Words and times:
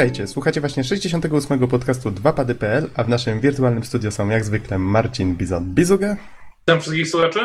Witajcie, 0.00 0.26
słuchacie 0.26 0.60
właśnie 0.60 0.84
68. 0.84 1.68
podcastu 1.68 2.10
2pady.pl, 2.10 2.90
a 2.94 3.04
w 3.04 3.08
naszym 3.08 3.40
wirtualnym 3.40 3.84
studio 3.84 4.10
są 4.10 4.28
jak 4.28 4.44
zwykle 4.44 4.78
Marcin 4.78 5.36
Bizon-Bizuga, 5.36 6.16
Witam 6.60 6.80
wszystkich 6.80 7.08
słuchaczy. 7.08 7.40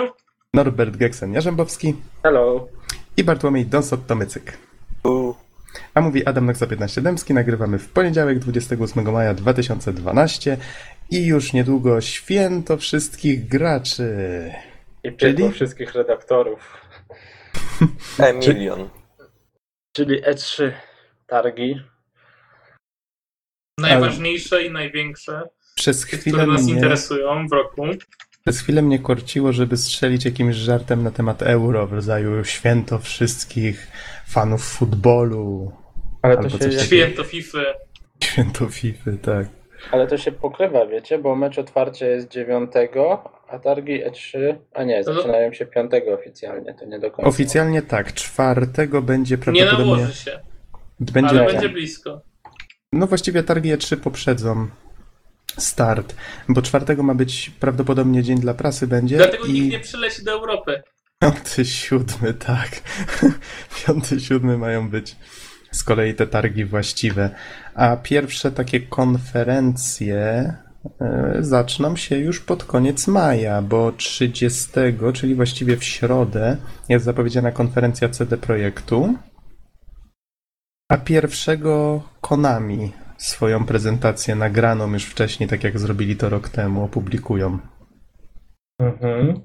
Norbert 0.53 0.97
Geksen-Jarzębowski 0.97 1.93
Hello. 2.23 2.67
i 3.17 3.23
Bartłomiej 3.23 3.65
Donsot-Tomycyk. 3.65 4.51
A 5.93 6.01
mówi 6.01 6.25
Adam 6.25 6.45
Noxa 6.45 6.67
15 6.69 7.01
Dębski, 7.01 7.33
nagrywamy 7.33 7.79
w 7.79 7.89
poniedziałek 7.89 8.39
28 8.39 9.11
maja 9.11 9.33
2012 9.33 10.57
i 11.09 11.25
już 11.25 11.53
niedługo 11.53 12.01
święto 12.01 12.77
wszystkich 12.77 13.47
graczy. 13.47 14.51
I 15.03 15.13
Czyli? 15.13 15.51
wszystkich 15.51 15.93
redaktorów. 15.93 16.77
Emilion. 18.19 18.89
Czyli 19.91 20.23
E3 20.23 20.71
targi. 21.27 21.94
Najważniejsze 23.99 24.63
i 24.63 24.71
największe, 24.71 25.41
Przez 25.75 26.03
chwilę, 26.03 26.21
które 26.21 26.47
nas 26.47 26.63
mnie, 26.63 26.73
interesują 26.73 27.47
w 27.47 27.51
roku. 27.51 27.83
przez 28.43 28.59
chwilę 28.59 28.81
mnie 28.81 28.99
korciło, 28.99 29.51
żeby 29.53 29.77
strzelić 29.77 30.25
jakimś 30.25 30.55
żartem 30.55 31.03
na 31.03 31.11
temat 31.11 31.41
euro 31.41 31.87
w 31.87 31.93
rodzaju 31.93 32.43
święto 32.43 32.99
wszystkich 32.99 33.87
fanów 34.27 34.63
futbolu. 34.65 35.71
Ale 36.21 36.37
to, 36.37 36.49
się, 36.49 36.57
coś. 36.59 36.85
Święto 36.85 37.23
FIFA. 37.23 37.57
Święto 38.23 38.69
FIFA, 38.69 39.11
tak. 39.21 39.47
ale 39.91 40.07
to 40.07 40.17
się 40.17 40.31
pokrywa, 40.31 40.85
wiecie, 40.85 41.19
bo 41.19 41.35
mecz 41.35 41.59
otwarcia 41.59 42.05
jest 42.07 42.31
9, 42.31 42.71
a 43.49 43.59
targi 43.59 44.03
E3, 44.05 44.55
a 44.73 44.83
nie, 44.83 45.03
zaczynają 45.03 45.53
się 45.53 45.65
5 45.65 45.91
oficjalnie, 46.19 46.73
to 46.73 46.85
nie 46.85 46.99
do 46.99 47.11
końca. 47.11 47.29
Oficjalnie 47.29 47.81
tak, 47.81 48.13
czwartego 48.13 49.01
będzie 49.01 49.35
Nie 49.35 49.41
prawdopodobnie... 49.41 49.85
nałoży 49.95 50.13
się, 50.13 50.39
będzie, 50.99 51.29
ale 51.29 51.41
Nie. 51.41 51.47
będzie 51.47 51.69
blisko. 51.69 52.21
No 52.95 53.07
właściwie 53.07 53.43
targi 53.43 53.73
E3 53.73 53.97
poprzedzą 53.97 54.67
start, 55.57 56.15
bo 56.49 56.61
czwartego 56.61 57.03
ma 57.03 57.15
być 57.15 57.51
prawdopodobnie 57.59 58.23
dzień 58.23 58.39
dla 58.39 58.53
prasy 58.53 58.87
będzie 58.87 59.17
Dlatego 59.17 59.45
i 59.45 59.53
nikt 59.53 59.71
nie 59.71 59.79
przyleci 59.79 60.23
do 60.23 60.31
Europy. 60.31 60.83
piąty, 61.21 61.65
siódmy, 61.65 62.33
tak. 62.33 62.69
piąty, 63.85 64.19
siódmy 64.19 64.57
mają 64.57 64.89
być 64.89 65.15
z 65.71 65.83
kolei 65.83 66.13
te 66.13 66.27
targi 66.27 66.65
właściwe. 66.65 67.29
A 67.73 67.97
pierwsze 67.97 68.51
takie 68.51 68.79
konferencje 68.79 70.53
e, 71.01 71.37
zaczną 71.39 71.95
się 71.95 72.17
już 72.17 72.39
pod 72.39 72.63
koniec 72.63 73.07
maja, 73.07 73.61
bo 73.61 73.91
30, 73.91 74.69
czyli 75.13 75.35
właściwie 75.35 75.77
w 75.77 75.83
środę 75.83 76.57
jest 76.89 77.05
zapowiedziana 77.05 77.51
konferencja 77.51 78.09
CD 78.09 78.37
Projektu, 78.37 79.15
a 80.89 80.97
pierwszego 80.97 82.03
Konami 82.21 82.91
swoją 83.17 83.65
prezentację 83.65 84.35
nagraną 84.35 84.93
już 84.93 85.03
wcześniej, 85.03 85.49
tak 85.49 85.63
jak 85.63 85.79
zrobili 85.79 86.15
to 86.15 86.29
rok 86.29 86.49
temu, 86.49 86.83
opublikują. 86.83 87.59
Mhm. 88.79 89.39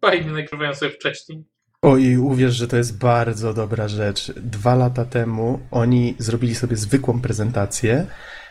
Fajnie 0.00 0.30
nagrywają 0.30 0.74
sobie 0.74 0.90
wcześniej. 0.90 1.44
Oj, 1.82 2.16
uwierz, 2.16 2.54
że 2.54 2.68
to 2.68 2.76
jest 2.76 2.98
bardzo 2.98 3.54
dobra 3.54 3.88
rzecz. 3.88 4.32
Dwa 4.32 4.74
lata 4.74 5.04
temu 5.04 5.60
oni 5.70 6.14
zrobili 6.18 6.54
sobie 6.54 6.76
zwykłą 6.76 7.20
prezentację, 7.20 8.06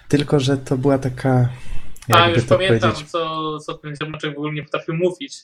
tylko 0.07 0.39
że 0.39 0.57
to 0.57 0.77
była 0.77 0.97
taka. 0.97 1.49
A, 2.13 2.29
już 2.29 2.45
to 2.45 2.55
pamiętam, 2.55 2.91
powiedzieć. 2.91 3.11
co, 3.11 3.59
co 3.59 3.73
ten 3.73 3.95
ziomaczek 4.03 4.35
w 4.35 4.37
ogóle 4.37 4.53
nie 4.53 4.63
potrafił 4.63 4.95
mówić. 4.95 5.37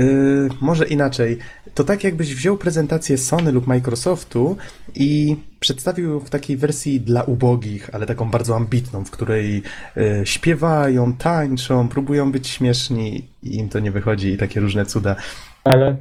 Yy, 0.00 0.48
może 0.60 0.86
inaczej. 0.86 1.38
To 1.74 1.84
tak, 1.84 2.04
jakbyś 2.04 2.34
wziął 2.34 2.56
prezentację 2.56 3.18
Sony 3.18 3.52
lub 3.52 3.66
Microsoftu 3.66 4.56
i 4.94 5.36
przedstawił 5.60 6.20
w 6.20 6.30
takiej 6.30 6.56
wersji 6.56 7.00
dla 7.00 7.22
ubogich, 7.22 7.90
ale 7.92 8.06
taką 8.06 8.30
bardzo 8.30 8.56
ambitną, 8.56 9.04
w 9.04 9.10
której 9.10 9.62
yy, 9.96 10.26
śpiewają, 10.26 11.12
tańczą, 11.16 11.88
próbują 11.88 12.32
być 12.32 12.48
śmieszni 12.48 13.28
i 13.42 13.56
im 13.56 13.68
to 13.68 13.80
nie 13.80 13.90
wychodzi 13.90 14.28
i 14.28 14.36
takie 14.36 14.60
różne 14.60 14.86
cuda. 14.86 15.16
Ale 15.64 15.96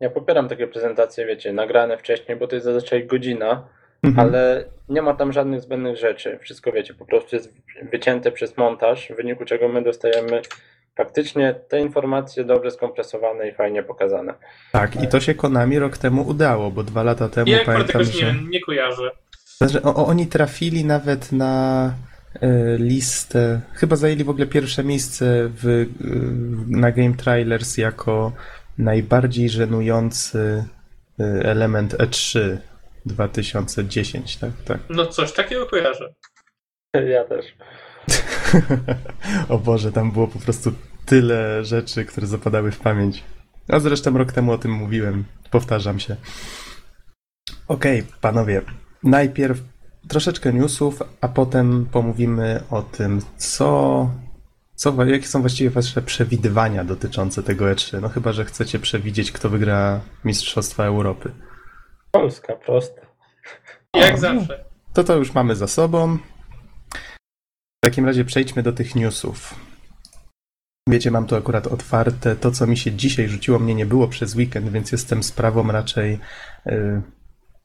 ja 0.00 0.10
popieram 0.10 0.48
takie 0.48 0.66
prezentacje, 0.66 1.26
wiecie, 1.26 1.52
nagrane 1.52 1.98
wcześniej, 1.98 2.38
bo 2.38 2.46
to 2.46 2.54
jest 2.54 2.64
zazwyczaj 2.64 3.06
godzina, 3.06 3.64
Mhm. 4.02 4.28
ale 4.28 4.64
nie 4.88 5.02
ma 5.02 5.14
tam 5.14 5.32
żadnych 5.32 5.60
zbędnych 5.60 5.96
rzeczy. 5.96 6.38
Wszystko, 6.38 6.72
wiecie, 6.72 6.94
po 6.94 7.04
prostu 7.06 7.36
jest 7.36 7.54
wycięte 7.92 8.32
przez 8.32 8.56
montaż, 8.56 9.08
w 9.12 9.16
wyniku 9.16 9.44
czego 9.44 9.68
my 9.68 9.82
dostajemy 9.82 10.42
faktycznie 11.04 11.54
te 11.68 11.80
informacje 11.80 12.44
dobrze 12.44 12.70
skompresowane 12.70 13.48
i 13.48 13.52
fajnie 13.54 13.82
pokazane. 13.82 14.34
Tak, 14.72 15.02
i 15.02 15.08
to 15.08 15.20
się 15.20 15.34
Konami 15.34 15.78
rok 15.78 15.98
temu 15.98 16.22
udało, 16.28 16.70
bo 16.70 16.82
dwa 16.82 17.02
lata 17.02 17.28
temu 17.28 17.50
Ja 17.50 17.64
pamiętam, 17.64 18.00
nie, 18.00 18.04
że... 18.06 18.26
wiem, 18.26 18.50
nie 18.50 18.60
kojarzę. 18.60 19.10
Znaczy, 19.56 19.82
o, 19.82 19.94
o- 19.94 20.06
oni 20.06 20.26
trafili 20.26 20.84
nawet 20.84 21.32
na 21.32 21.94
e, 22.40 22.76
listę, 22.76 23.60
chyba 23.74 23.96
zajęli 23.96 24.24
w 24.24 24.30
ogóle 24.30 24.46
pierwsze 24.46 24.84
miejsce 24.84 25.50
w, 25.62 25.66
e, 25.68 25.86
na 26.80 26.92
Game 26.92 27.14
Trailers 27.14 27.76
jako 27.76 28.32
najbardziej 28.78 29.48
żenujący 29.48 30.64
e, 31.20 31.24
element 31.24 31.94
E3 31.94 32.56
2010, 33.06 34.36
tak? 34.36 34.50
tak. 34.64 34.78
No 34.90 35.06
coś 35.06 35.32
takiego 35.32 35.66
kojarzę. 35.66 36.14
Ja 36.94 37.24
też. 37.24 37.46
o 39.48 39.58
Boże, 39.58 39.92
tam 39.92 40.10
było 40.12 40.26
po 40.28 40.38
prostu 40.38 40.72
tyle 41.06 41.64
rzeczy, 41.64 42.04
które 42.04 42.26
zapadały 42.26 42.72
w 42.72 42.78
pamięć. 42.78 43.24
A 43.68 43.80
zresztą 43.80 44.18
rok 44.18 44.32
temu 44.32 44.52
o 44.52 44.58
tym 44.58 44.72
mówiłem, 44.72 45.24
powtarzam 45.50 46.00
się. 46.00 46.16
Okej, 47.68 48.02
panowie, 48.20 48.62
najpierw 49.02 49.60
troszeczkę 50.08 50.52
newsów, 50.52 51.02
a 51.20 51.28
potem 51.28 51.86
pomówimy 51.92 52.62
o 52.70 52.82
tym, 52.82 53.20
co, 53.36 54.10
co, 54.74 55.04
jakie 55.04 55.26
są 55.26 55.40
właściwie 55.40 55.70
wasze 55.70 56.02
przewidywania 56.02 56.84
dotyczące 56.84 57.42
tego 57.42 57.64
E3. 57.64 58.00
No 58.02 58.08
chyba, 58.08 58.32
że 58.32 58.44
chcecie 58.44 58.78
przewidzieć, 58.78 59.32
kto 59.32 59.48
wygra 59.48 60.00
Mistrzostwa 60.24 60.84
Europy. 60.84 61.32
Polska, 62.10 62.56
proste. 62.56 63.06
Jak 63.94 64.14
O, 64.14 64.18
zawsze. 64.18 64.64
To 64.92 65.04
to 65.04 65.16
już 65.16 65.34
mamy 65.34 65.56
za 65.56 65.66
sobą. 65.66 66.18
W 67.80 67.84
takim 67.84 68.06
razie 68.06 68.24
przejdźmy 68.24 68.62
do 68.62 68.72
tych 68.72 68.94
newsów. 68.94 69.54
Wiecie, 70.90 71.10
mam 71.10 71.26
tu 71.26 71.36
akurat 71.36 71.66
otwarte. 71.66 72.36
To, 72.36 72.50
co 72.50 72.66
mi 72.66 72.76
się 72.76 72.92
dzisiaj 72.92 73.28
rzuciło, 73.28 73.58
mnie 73.58 73.74
nie 73.74 73.86
było 73.86 74.08
przez 74.08 74.34
weekend, 74.34 74.68
więc 74.68 74.92
jestem 74.92 75.22
sprawą 75.22 75.72
raczej, 75.72 76.18
y, 76.66 77.02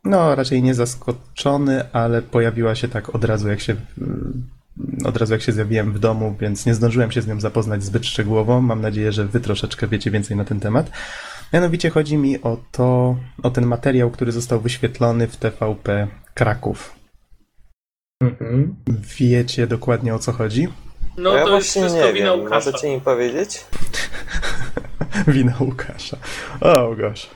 no, 0.03 0.35
raczej 0.35 0.63
nie 0.63 0.73
zaskoczony, 0.73 1.91
ale 1.93 2.21
pojawiła 2.21 2.75
się 2.75 2.87
tak 2.87 3.15
od 3.15 3.23
razu, 3.23 3.49
jak 3.49 3.59
się, 3.59 3.73
y, 3.73 5.07
od 5.07 5.17
razu 5.17 5.33
jak 5.33 5.41
się 5.41 5.51
zjawiłem 5.51 5.93
w 5.93 5.99
domu, 5.99 6.35
więc 6.39 6.65
nie 6.65 6.73
zdążyłem 6.73 7.11
się 7.11 7.21
z 7.21 7.27
nią 7.27 7.39
zapoznać 7.39 7.83
zbyt 7.83 8.05
szczegółowo. 8.05 8.61
Mam 8.61 8.81
nadzieję, 8.81 9.11
że 9.11 9.25
wy 9.25 9.39
troszeczkę 9.39 9.87
wiecie 9.87 10.11
więcej 10.11 10.37
na 10.37 10.45
ten 10.45 10.59
temat. 10.59 10.91
Mianowicie 11.53 11.89
chodzi 11.89 12.17
mi 12.17 12.41
o 12.41 12.57
to, 12.71 13.17
o 13.43 13.49
ten 13.49 13.65
materiał, 13.65 14.11
który 14.11 14.31
został 14.31 14.61
wyświetlony 14.61 15.27
w 15.27 15.37
TVP 15.37 16.07
Kraków. 16.33 16.95
Mhm. 18.21 18.75
Wiecie 19.17 19.67
dokładnie 19.67 20.15
o 20.15 20.19
co 20.19 20.31
chodzi? 20.31 20.67
No 21.17 21.35
ja 21.35 21.45
to 21.45 21.55
jest 21.55 21.67
właśnie 21.67 21.81
wszystko 21.81 22.07
nie 22.07 22.13
wina 22.13 22.31
wiem. 22.31 22.39
Łukasza. 22.39 22.71
Możecie 22.71 22.95
mi 22.95 23.01
powiedzieć? 23.01 23.65
Wina 25.27 25.55
Łukasza. 25.59 26.17
O 26.61 26.95
gosh. 26.95 27.29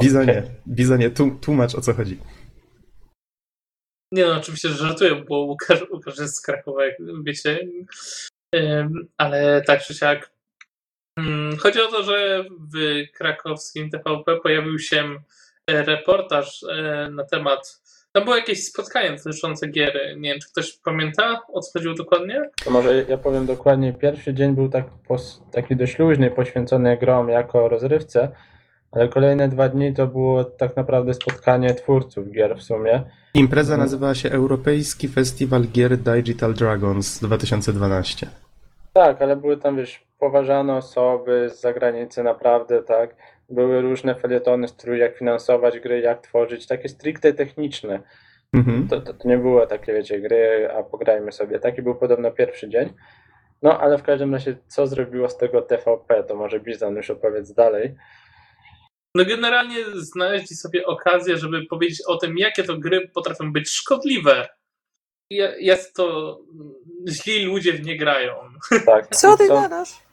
Bizonie. 0.00 0.42
Bizonie, 0.68 1.10
tłum- 1.10 1.40
tłumacz 1.40 1.74
o 1.74 1.80
co 1.80 1.94
chodzi. 1.94 2.18
Nie 4.12 4.24
no, 4.24 4.36
oczywiście, 4.36 4.68
że 4.68 4.76
żartuję, 4.76 5.14
bo 5.28 5.38
Łukasz, 5.38 5.90
Łukasz 5.90 6.18
jest 6.18 6.36
z 6.36 6.40
Krakowa, 6.40 6.84
jak 6.86 6.94
wiecie. 7.22 7.58
Ale 9.18 9.62
tak 9.62 9.82
czy 9.82 9.94
siak. 9.94 10.30
Ym, 11.18 11.56
Chodzi 11.58 11.80
o 11.80 11.88
to, 11.88 12.02
że 12.02 12.44
w 12.74 13.04
krakowskim 13.12 13.90
TVP 13.90 14.36
pojawił 14.36 14.78
się 14.78 15.20
reportaż 15.70 16.62
e, 16.62 17.08
na 17.10 17.24
temat. 17.24 17.82
Tam 18.16 18.24
było 18.24 18.36
jakieś 18.36 18.64
spotkanie 18.64 19.16
dotyczące 19.24 19.68
gier. 19.68 19.92
Nie 20.16 20.30
wiem, 20.30 20.40
czy 20.40 20.48
ktoś 20.48 20.72
pamięta, 20.72 21.42
o 21.52 21.60
co 21.60 21.72
chodziło 21.72 21.94
dokładnie? 21.94 22.42
To 22.64 22.70
może 22.70 23.04
ja 23.08 23.18
powiem 23.18 23.46
dokładnie, 23.46 23.92
pierwszy 23.92 24.34
dzień 24.34 24.54
był 24.54 24.68
tak 24.68 24.84
pos, 25.08 25.42
taki 25.52 25.76
dość 25.76 25.98
luźny, 25.98 26.30
poświęcony 26.30 26.96
grom 26.96 27.28
jako 27.28 27.68
rozrywce, 27.68 28.28
ale 28.92 29.08
kolejne 29.08 29.48
dwa 29.48 29.68
dni 29.68 29.94
to 29.94 30.06
było 30.06 30.44
tak 30.44 30.76
naprawdę 30.76 31.14
spotkanie 31.14 31.74
twórców 31.74 32.30
gier 32.30 32.56
w 32.58 32.62
sumie. 32.62 33.02
Impreza 33.34 33.74
Mhm. 33.74 33.80
nazywała 33.86 34.14
się 34.14 34.30
Europejski 34.30 35.08
Festiwal 35.08 35.62
Gier 35.62 35.96
Digital 35.98 36.54
Dragons 36.54 37.20
2012. 37.20 38.26
Tak, 38.92 39.22
ale 39.22 39.36
były 39.36 39.56
tam, 39.56 39.76
wiesz, 39.76 40.04
poważane 40.18 40.76
osoby 40.76 41.50
z 41.54 41.60
zagranicy 41.60 42.22
naprawdę, 42.22 42.82
tak. 42.82 43.16
Były 43.48 43.80
różne 43.82 44.14
felietony 44.14 44.68
strój, 44.68 44.98
jak 44.98 45.18
finansować 45.18 45.80
gry, 45.80 46.00
jak 46.00 46.22
tworzyć, 46.22 46.66
takie 46.66 46.88
stricte 46.88 47.32
techniczne. 47.32 48.02
Mhm. 48.52 48.88
To, 48.88 49.00
to, 49.00 49.14
to 49.14 49.28
nie 49.28 49.38
było 49.38 49.66
takie, 49.66 49.92
wiecie, 49.92 50.20
gry, 50.20 50.68
a 50.78 50.82
pograjmy 50.82 51.32
sobie. 51.32 51.58
Taki 51.58 51.82
był 51.82 51.94
podobno 51.94 52.30
pierwszy 52.30 52.68
dzień. 52.68 52.92
No, 53.62 53.80
ale 53.80 53.98
w 53.98 54.02
każdym 54.02 54.32
razie, 54.34 54.56
co 54.66 54.86
zrobiło 54.86 55.28
z 55.28 55.36
tego 55.36 55.62
TVP, 55.62 56.24
to 56.24 56.34
może 56.34 56.60
Bizan 56.60 56.96
już 56.96 57.10
opowiedz 57.10 57.52
dalej. 57.52 57.94
No 59.14 59.24
generalnie 59.24 59.76
znaleźli 59.94 60.56
sobie 60.56 60.86
okazję, 60.86 61.36
żeby 61.36 61.66
powiedzieć 61.66 62.02
o 62.06 62.16
tym, 62.16 62.38
jakie 62.38 62.64
to 62.64 62.78
gry 62.78 63.08
potrafią 63.08 63.52
być 63.52 63.70
szkodliwe 63.70 64.48
je- 65.30 65.54
jest 65.58 65.94
to. 65.96 66.38
Źli 67.08 67.44
ludzie 67.44 67.72
w 67.72 67.86
nie 67.86 67.96
grają. 67.98 68.34
Tak. 68.86 69.16
Co 69.16 69.36
ty 69.36 69.48
gadasz? 69.48 70.05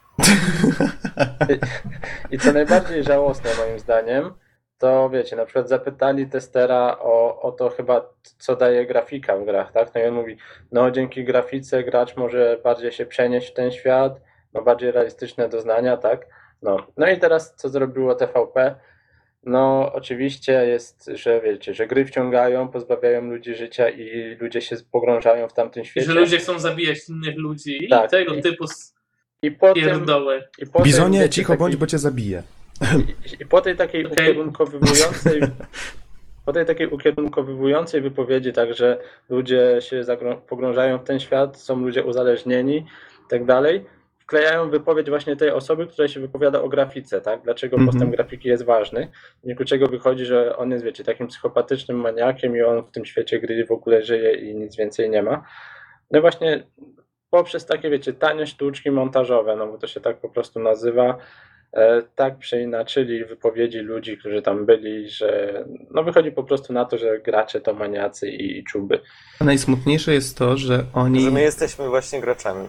I 2.32 2.38
co 2.38 2.52
najbardziej 2.54 3.04
żałosne 3.04 3.50
moim 3.66 3.80
zdaniem, 3.80 4.32
to 4.78 5.10
wiecie, 5.10 5.36
na 5.36 5.46
przykład 5.46 5.70
zapytali 5.70 6.28
testera 6.28 6.98
o, 7.00 7.42
o 7.42 7.52
to 7.52 7.70
chyba, 7.70 8.10
co 8.38 8.56
daje 8.56 8.86
grafika 8.86 9.38
w 9.38 9.46
grach, 9.46 9.72
tak? 9.72 9.92
No 9.96 10.02
i 10.02 10.06
on 10.06 10.14
mówi, 10.14 10.38
no 10.72 10.92
dzięki 10.92 11.24
grafice 11.24 11.84
gracz 11.84 12.16
może 12.18 12.60
bardziej 12.64 12.92
się 12.92 13.06
przenieść 13.06 13.50
w 13.50 13.54
ten 13.54 13.72
świat, 13.72 14.22
ma 14.54 14.62
bardziej 14.62 14.92
realistyczne 14.92 15.50
doznania, 15.50 15.98
tak? 15.98 16.26
No, 16.62 16.88
no 16.98 17.10
i 17.10 17.18
teraz 17.20 17.56
co 17.56 17.70
zrobiło 17.70 18.16
TVP? 18.16 18.76
No 19.46 19.92
oczywiście 19.94 20.52
jest, 20.54 21.10
że 21.14 21.42
wiecie, 21.42 21.74
że 21.74 21.88
gry 21.88 22.06
wciągają, 22.06 22.68
pozbawiają 22.68 23.22
ludzi 23.22 23.56
życia 23.56 23.90
i 23.90 24.38
ludzie 24.40 24.62
się 24.62 24.76
pogrążają 24.92 25.48
w 25.48 25.54
tamtym 25.54 25.84
I 25.84 25.86
świecie. 25.86 26.08
że 26.08 26.14
ludzie 26.20 26.38
chcą 26.38 26.60
zabijać 26.60 27.10
innych 27.10 27.38
ludzi 27.38 27.88
Tak. 27.90 28.06
i 28.06 28.10
tego 28.10 28.34
I- 28.34 28.42
typu 28.42 28.66
I 29.44 29.52
po 29.52 29.74
tym, 29.74 29.84
pierdoły. 29.84 30.44
i 30.60 30.66
po 30.66 30.74
tym, 30.80 30.84
Bizonie, 30.86 31.30
cicho 31.30 31.54
taki- 31.54 31.60
bądź, 31.60 31.76
bo 31.76 31.88
cię 31.88 31.98
zabiję. 31.98 32.44
I, 33.40 33.44
I 33.44 33.46
po 33.46 33.62
tej 33.62 33.76
takiej 33.76 34.06
ukierunkowywującej 34.06 35.42
po 36.46 36.54
tej 36.54 36.66
takiej 36.66 36.88
ukierunkowywującej 36.88 38.02
wypowiedzi, 38.02 38.54
tak, 38.54 38.74
że 38.74 38.98
ludzie 39.30 39.78
się 39.80 40.02
pogrążają 40.48 40.98
w 40.98 41.04
ten 41.04 41.20
świat, 41.20 41.58
są 41.60 41.80
ludzie 41.80 42.04
uzależnieni 42.04 42.78
i 42.78 43.30
tak 43.30 43.46
dalej, 43.46 43.86
wklejają 44.20 44.70
wypowiedź 44.70 45.10
właśnie 45.10 45.36
tej 45.36 45.50
osoby, 45.52 45.88
która 45.88 46.08
się 46.08 46.20
wypowiada 46.20 46.62
o 46.62 46.70
grafice, 46.70 47.22
tak? 47.22 47.42
Dlaczego 47.44 47.78
Mhm. 47.78 47.92
postęp 47.92 48.16
grafiki 48.16 48.50
jest 48.50 48.64
ważny. 48.66 49.08
W 49.40 49.42
wyniku 49.44 49.66
czego 49.66 49.88
wychodzi, 49.88 50.26
że 50.26 50.58
on 50.58 50.72
jest, 50.72 50.84
wiecie, 50.86 51.04
takim 51.04 51.28
psychopatycznym 51.28 51.98
maniakiem 51.98 52.56
i 52.56 52.62
on 52.62 52.84
w 52.84 52.92
tym 52.92 53.06
świecie 53.06 53.40
gry 53.40 53.66
w 53.66 53.72
ogóle 53.72 54.04
żyje 54.04 54.34
i 54.34 54.56
nic 54.56 54.76
więcej 54.76 55.10
nie 55.10 55.24
ma. 55.24 55.44
No 56.12 56.22
właśnie 56.22 56.64
poprzez 57.34 57.66
takie, 57.66 57.90
wiecie, 57.90 58.14
tanie 58.14 58.48
sztuczki 58.48 58.92
montażowe, 58.92 59.56
no 59.56 59.68
bo 59.68 59.78
to 59.78 59.88
się 59.88 60.00
tak 60.00 60.18
po 60.18 60.30
prostu 60.30 60.60
nazywa, 60.60 61.18
e, 61.74 62.02
tak 62.16 62.38
przeinaczyli 62.38 63.26
wypowiedzi 63.26 63.80
ludzi, 63.80 64.18
którzy 64.18 64.42
tam 64.42 64.66
byli, 64.66 65.10
że 65.10 65.64
no 65.92 66.04
wychodzi 66.04 66.32
po 66.32 66.44
prostu 66.44 66.74
na 66.74 66.86
to, 66.86 66.98
że 66.98 67.20
gracze 67.20 67.62
to 67.62 67.74
maniacy 67.74 68.30
i, 68.30 68.58
i 68.58 68.64
czuby. 68.64 69.00
Najsmutniejsze 69.42 70.14
jest 70.14 70.38
to, 70.38 70.58
że 70.58 70.84
oni... 70.94 71.22
Że 71.22 71.32
my 71.32 71.42
jesteśmy 71.42 71.90
właśnie 71.90 72.22
graczami. 72.22 72.68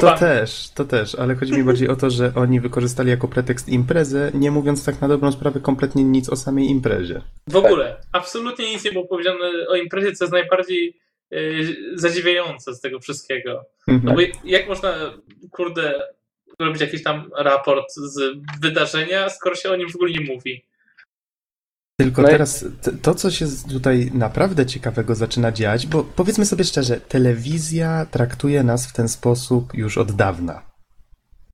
To 0.00 0.16
też, 0.16 0.70
to 0.74 0.84
też, 0.84 1.14
ale 1.14 1.34
chodzi 1.34 1.52
mi 1.52 1.64
bardziej 1.64 1.88
o 1.88 1.96
to, 1.96 2.10
że 2.10 2.32
oni 2.36 2.60
wykorzystali 2.60 3.10
jako 3.10 3.28
pretekst 3.28 3.68
imprezę, 3.68 4.30
nie 4.34 4.50
mówiąc 4.50 4.84
tak 4.84 5.00
na 5.00 5.08
dobrą 5.08 5.32
sprawę 5.32 5.60
kompletnie 5.60 6.04
nic 6.04 6.30
o 6.30 6.36
samej 6.36 6.66
imprezie. 6.66 7.22
W 7.46 7.56
ogóle, 7.56 7.96
absolutnie 8.12 8.70
nic 8.70 8.84
nie 8.84 8.92
było 8.92 9.06
powiedziane 9.06 9.44
o 9.68 9.76
imprezie, 9.76 10.12
co 10.12 10.24
jest 10.24 10.32
najbardziej 10.32 11.07
zadziwiające 11.94 12.74
z 12.74 12.80
tego 12.80 13.00
wszystkiego. 13.00 13.64
No 13.86 13.94
Mhm. 13.94 14.16
bo 14.16 14.22
jak 14.44 14.68
można, 14.68 14.94
kurde, 15.50 16.02
robić 16.58 16.80
jakiś 16.80 17.02
tam 17.02 17.30
raport 17.38 17.92
z 17.94 18.20
wydarzenia, 18.62 19.30
skoro 19.30 19.54
się 19.54 19.70
o 19.70 19.76
nim 19.76 19.90
w 19.90 19.94
ogóle 19.94 20.10
nie 20.12 20.34
mówi? 20.34 20.64
Tylko 22.00 22.22
No 22.22 22.28
i- 22.28 22.30
teraz 22.30 22.64
to, 23.02 23.14
co 23.14 23.30
się 23.30 23.46
tutaj 23.72 24.10
naprawdę 24.14 24.66
ciekawego 24.66 25.14
zaczyna 25.14 25.52
dziać, 25.52 25.86
bo 25.86 26.04
powiedzmy 26.04 26.46
sobie 26.46 26.64
szczerze, 26.64 27.00
telewizja 27.00 28.06
traktuje 28.10 28.62
nas 28.62 28.86
w 28.86 28.92
ten 28.92 29.08
sposób 29.08 29.74
już 29.74 29.98
od 29.98 30.12
dawna. 30.12 30.62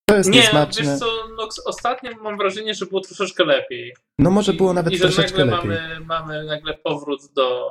To 0.09 0.17
jest 0.17 0.31
Nie, 0.31 0.41
niesmaczne. 0.41 0.85
wiesz 0.85 0.99
co, 0.99 1.07
no, 1.37 1.49
ostatnio 1.67 2.11
mam 2.23 2.39
wrażenie, 2.39 2.75
że 2.75 2.87
było 2.87 3.01
troszeczkę 3.01 3.45
lepiej. 3.45 3.95
No 4.19 4.31
może 4.31 4.53
było 4.53 4.73
nawet 4.73 4.93
I 4.93 4.97
że 4.97 5.03
troszeczkę 5.03 5.45
nagle 5.45 5.57
lepiej. 5.57 5.71
mamy, 5.71 6.01
mamy 6.07 6.45
nagle 6.45 6.75
powrót 6.75 7.21
do... 7.37 7.71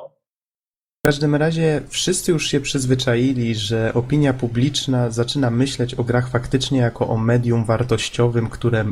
W 1.04 1.06
każdym 1.06 1.36
razie 1.36 1.82
wszyscy 1.90 2.32
już 2.32 2.48
się 2.48 2.60
przyzwyczaili, 2.60 3.56
że 3.56 3.94
opinia 3.94 4.34
publiczna 4.34 5.10
zaczyna 5.10 5.50
myśleć 5.50 5.96
o 5.96 6.04
grach 6.04 6.30
faktycznie 6.30 6.80
jako 6.80 7.08
o 7.08 7.18
medium 7.18 7.66
wartościowym, 7.66 8.50
które 8.50 8.86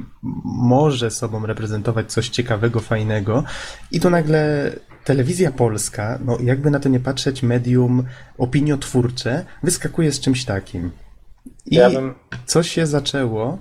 może 0.44 1.12
sobą 1.12 1.46
reprezentować 1.46 2.12
coś 2.12 2.30
ciekawego, 2.30 2.80
fajnego. 2.80 3.44
I 3.92 4.00
tu 4.00 4.10
nagle 4.10 4.72
telewizja 5.04 5.52
polska, 5.52 6.20
no 6.26 6.38
jakby 6.44 6.72
na 6.72 6.80
to 6.80 6.90
nie 6.90 7.00
patrzeć, 7.00 7.44
medium 7.44 8.04
opiniotwórcze, 8.38 9.46
wyskakuje 9.64 10.12
z 10.12 10.20
czymś 10.20 10.46
takim. 10.46 10.92
I 11.66 11.76
Ja 11.76 11.90
bym, 11.90 12.14
co 12.46 12.64
się 12.64 12.88
zaczęło? 12.88 13.58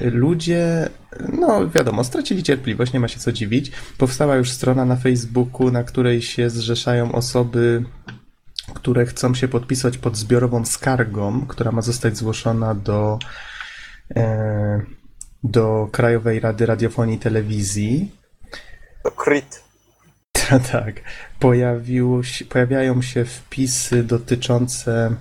Ludzie, 0.00 0.88
no 1.32 1.68
wiadomo, 1.68 2.04
stracili 2.04 2.42
cierpliwość, 2.42 2.92
nie 2.92 3.00
ma 3.00 3.08
się 3.08 3.18
co 3.18 3.32
dziwić. 3.32 3.72
Powstała 3.98 4.36
już 4.36 4.50
strona 4.50 4.84
na 4.84 4.96
Facebooku, 4.96 5.70
na 5.70 5.84
której 5.84 6.22
się 6.22 6.50
zrzeszają 6.50 7.12
osoby, 7.12 7.84
które 8.74 9.06
chcą 9.06 9.34
się 9.34 9.48
podpisać 9.48 9.98
pod 9.98 10.16
zbiorową 10.16 10.64
skargą, 10.64 11.46
która 11.46 11.72
ma 11.72 11.82
zostać 11.82 12.16
zgłoszona 12.16 12.74
do, 12.74 13.18
e, 14.16 14.80
do 15.44 15.88
Krajowej 15.92 16.40
Rady 16.40 16.66
Radiofonii 16.66 17.16
i 17.16 17.18
Telewizji. 17.18 18.10
To 19.02 19.10
crit. 19.10 19.62
tak. 20.72 21.00
Pojawiło 21.38 22.22
się, 22.22 22.44
pojawiają 22.44 23.02
się 23.02 23.24
wpisy 23.24 24.04
dotyczące 24.04 25.14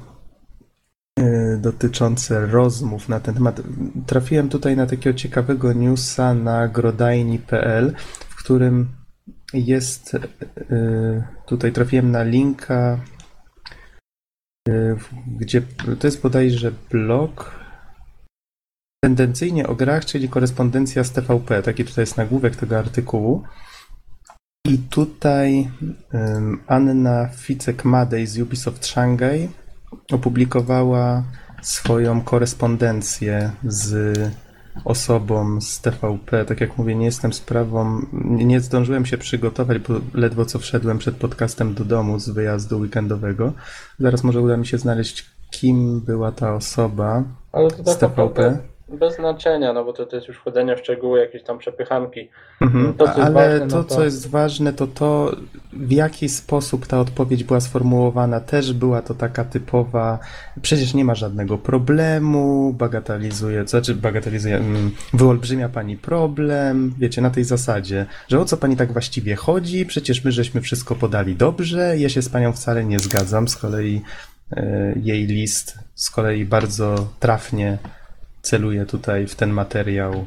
dotyczące 1.57 2.45
rozmów 2.45 3.10
na 3.10 3.19
ten 3.19 3.33
temat. 3.36 3.62
Trafiłem 4.06 4.50
tutaj 4.50 4.75
na 4.77 4.86
takiego 4.86 5.18
ciekawego 5.18 5.74
newsa 5.74 6.33
na 6.33 6.68
grodajni.pl, 6.68 7.94
w 8.30 8.36
którym 8.36 8.88
jest 9.54 10.16
e, 10.16 10.19
tutaj 11.45 11.71
trafiłem 11.71 12.12
na 12.12 12.24
linka 12.24 13.00
w- 14.98 15.38
gdzie 15.38 15.62
to 16.00 16.07
jest 16.07 16.21
bodajże 16.21 16.71
blog 16.92 17.60
tendencyjnie 19.04 19.68
o 19.68 19.75
grach, 19.75 20.06
czyli 20.06 20.30
korespondencja 20.30 21.04
z 21.04 21.12
TVP. 21.12 21.63
Taki 21.63 21.86
tutaj 21.86 22.01
jest 22.01 22.18
nagłówek 22.18 22.56
tego 22.56 22.77
artykułu. 22.80 23.44
I 24.68 24.77
tutaj 24.77 25.71
Anna 26.68 27.30
Ficek-Madej 27.36 28.25
z 28.27 28.39
Ubisoft 28.39 28.86
Shanghai 28.86 29.50
opublikowała 30.12 31.24
swoją 31.62 32.21
korespondencję 32.21 33.51
z 33.63 34.18
osobą 34.86 35.61
z 35.61 35.81
TVP. 35.81 36.45
Tak 36.45 36.61
jak 36.61 36.78
mówię, 36.78 36.95
nie 36.95 37.06
jestem 37.06 37.33
sprawą, 37.33 38.02
nie 38.23 38.59
zdążyłem 38.59 39.06
się 39.06 39.18
przygotować, 39.18 39.80
bo 39.80 39.94
ledwo 40.13 40.45
co 40.45 40.59
wszedłem 40.59 40.97
przed 40.97 41.16
podcastem 41.16 41.73
do 41.73 41.85
domu 41.85 42.19
z 42.19 42.30
wyjazdu 42.30 42.80
weekendowego. 42.80 43.54
Zaraz 43.99 44.23
może 44.23 44.42
uda 44.42 44.57
mi 44.57 44.68
się 44.68 44.78
znaleźć, 44.78 45.25
kim 45.52 46.02
była 46.02 46.31
ta 46.31 46.56
osoba 46.56 47.23
z 47.85 47.97
tak 47.97 48.13
TVP. 48.13 48.57
Bez 48.91 49.15
znaczenia, 49.15 49.73
no 49.73 49.85
bo 49.85 49.93
to, 49.93 50.05
to 50.05 50.15
jest 50.15 50.27
już 50.27 50.37
wchodzenie 50.37 50.75
w 50.75 50.79
szczegóły, 50.79 51.19
jakieś 51.19 51.43
tam 51.43 51.57
przepychanki. 51.57 52.29
Mhm. 52.61 52.93
To, 52.93 53.09
Ale 53.13 53.31
ważne, 53.31 53.59
to, 53.59 53.77
no 53.77 53.83
to- 53.83 53.95
co 53.95 54.03
jest 54.03 54.29
ważne, 54.29 54.73
to 54.73 54.87
to, 54.87 55.35
w 55.73 55.91
jaki 55.91 56.29
sposób 56.29 56.87
ta 56.87 56.99
odpowiedź 56.99 57.43
była 57.43 57.59
sformułowana. 57.59 58.39
Też 58.39 58.73
była 58.73 59.01
to 59.01 59.13
taka 59.13 59.43
typowa, 59.43 60.19
przecież 60.61 60.93
nie 60.93 61.05
ma 61.05 61.15
żadnego 61.15 61.57
problemu, 61.57 62.73
bagatelizuje, 62.73 63.63
to 63.63 63.69
znaczy 63.69 63.95
bagatelizuje, 63.95 64.57
mm, 64.57 64.91
wyolbrzymia 65.13 65.69
pani 65.69 65.97
problem, 65.97 66.93
wiecie, 66.97 67.21
na 67.21 67.29
tej 67.29 67.43
zasadzie, 67.43 68.05
że 68.27 68.39
o 68.39 68.45
co 68.45 68.57
pani 68.57 68.75
tak 68.77 68.91
właściwie 68.93 69.35
chodzi, 69.35 69.85
przecież 69.85 70.23
my 70.23 70.31
żeśmy 70.31 70.61
wszystko 70.61 70.95
podali 70.95 71.35
dobrze, 71.35 71.97
ja 71.97 72.09
się 72.09 72.21
z 72.21 72.29
panią 72.29 72.53
wcale 72.53 72.85
nie 72.85 72.99
zgadzam, 72.99 73.47
z 73.47 73.55
kolei 73.55 74.01
e, 74.51 74.93
jej 74.95 75.25
list 75.25 75.77
z 75.95 76.09
kolei 76.09 76.45
bardzo 76.45 77.07
trafnie 77.19 77.77
celuje 78.41 78.85
tutaj 78.85 79.27
w 79.27 79.35
ten 79.35 79.49
materiał 79.49 80.25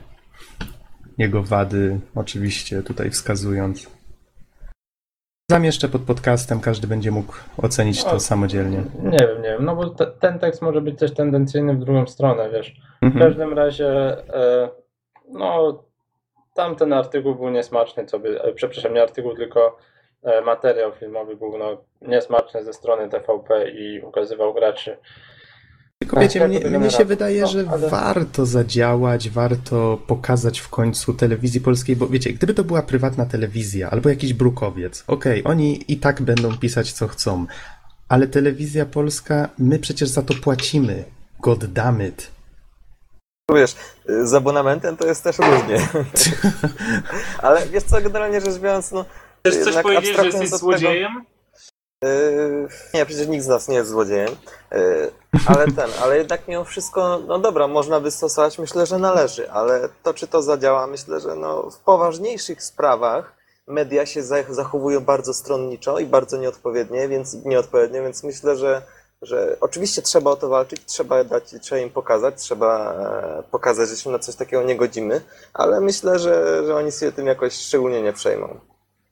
jego 1.19 1.43
wady, 1.43 2.01
oczywiście 2.15 2.83
tutaj 2.83 3.11
wskazując. 3.11 3.91
Zamieszczę 5.51 5.89
pod 5.89 6.03
podcastem, 6.03 6.61
każdy 6.61 6.87
będzie 6.87 7.11
mógł 7.11 7.33
ocenić 7.63 8.05
to 8.05 8.11
O, 8.11 8.21
samodzielnie. 8.21 8.79
Nie 9.03 9.19
wiem, 9.19 9.43
nie 9.43 9.49
wiem, 9.49 9.65
no 9.65 9.77
bo 9.77 9.91
te, 9.91 10.07
ten 10.07 10.39
tekst 10.39 10.63
może 10.63 10.81
być 10.81 10.99
też 10.99 11.15
tendencyjny 11.15 11.75
w 11.75 11.79
drugą 11.79 12.07
stronę, 12.07 12.51
wiesz. 12.51 12.81
W 13.03 13.05
Mhm. 13.05 13.25
każdym 13.27 13.53
razie, 13.53 13.89
e, 14.35 14.69
no, 15.29 15.83
tamten 16.55 16.93
artykuł 16.93 17.35
był 17.35 17.51
niesmaczny, 17.51 18.07
co 18.07 18.19
by, 18.19 18.43
e, 18.43 18.53
przepraszam, 18.53 18.95
nie 18.95 19.03
artykuł, 19.03 19.35
tylko 19.37 19.79
e, 20.23 20.41
materiał 20.41 20.93
filmowy 20.93 21.37
był 21.37 21.59
no, 21.59 21.85
niesmaczny 22.03 22.65
ze 22.65 22.73
strony 22.73 23.09
TVP 23.09 23.71
i 23.71 24.01
ukazywał 24.01 24.55
graczy. 24.55 24.97
Tylko 26.03 26.17
Tak, 26.17 26.23
wiecie, 26.25 26.41
tak, 26.41 26.49
mnie, 26.49 26.79
mnie 26.79 26.91
się 26.91 27.05
wydaje, 27.05 27.41
No, 27.41 27.47
że 27.47 27.65
ale- 27.71 27.89
warto 27.89 28.47
zadziałać, 28.47 29.31
warto 29.31 29.99
pokazać 30.07 30.59
w 30.61 30.69
końcu 30.69 31.15
telewizji 31.15 31.61
polskiej, 31.61 31.97
bo 31.97 32.07
wiecie, 32.09 32.33
gdyby 32.33 32.55
to 32.55 32.65
była 32.65 32.83
prywatna 32.83 33.27
telewizja 33.27 33.91
albo 33.91 34.09
jakiś 34.09 34.33
brukowiec, 34.33 35.05
okej, 35.07 35.45
oni 35.45 35.85
i 35.89 35.97
tak 35.97 36.23
będą 36.23 36.57
pisać 36.59 36.93
co 36.93 37.09
chcą, 37.09 37.47
ale 38.09 38.27
telewizja 38.27 38.87
polska, 38.87 39.49
my 39.59 39.79
przecież 39.79 40.09
za 40.09 40.23
to 40.23 40.35
płacimy. 40.35 41.05
God 41.41 41.65
damn 41.67 42.03
it. 42.09 42.31
Wiesz, 43.55 43.77
y, 44.11 44.27
z 44.27 44.35
abonamentem 44.35 44.97
to 44.97 45.07
jest 45.07 45.25
też 45.25 45.39
różnie. 45.39 45.89
Ale 47.43 47.67
wiesz 47.67 47.83
co, 47.85 48.01
generalnie 48.01 48.41
rzecz 48.41 48.59
biorąc, 48.59 48.93
no 48.93 49.05
Chcesz 49.47 49.65
coś 49.65 49.83
powiedzieć, 49.83 50.17
że 50.17 50.25
jesteś 50.25 50.35
od 50.43 50.47
tego- 50.47 50.59
złodziejem? 50.59 51.25
Yy, 52.03 52.69
nie, 52.95 53.07
przecież 53.07 53.27
nikt 53.29 53.45
z 53.45 53.49
nas 53.49 53.69
nie 53.69 53.77
jest 53.77 53.91
złodziejem. 53.91 54.37
Yy, 54.73 55.11
ale 55.47 55.67
ten, 55.67 55.91
ale 56.03 56.19
jednak 56.19 56.49
mimo 56.49 56.65
wszystko, 56.65 57.21
no 57.27 57.39
dobra, 57.39 57.69
można 57.69 58.01
wystosować, 58.01 58.59
myślę, 58.59 58.87
że 58.87 58.99
należy, 58.99 59.51
ale 59.51 59.89
to 60.03 60.15
czy 60.15 60.27
to 60.27 60.43
zadziała, 60.43 60.87
myślę, 60.87 61.21
że 61.21 61.37
no, 61.37 61.71
w 61.71 61.79
poważniejszych 61.79 62.63
sprawach 62.63 63.33
media 63.67 64.07
się 64.07 64.23
za- 64.23 64.43
zachowują 64.51 65.01
bardzo 65.01 65.35
stronniczo 65.35 65.99
i 65.99 66.07
bardzo 66.07 66.37
nieodpowiednie, 66.37 67.09
więc 67.09 67.35
nieodpowiednio, 67.45 68.03
więc 68.03 68.25
myślę, 68.25 68.57
że, 68.57 68.83
że 69.23 69.57
oczywiście 69.61 70.03
trzeba 70.03 70.31
o 70.31 70.37
to 70.37 70.49
walczyć, 70.49 70.85
trzeba 70.87 71.25
dać, 71.25 71.55
trzeba 71.61 71.81
im 71.81 71.91
pokazać, 71.91 72.35
trzeba 72.37 72.93
e, 72.93 73.43
pokazać, 73.51 73.89
że 73.89 73.97
się 73.97 74.11
na 74.11 74.19
coś 74.19 74.37
takiego 74.37 74.63
nie 74.63 74.77
godzimy, 74.77 75.21
ale 75.55 75.81
myślę, 75.81 76.19
że, 76.19 76.67
że 76.67 76.75
oni 76.77 76.93
się 76.93 77.13
tym 77.13 77.27
jakoś 77.27 77.53
szczególnie 77.53 78.03
nie 78.03 78.13
przejmą. 78.13 78.61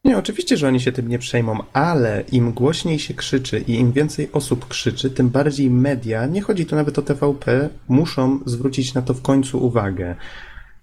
Nie, 0.05 0.19
oczywiście, 0.19 0.57
że 0.57 0.69
oni 0.69 0.81
się 0.81 0.93
tym 0.93 1.09
nie 1.09 1.19
przejmą, 1.19 1.59
ale 1.73 2.25
im 2.33 2.53
głośniej 2.53 2.99
się 2.99 3.15
krzyczy 3.15 3.65
i 3.67 3.75
im 3.75 3.93
więcej 3.93 4.33
osób 4.33 4.69
krzyczy, 4.69 5.11
tym 5.11 5.29
bardziej 5.29 5.71
media, 5.71 6.27
nie 6.27 6.43
chodzi 6.43 6.67
tu 6.67 6.77
nawet 6.77 6.99
o 6.99 7.03
TVP, 7.03 7.69
muszą 7.89 8.41
zwrócić 8.47 8.95
na 8.95 9.03
to 9.03 9.15
w 9.15 9.23
końcu 9.23 9.65
uwagę. 9.67 10.17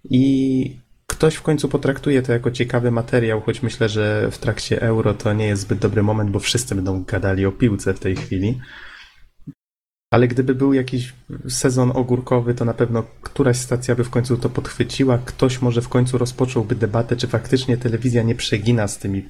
I 0.09 0.75
ktoś 1.07 1.36
w 1.36 1.41
końcu 1.41 1.69
potraktuje 1.69 2.21
to 2.21 2.33
jako 2.33 2.51
ciekawy 2.51 2.91
materiał, 2.91 3.41
choć 3.41 3.63
myślę, 3.63 3.89
że 3.89 4.31
w 4.31 4.38
trakcie 4.38 4.81
euro 4.81 5.13
to 5.13 5.33
nie 5.33 5.47
jest 5.47 5.62
zbyt 5.62 5.79
dobry 5.79 6.03
moment, 6.03 6.29
bo 6.31 6.39
wszyscy 6.39 6.75
będą 6.75 7.03
gadali 7.03 7.45
o 7.45 7.51
piłce 7.51 7.93
w 7.93 8.00
tej 8.00 8.15
chwili. 8.15 8.59
Ale 10.12 10.28
gdyby 10.28 10.56
był 10.56 10.74
jakiś 10.74 11.14
sezon 11.50 11.92
ogórkowy, 11.96 12.54
to 12.54 12.66
na 12.66 12.74
pewno 12.74 13.04
któraś 13.22 13.58
stacja 13.58 13.96
by 13.96 14.04
w 14.04 14.10
końcu 14.10 14.38
to 14.38 14.50
podchwyciła. 14.50 15.20
Ktoś 15.26 15.62
może 15.62 15.82
w 15.82 15.90
końcu 15.90 16.18
rozpocząłby 16.18 16.76
debatę, 16.76 17.16
czy 17.16 17.28
faktycznie 17.28 17.78
telewizja 17.78 18.24
nie 18.24 18.36
przegina 18.36 18.88
z 18.88 18.98
tymi 18.98 19.26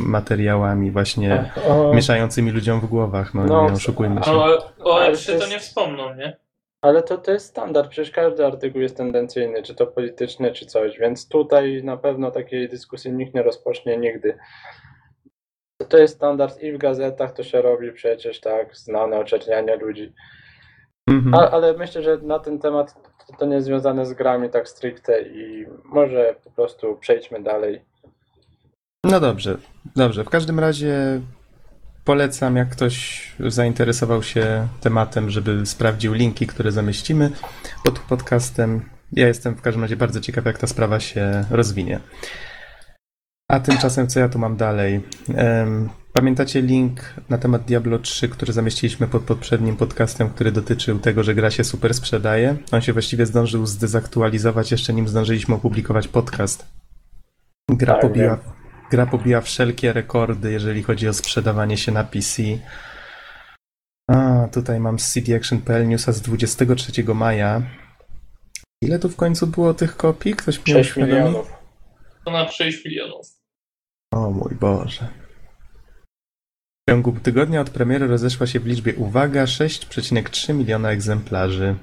materiałami 0.00 0.90
właśnie 0.90 1.52
O, 1.68 1.94
mieszającymi 1.94 2.50
ludziom 2.50 2.80
w 2.80 2.86
głowach. 2.86 3.34
No, 3.34 3.44
No, 3.44 3.66
nie 3.66 3.72
oszukujmy 3.72 4.22
się. 4.22 4.30
O, 4.30 4.72
o 4.84 5.00
Ale 5.00 5.12
E3 5.12 5.32
to 5.32 5.38
to 5.38 5.48
nie 5.48 5.58
wspomną, 5.58 6.14
nie? 6.14 6.36
ale 6.80 7.02
to, 7.02 7.18
to 7.18 7.32
jest 7.32 7.46
standard, 7.46 7.88
przecież 7.90 8.14
każdy 8.14 8.46
artykuł 8.46 8.80
jest 8.80 8.96
tendencyjny, 8.96 9.62
czy 9.62 9.74
to 9.74 9.86
polityczny, 9.86 10.52
czy 10.52 10.66
coś, 10.66 10.98
więc 10.98 11.28
tutaj 11.28 11.80
na 11.84 11.96
pewno 11.96 12.30
takiej 12.30 12.68
dyskusji 12.68 13.12
nikt 13.12 13.34
nie 13.34 13.42
rozpocznie 13.42 13.96
nigdy. 13.96 14.38
To 15.88 15.98
jest 15.98 16.14
standard 16.14 16.62
i 16.62 16.72
w 16.72 16.78
gazetach 16.78 17.32
to 17.32 17.42
się 17.42 17.62
robi 17.62 17.92
przecież, 17.92 18.40
tak, 18.40 18.76
znane 18.76 19.18
oczernianie 19.18 19.76
ludzi. 19.76 20.12
Mhm. 21.10 21.34
A, 21.34 21.50
ale 21.50 21.72
myślę, 21.72 22.02
że 22.02 22.18
na 22.22 22.38
ten 22.38 22.58
temat 22.58 22.94
to, 23.26 23.36
to 23.38 23.46
nie 23.46 23.54
jest 23.54 23.66
związane 23.66 24.06
z 24.06 24.12
grami 24.12 24.50
tak 24.50 24.68
stricte 24.68 25.22
i 25.22 25.66
może 25.84 26.34
po 26.44 26.50
prostu 26.50 26.96
przejdźmy 27.00 27.42
dalej. 27.42 27.84
No 29.04 29.20
dobrze, 29.20 29.58
dobrze. 29.96 30.24
W 30.24 30.30
każdym 30.30 30.60
razie 30.60 31.20
polecam, 32.04 32.56
jak 32.56 32.68
ktoś 32.68 33.26
zainteresował 33.40 34.22
się 34.22 34.68
tematem, 34.80 35.30
żeby 35.30 35.66
sprawdził 35.66 36.12
linki, 36.12 36.46
które 36.46 36.72
zamieścimy 36.72 37.30
pod 37.84 37.98
podcastem. 37.98 38.88
Ja 39.12 39.26
jestem 39.26 39.54
w 39.54 39.62
każdym 39.62 39.82
razie 39.82 39.96
bardzo 39.96 40.20
ciekaw, 40.20 40.44
jak 40.44 40.58
ta 40.58 40.66
sprawa 40.66 41.00
się 41.00 41.44
rozwinie. 41.50 42.00
A 43.48 43.60
tymczasem, 43.60 44.08
co 44.08 44.20
ja 44.20 44.28
tu 44.28 44.38
mam 44.38 44.56
dalej? 44.56 45.00
Pamiętacie 46.12 46.62
link 46.62 47.14
na 47.28 47.38
temat 47.38 47.62
Diablo 47.62 47.98
3, 47.98 48.28
który 48.28 48.52
zamieściliśmy 48.52 49.08
pod 49.08 49.22
poprzednim 49.22 49.76
podcastem, 49.76 50.30
który 50.30 50.52
dotyczył 50.52 50.98
tego, 50.98 51.24
że 51.24 51.34
gra 51.34 51.50
się 51.50 51.64
super 51.64 51.94
sprzedaje? 51.94 52.56
On 52.72 52.80
się 52.80 52.92
właściwie 52.92 53.26
zdążył 53.26 53.66
zdezaktualizować, 53.66 54.70
jeszcze 54.70 54.92
nim 54.94 55.08
zdążyliśmy 55.08 55.54
opublikować 55.54 56.08
podcast. 56.08 56.66
Gra 57.70 57.92
Tak, 57.92 58.02
pobiła, 58.02 58.36
wiem. 58.36 58.52
gra 58.90 59.06
pobiła 59.06 59.40
wszelkie 59.40 59.92
rekordy, 59.92 60.52
jeżeli 60.52 60.82
chodzi 60.82 61.08
o 61.08 61.12
sprzedawanie 61.12 61.76
się 61.76 61.92
na 61.92 62.04
PC. 62.04 62.42
A, 64.10 64.48
tutaj 64.52 64.80
mam 64.80 64.98
z 64.98 65.12
cdaction.pl 65.12 65.88
newsa 65.88 66.12
z 66.12 66.20
23 66.20 67.14
maja. 67.14 67.62
Ile 68.82 68.98
tu 68.98 69.08
w 69.08 69.16
końcu 69.16 69.46
było 69.46 69.74
tych 69.74 69.96
kopii? 69.96 70.34
Ktoś 70.34 70.66
mnie 70.66 70.74
6 70.74 70.90
uświadomi? 70.90 71.12
milionów. 71.18 71.52
Ponad 72.24 72.52
6 72.52 72.84
milionów. 72.84 73.37
O 74.12 74.30
mój 74.30 74.54
Boże. 74.54 75.08
W 76.88 76.90
ciągu 76.90 77.12
tygodnia 77.22 77.60
od 77.60 77.70
premiery 77.70 78.06
rozeszła 78.06 78.46
się 78.46 78.60
w 78.60 78.66
liczbie, 78.66 78.94
uwaga, 78.94 79.44
6,3 79.44 80.54
miliona 80.54 80.90
egzemplarzy. 80.90 81.76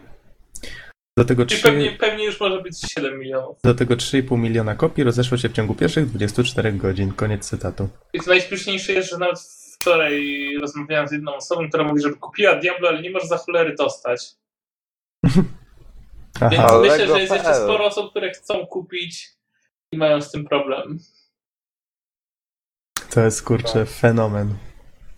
Do 1.17 1.25
tego, 1.25 1.45
Czyli 1.45 1.61
3, 1.61 1.69
pewnie, 1.69 1.91
pewnie 1.91 2.25
już 2.25 2.39
może 2.39 2.61
być 2.61 2.81
7 2.93 3.19
milionów. 3.19 3.57
do 3.63 3.73
tego 3.73 3.95
3,5 3.95 4.37
miliona 4.37 4.75
kopii 4.75 5.03
rozeszło 5.03 5.37
się 5.37 5.49
w 5.49 5.53
ciągu 5.53 5.75
pierwszych 5.75 6.05
24 6.09 6.71
godzin. 6.73 7.13
Koniec 7.13 7.49
cytatu. 7.49 7.89
I 8.13 8.19
najśmieszniejsze 8.27 8.93
jest, 8.93 9.09
że 9.09 9.17
nawet 9.17 9.39
wczoraj 9.79 10.23
rozmawiałem 10.61 11.07
z 11.07 11.11
jedną 11.11 11.35
osobą, 11.35 11.69
która 11.69 11.83
mówi, 11.83 12.01
żeby 12.01 12.15
kupiła 12.15 12.55
Diablo, 12.55 12.89
ale 12.89 13.01
nie 13.01 13.11
może 13.11 13.27
za 13.27 13.37
cholery 13.37 13.75
dostać. 13.75 14.21
Więc 16.41 16.53
Aha, 16.53 16.67
Ale 16.69 16.89
myślę, 16.89 17.07
że 17.07 17.19
jest 17.21 17.33
jeszcze 17.33 17.55
sporo 17.55 17.85
osób, 17.85 18.11
które 18.11 18.31
chcą 18.31 18.65
kupić 18.65 19.29
i 19.91 19.97
mają 19.97 20.21
z 20.21 20.31
tym 20.31 20.45
problem. 20.45 20.99
To 23.09 23.21
jest 23.21 23.43
kurczę 23.43 23.85
fenomen. 23.85 24.53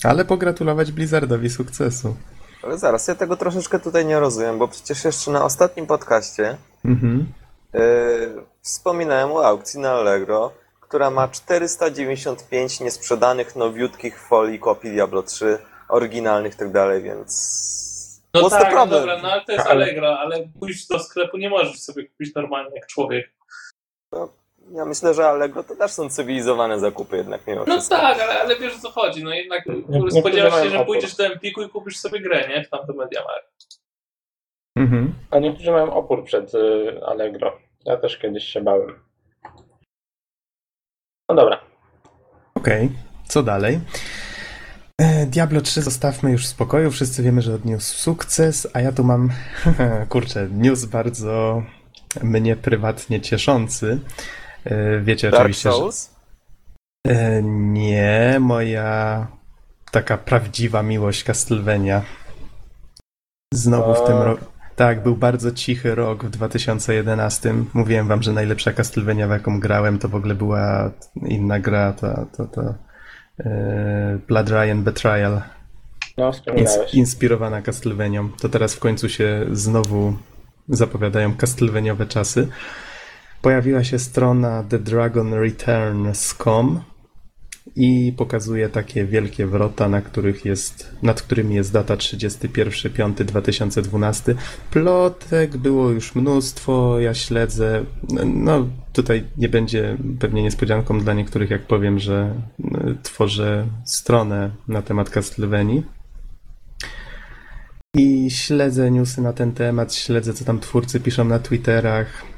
Ale 0.03 0.25
pogratulować 0.25 0.91
Blizzardowi 0.91 1.49
sukcesu. 1.49 2.15
Ale 2.63 2.77
zaraz, 2.77 3.07
ja 3.07 3.15
tego 3.15 3.37
troszeczkę 3.37 3.79
tutaj 3.79 4.05
nie 4.05 4.19
rozumiem, 4.19 4.57
bo 4.57 4.67
przecież 4.67 5.03
jeszcze 5.05 5.31
na 5.31 5.45
ostatnim 5.45 5.87
podcaście 5.87 6.57
Mhm. 6.85 7.33
yy, 7.73 7.81
wspominałem 8.61 9.31
o 9.31 9.45
aukcji 9.45 9.79
na 9.79 9.91
Allegro, 9.91 10.51
która 10.81 11.09
ma 11.09 11.27
495 11.27 12.79
niesprzedanych, 12.79 13.55
nowiutkich 13.55 14.19
folii 14.19 14.59
kopii 14.59 14.91
Diablo 14.91 15.23
3, 15.23 15.57
oryginalnych 15.89 16.53
i 16.53 16.57
tak 16.57 16.71
dalej, 16.71 17.03
więc... 17.03 17.57
No 18.33 18.41
What's 18.41 18.49
tak, 18.49 18.63
no 18.63 18.69
problem? 18.71 18.99
dobra, 18.99 19.21
no 19.21 19.31
ale 19.31 19.45
to 19.45 19.51
jest 19.51 19.65
Ale- 19.65 19.85
Allegro, 19.85 20.19
ale 20.19 20.47
pójść 20.59 20.87
do 20.87 20.99
sklepu 20.99 21.37
nie 21.37 21.49
możesz 21.49 21.79
sobie 21.81 22.07
kupić 22.09 22.35
normalnie 22.35 22.75
jak 22.75 22.87
człowiek. 22.87 23.29
Ja 24.71 24.85
myślę, 24.85 25.13
że 25.13 25.27
Allegro 25.27 25.63
to 25.63 25.75
też 25.75 25.91
są 25.91 26.09
cywilizowane 26.09 26.79
zakupy 26.79 27.17
jednak 27.17 27.47
mimo 27.47 27.63
No 27.67 27.73
wszystko. 27.73 27.95
tak, 27.95 28.19
ale, 28.21 28.39
ale 28.41 28.55
wiesz 28.59 28.75
o 28.75 28.79
co 28.79 28.91
chodzi. 28.91 29.23
No 29.23 29.33
jednak 29.33 29.65
niektórzy 29.65 30.19
spodziewasz 30.19 30.63
się, 30.63 30.69
że 30.69 30.75
opór. 30.79 30.85
pójdziesz 30.87 31.15
do 31.15 31.25
Empiku 31.25 31.61
i 31.61 31.69
kupisz 31.69 31.97
sobie 31.97 32.19
grę, 32.21 32.47
nie? 32.47 32.63
W 32.63 32.69
tamtym 32.69 32.95
Mediamarkt. 32.95 33.49
Mhm. 34.77 35.13
A 35.31 35.39
niektórzy 35.39 35.71
mają 35.71 35.93
opór 35.93 36.23
przed 36.23 36.53
y, 36.55 37.01
Allegro. 37.05 37.57
Ja 37.85 37.97
też 37.97 38.17
kiedyś 38.17 38.43
się 38.43 38.61
bałem. 38.61 38.99
No 41.29 41.35
dobra. 41.35 41.59
Okej, 42.55 42.89
co 43.27 43.43
dalej? 43.43 43.79
E, 45.01 45.25
Diablo 45.25 45.61
3 45.61 45.81
zostawmy 45.81 46.31
już 46.31 46.43
w 46.45 46.49
spokoju. 46.49 46.91
Wszyscy 46.91 47.23
wiemy, 47.23 47.41
że 47.41 47.53
odniósł 47.53 47.97
sukces, 47.97 48.67
a 48.73 48.81
ja 48.81 48.91
tu 48.91 49.03
mam, 49.03 49.29
kurczę, 50.09 50.47
news 50.51 50.85
bardzo 50.85 51.63
mnie 52.23 52.55
prywatnie 52.55 53.21
cieszący. 53.21 53.99
E, 54.71 54.99
Wiecie 55.01 55.31
Dark 55.31 55.41
oczywiście, 55.41 55.71
że... 55.71 55.77
Souls? 55.77 56.15
E, 57.07 57.41
Nie, 57.43 58.37
moja 58.39 59.27
taka 59.91 60.17
prawdziwa 60.17 60.83
miłość 60.83 61.23
Castlevania. 61.23 62.01
Znowu 63.53 63.93
w 64.03 64.07
tym 64.07 64.17
roku. 64.17 64.45
Tak, 64.75 65.03
był 65.03 65.15
bardzo 65.15 65.51
cichy 65.51 65.95
rok 65.95 66.25
w 66.25 66.29
2011. 66.29 67.53
Mówiłem 67.73 68.07
wam, 68.07 68.23
że 68.23 68.33
najlepsza 68.33 68.73
Castlevania, 68.73 69.27
w 69.27 69.31
jaką 69.31 69.59
grałem, 69.59 69.99
to 69.99 70.09
w 70.09 70.15
ogóle 70.15 70.35
była 70.35 70.91
inna 71.25 71.59
gra, 71.59 71.93
to, 71.93 72.25
to, 72.37 72.45
to 72.45 72.73
e, 73.39 74.17
Blood 74.27 74.49
Ryan 74.49 74.83
Betrayal, 74.83 75.41
No, 76.17 76.31
ins- 76.31 76.93
inspirowana 76.93 77.61
Castlevanią. 77.61 78.29
To 78.41 78.49
teraz 78.49 78.75
w 78.75 78.79
końcu 78.79 79.09
się 79.09 79.45
znowu 79.51 80.13
zapowiadają 80.69 81.35
Castlevaniawe 81.37 82.05
czasy. 82.05 82.47
Pojawiła 83.41 83.83
się 83.83 83.99
strona 83.99 84.63
thedragonreturns.com 84.63 86.81
i 87.75 88.13
pokazuje 88.17 88.69
takie 88.69 89.05
wielkie 89.05 89.47
wrota, 89.47 89.89
na 89.89 90.01
których 90.01 90.45
jest, 90.45 90.91
nad 91.01 91.21
którymi 91.21 91.55
jest 91.55 91.73
data 91.73 91.95
31.5.2012. 91.95 94.35
Plotek 94.71 95.57
było 95.57 95.89
już 95.89 96.15
mnóstwo, 96.15 96.99
ja 96.99 97.13
śledzę. 97.13 97.85
No, 98.25 98.67
tutaj 98.93 99.23
nie 99.37 99.49
będzie 99.49 99.97
pewnie 100.19 100.43
niespodzianką 100.43 100.99
dla 100.99 101.13
niektórych, 101.13 101.49
jak 101.49 101.67
powiem, 101.67 101.99
że 101.99 102.41
y, 102.59 102.63
tworzę 103.03 103.67
stronę 103.85 104.51
na 104.67 104.81
temat 104.81 105.09
Castlevanii. 105.09 105.83
I 107.95 108.31
śledzę 108.31 108.91
newsy 108.91 109.21
na 109.21 109.33
ten 109.33 109.51
temat, 109.51 109.93
śledzę, 109.93 110.33
co 110.33 110.45
tam 110.45 110.59
twórcy 110.59 110.99
piszą 110.99 111.25
na 111.25 111.39
Twitterach. 111.39 112.36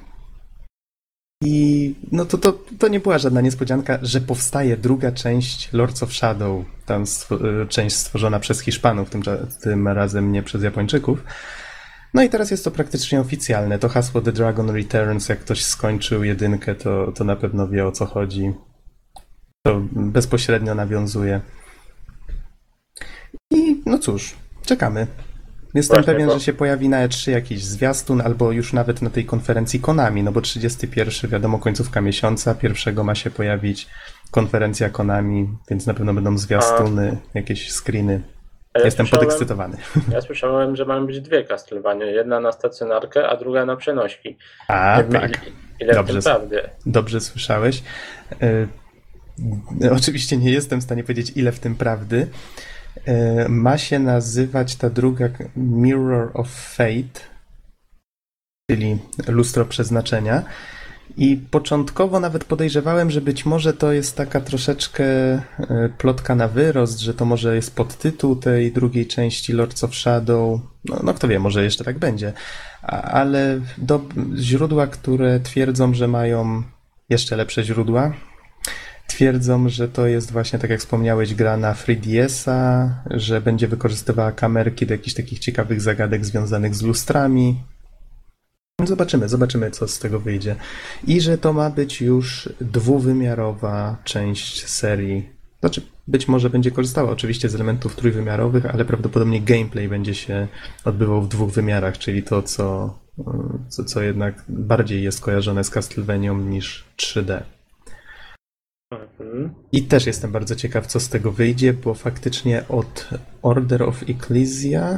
I 1.44 1.96
no 2.12 2.26
to, 2.26 2.38
to, 2.38 2.54
to 2.80 2.88
nie 2.88 3.00
była 3.00 3.18
żadna 3.18 3.42
niespodzianka, 3.42 4.00
że 4.02 4.22
powstaje 4.22 4.78
druga 4.78 5.12
część 5.12 5.74
Lords 5.74 6.04
of 6.04 6.14
Shadow, 6.14 6.66
tam 6.86 7.04
stw- 7.04 7.64
y, 7.64 7.68
część 7.68 7.96
stworzona 7.96 8.40
przez 8.40 8.60
Hiszpanów, 8.60 9.10
tym, 9.10 9.22
tym 9.62 9.88
razem 9.88 10.32
nie 10.32 10.44
przez 10.44 10.64
Japończyków. 10.64 11.24
No 12.14 12.24
i 12.24 12.30
teraz 12.30 12.52
jest 12.52 12.64
to 12.64 12.72
praktycznie 12.72 13.22
oficjalne. 13.22 13.80
To 13.80 13.90
hasło 13.90 14.22
The 14.22 14.32
Dragon 14.32 14.70
Returns, 14.70 15.30
jak 15.30 15.40
ktoś 15.40 15.64
skończył 15.66 16.24
jedynkę, 16.24 16.76
to, 16.76 17.12
to 17.12 17.24
na 17.24 17.36
pewno 17.36 17.68
wie 17.68 17.88
o 17.88 17.92
co 17.92 18.06
chodzi. 18.06 18.54
To 19.64 19.82
bezpośrednio 19.92 20.76
nawiązuje. 20.76 21.42
no 23.86 24.00
cóż, 24.00 24.36
czekamy. 24.66 25.08
Jestem 25.74 25.96
Właśnie, 25.96 26.14
pewien, 26.14 26.28
bo- 26.28 26.34
że 26.34 26.40
się 26.40 26.54
pojawi 26.54 26.90
na 26.90 27.08
E3 27.08 27.32
jakiś 27.32 27.64
zwiastun, 27.64 28.22
albo 28.22 28.52
już 28.52 28.74
nawet 28.74 29.02
na 29.02 29.10
tej 29.10 29.26
konferencji 29.26 29.80
Konami, 29.80 30.24
no 30.24 30.32
bo 30.32 30.42
31, 30.42 31.30
wiadomo, 31.32 31.60
końcówka 31.60 32.02
miesiąca, 32.02 32.56
pierwszego 32.56 33.04
ma 33.04 33.16
się 33.16 33.30
pojawić 33.32 33.88
konferencja 34.32 34.90
Konami, 34.90 35.50
więc 35.70 35.86
na 35.86 35.94
pewno 35.94 36.14
będą 36.14 36.38
zwiastuny, 36.38 37.18
jakieś 37.34 37.72
screeny. 37.72 38.22
A 38.74 38.80
ja 38.80 38.86
Jestem 38.86 39.08
podekscytowany. 39.08 39.78
Ja 40.12 40.22
słyszałem, 40.22 40.76
że 40.76 40.86
mają 40.86 41.06
być 41.06 41.22
dwie 41.22 41.44
Castlevania. 41.44 42.06
Jedna 42.06 42.40
na 42.40 42.52
stacjonarkę, 42.52 43.30
a 43.30 43.38
druga 43.38 43.66
na 43.66 43.76
przenośki. 43.76 44.38
A, 44.68 45.04
wiem, 45.04 45.12
tak. 45.22 45.32
ile- 45.80 45.94
Dobrze. 45.94 46.22
prawdy? 46.22 46.62
Dobrze 46.86 47.22
słyszałeś. 47.22 47.84
E, 48.42 48.68
oczywiście 49.92 50.38
nie 50.38 50.52
jestem 50.52 50.80
w 50.80 50.84
stanie 50.84 51.04
powiedzieć, 51.04 51.32
ile 51.36 51.52
w 51.52 51.60
tym 51.60 51.76
prawdy. 51.76 52.28
E, 53.10 53.50
ma 53.50 53.78
się 53.78 54.00
nazywać 54.00 54.76
ta 54.76 54.90
druga 54.90 55.30
Mirror 55.56 56.32
of 56.34 56.50
Fate, 56.50 57.20
czyli 58.72 58.98
lustro 59.28 59.66
przeznaczenia. 59.66 60.44
I 61.18 61.38
początkowo 61.52 62.20
nawet 62.20 62.44
podejrzewałem, 62.44 63.12
że 63.12 63.22
być 63.22 63.46
może 63.46 63.74
to 63.74 63.92
jest 63.92 64.16
taka 64.16 64.42
troszeczkę 64.42 65.04
e, 65.04 65.42
plotka 65.98 66.36
na 66.36 66.48
wyrost, 66.48 67.00
że 67.00 67.14
to 67.14 67.26
może 67.26 67.56
jest 67.56 67.76
podtytuł 67.76 68.36
tej 68.36 68.72
drugiej 68.72 69.08
części 69.08 69.54
Lords 69.54 69.84
of 69.84 69.96
Shadow. 69.96 70.60
No, 70.86 71.00
no 71.04 71.14
kto 71.14 71.28
wie, 71.28 71.40
może 71.40 71.64
jeszcze 71.64 71.84
tak 71.84 72.00
będzie. 72.00 72.34
Ale 73.12 73.60
do, 73.78 74.02
źródła, 74.36 74.88
które 74.88 75.40
twierdzą, 75.40 75.94
że 75.94 76.08
mają 76.08 76.64
jeszcze 77.10 77.36
lepsze 77.36 77.64
źródła, 77.64 78.14
twierdzą, 79.10 79.70
że 79.70 79.88
to 79.88 80.08
jest 80.08 80.32
właśnie, 80.32 80.60
tak 80.60 80.70
jak 80.70 80.80
wspomniałeś, 80.80 81.36
gra 81.36 81.58
na 81.58 81.74
3DS-a, 81.74 82.90
że 83.12 83.42
będzie 83.42 83.68
wykorzystywała 83.68 84.32
kamerki 84.32 84.86
do 84.86 84.94
jakichś 84.94 85.16
takich 85.16 85.40
ciekawych 85.40 85.82
zagadek 85.82 86.26
związanych 86.26 86.76
z 86.76 86.82
lustrami. 86.82 87.64
Zobaczymy, 88.86 89.30
zobaczymy, 89.30 89.72
co 89.72 89.88
z 89.88 90.00
tego 90.00 90.20
wyjdzie. 90.20 90.56
I 91.08 91.22
że 91.22 91.38
to 91.38 91.54
ma 91.54 91.70
być 91.70 92.02
już 92.02 92.50
dwuwymiarowa 92.62 93.98
część 94.04 94.68
serii. 94.68 95.30
Znaczy, 95.60 95.82
być 96.08 96.28
może 96.28 96.50
będzie 96.50 96.72
korzystała 96.72 97.12
oczywiście 97.12 97.50
z 97.50 97.56
elementów 97.56 97.96
trójwymiarowych, 97.96 98.66
ale 98.66 98.86
prawdopodobnie 98.86 99.42
gameplay 99.42 99.88
będzie 99.88 100.16
się 100.16 100.48
odbywał 100.86 101.22
w 101.22 101.28
dwóch 101.28 101.52
wymiarach, 101.52 101.98
czyli 101.98 102.24
to, 102.24 102.44
co, 102.44 103.00
co, 103.70 103.84
co 103.84 104.02
jednak 104.02 104.44
bardziej 104.50 105.04
jest 105.04 105.22
kojarzone 105.22 105.64
z 105.64 105.70
Castlevanią 105.70 106.38
niż 106.38 106.86
3D. 106.98 107.42
Mhm. 108.92 109.54
I 109.72 109.84
też 109.84 110.06
jestem 110.06 110.32
bardzo 110.32 110.56
ciekaw, 110.56 110.88
co 110.88 111.00
z 111.00 111.10
tego 111.10 111.32
wyjdzie, 111.32 111.74
bo 111.74 111.94
faktycznie 111.94 112.64
od 112.70 113.10
Order 113.42 113.84
of 113.84 114.04
Ecclesia, 114.10 114.98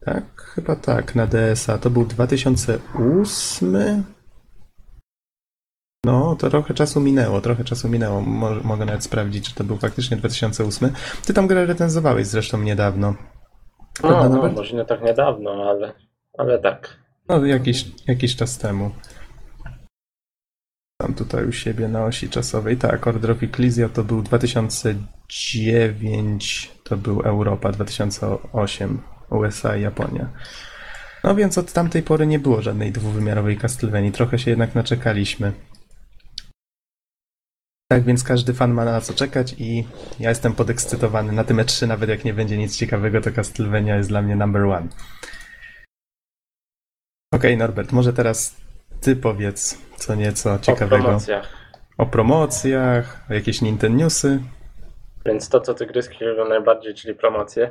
tak, 0.00 0.24
chyba 0.54 0.76
tak, 0.76 1.14
na 1.14 1.26
DS-a, 1.26 1.78
to 1.78 1.90
był 1.90 2.04
2008. 2.04 4.04
No, 6.04 6.36
to 6.36 6.50
trochę 6.50 6.74
czasu 6.74 7.00
minęło, 7.00 7.40
trochę 7.40 7.64
czasu 7.64 7.88
minęło. 7.88 8.20
Mo 8.20 8.50
mogę 8.64 8.84
nawet 8.84 9.04
sprawdzić, 9.04 9.48
czy 9.48 9.54
to 9.54 9.64
był 9.64 9.76
faktycznie 9.76 10.16
2008. 10.16 10.92
Ty 11.26 11.34
tam 11.34 11.46
grę 11.46 11.66
recenzowałeś 11.66 12.26
zresztą 12.26 12.62
niedawno. 12.62 13.14
No, 14.02 14.28
no, 14.28 14.52
może 14.52 14.76
nie 14.76 14.84
tak 14.84 15.02
niedawno, 15.02 15.50
ale, 15.50 15.92
ale 16.38 16.58
tak. 16.58 16.98
No, 17.28 17.46
jakiś, 17.46 17.86
jakiś 18.06 18.36
czas 18.36 18.58
temu. 18.58 18.90
Tam 21.04 21.14
tutaj 21.14 21.48
u 21.48 21.52
siebie 21.52 21.88
na 21.88 22.04
osi 22.04 22.28
czasowej. 22.28 22.76
Tak, 22.76 23.06
Order 23.06 23.30
of 23.30 23.42
Ecclesia 23.42 23.88
to 23.88 24.04
był 24.04 24.22
2009, 24.22 26.72
to 26.84 26.96
był 26.96 27.20
Europa, 27.20 27.72
2008 27.72 29.00
USA 29.30 29.76
i 29.76 29.82
Japonia. 29.82 30.28
No 31.24 31.34
więc 31.34 31.58
od 31.58 31.72
tamtej 31.72 32.02
pory 32.02 32.26
nie 32.26 32.38
było 32.38 32.62
żadnej 32.62 32.92
dwuwymiarowej 32.92 33.56
Castlevanii. 33.56 34.12
Trochę 34.12 34.38
się 34.38 34.50
jednak 34.50 34.74
naczekaliśmy. 34.74 35.52
Tak 37.88 38.04
więc 38.04 38.24
każdy 38.24 38.54
fan 38.54 38.72
ma 38.72 38.84
na 38.84 39.00
co 39.00 39.14
czekać 39.14 39.54
i 39.58 39.86
ja 40.20 40.28
jestem 40.28 40.52
podekscytowany. 40.52 41.32
Na 41.32 41.44
tym 41.44 41.56
E3 41.56 41.88
nawet 41.88 42.10
jak 42.10 42.24
nie 42.24 42.34
będzie 42.34 42.58
nic 42.58 42.76
ciekawego, 42.76 43.20
to 43.20 43.32
Castlevania 43.32 43.96
jest 43.96 44.08
dla 44.08 44.22
mnie 44.22 44.36
number 44.36 44.62
one. 44.62 44.88
Okej, 47.32 47.56
Norbert, 47.56 47.92
może 47.92 48.12
teraz 48.12 48.63
ty 49.04 49.16
powiedz 49.16 49.78
co 49.96 50.14
nieco 50.14 50.52
O 50.52 50.58
ciekawego 50.58 51.02
promocjach. 51.04 51.48
o 51.98 52.06
promocjach, 52.06 53.20
o 53.30 53.34
jakieś 53.34 53.62
Nintendo 53.62 53.98
Newsy. 53.98 54.40
Więc 55.26 55.48
to, 55.48 55.60
co 55.60 55.74
tygryski 55.74 56.24
lubią 56.24 56.48
najbardziej, 56.48 56.94
czyli 56.94 57.14
promocje. 57.14 57.70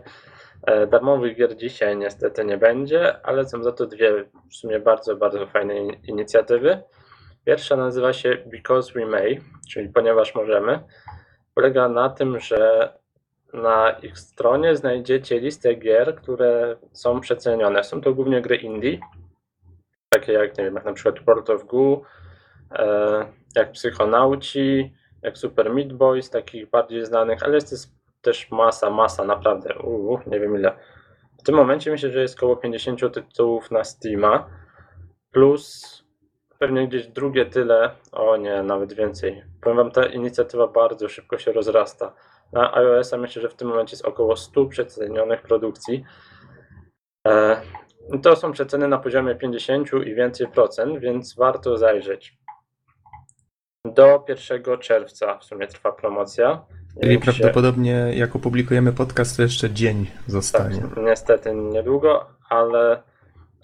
E, 0.63 0.87
Darmowych 0.87 1.37
gier 1.37 1.55
dzisiaj 1.57 1.97
niestety 1.97 2.45
nie 2.45 2.57
będzie, 2.57 3.25
ale 3.25 3.45
są 3.49 3.63
za 3.63 3.71
to 3.71 3.85
dwie 3.85 4.11
w 4.51 4.55
sumie 4.55 4.79
bardzo, 4.79 5.15
bardzo 5.15 5.47
fajne 5.47 5.75
in- 5.77 5.95
inicjatywy. 6.03 6.81
Pierwsza 7.45 7.75
nazywa 7.75 8.13
się 8.13 8.37
Because 8.45 8.93
We 8.93 9.05
May, 9.05 9.41
czyli 9.69 9.89
ponieważ 9.89 10.35
możemy. 10.35 10.79
Polega 11.53 11.89
na 11.89 12.09
tym, 12.09 12.39
że 12.39 12.93
na 13.53 13.89
ich 13.89 14.19
stronie 14.19 14.75
znajdziecie 14.75 15.39
listę 15.39 15.73
gier, 15.75 16.15
które 16.15 16.75
są 16.93 17.19
przecenione. 17.21 17.83
Są 17.83 18.01
to 18.01 18.13
głównie 18.13 18.41
gry 18.41 18.55
indie, 18.55 18.99
takie 20.13 20.33
jak, 20.33 20.57
nie 20.57 20.63
wiem, 20.63 20.75
jak 20.75 20.85
na 20.85 20.93
przykład 20.93 21.25
World 21.25 21.49
of 21.49 21.65
Goo, 21.65 22.01
e, 22.71 23.25
jak 23.55 23.71
Psychonauci, 23.71 24.93
jak 25.21 25.37
Super 25.37 25.73
Meat 25.73 25.93
Boy, 25.93 26.21
z 26.21 26.29
takich 26.29 26.69
bardziej 26.69 27.05
znanych, 27.05 27.43
ale 27.43 27.55
jest 27.55 27.69
też- 27.69 27.91
też 28.21 28.51
masa, 28.51 28.89
masa, 28.89 29.23
naprawdę, 29.23 29.79
uu, 29.79 30.19
nie 30.27 30.39
wiem 30.39 30.55
ile. 30.55 30.77
W 31.39 31.43
tym 31.43 31.55
momencie 31.55 31.91
myślę, 31.91 32.11
że 32.11 32.21
jest 32.21 32.37
około 32.37 32.55
50 32.55 33.13
tytułów 33.13 33.71
na 33.71 33.83
Steama, 33.83 34.49
plus 35.31 36.03
pewnie 36.59 36.87
gdzieś 36.87 37.07
drugie 37.07 37.45
tyle, 37.45 37.91
o 38.11 38.37
nie, 38.37 38.63
nawet 38.63 38.93
więcej. 38.93 39.43
Powiem 39.61 39.77
wam, 39.77 39.91
ta 39.91 40.05
inicjatywa 40.05 40.67
bardzo 40.67 41.09
szybko 41.09 41.37
się 41.37 41.51
rozrasta. 41.51 42.13
Na 42.53 42.75
iOS-a 42.75 43.17
myślę, 43.17 43.41
że 43.41 43.49
w 43.49 43.55
tym 43.55 43.67
momencie 43.67 43.93
jest 43.93 44.05
około 44.05 44.35
100 44.35 44.65
przecenionych 44.65 45.41
produkcji. 45.41 46.03
To 48.23 48.35
są 48.35 48.51
przeceny 48.51 48.87
na 48.87 48.97
poziomie 48.97 49.35
50 49.35 49.89
i 50.05 50.15
więcej 50.15 50.47
procent, 50.47 50.99
więc 50.99 51.35
warto 51.35 51.77
zajrzeć. 51.77 52.37
Do 53.85 54.25
1 54.27 54.77
czerwca 54.79 55.37
w 55.37 55.43
sumie 55.43 55.67
trwa 55.67 55.91
promocja. 55.91 56.65
Czyli 57.01 57.19
czy 57.19 57.25
się- 57.25 57.31
prawdopodobnie 57.31 57.91
jak 58.13 58.35
opublikujemy 58.35 58.93
podcast, 58.93 59.37
to 59.37 59.43
jeszcze 59.43 59.69
dzień 59.69 60.05
tak, 60.05 60.15
zostanie. 60.27 60.81
niestety 60.97 61.53
niedługo, 61.55 62.25
ale, 62.49 63.03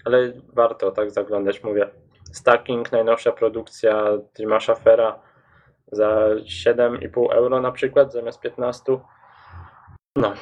ale 0.04 0.32
warto 0.52 0.90
tak 0.90 1.10
zaglądać, 1.10 1.64
mówię. 1.64 1.90
Stacking, 2.32 2.92
najnowsza 2.92 3.32
produkcja 3.32 4.04
Tima 4.36 4.60
Schaffera 4.60 5.18
za 5.92 6.28
7,5 6.44 7.32
euro 7.32 7.60
na 7.60 7.72
przykład 7.72 8.12
zamiast 8.12 8.40
15. 8.40 8.98
No, 10.16 10.32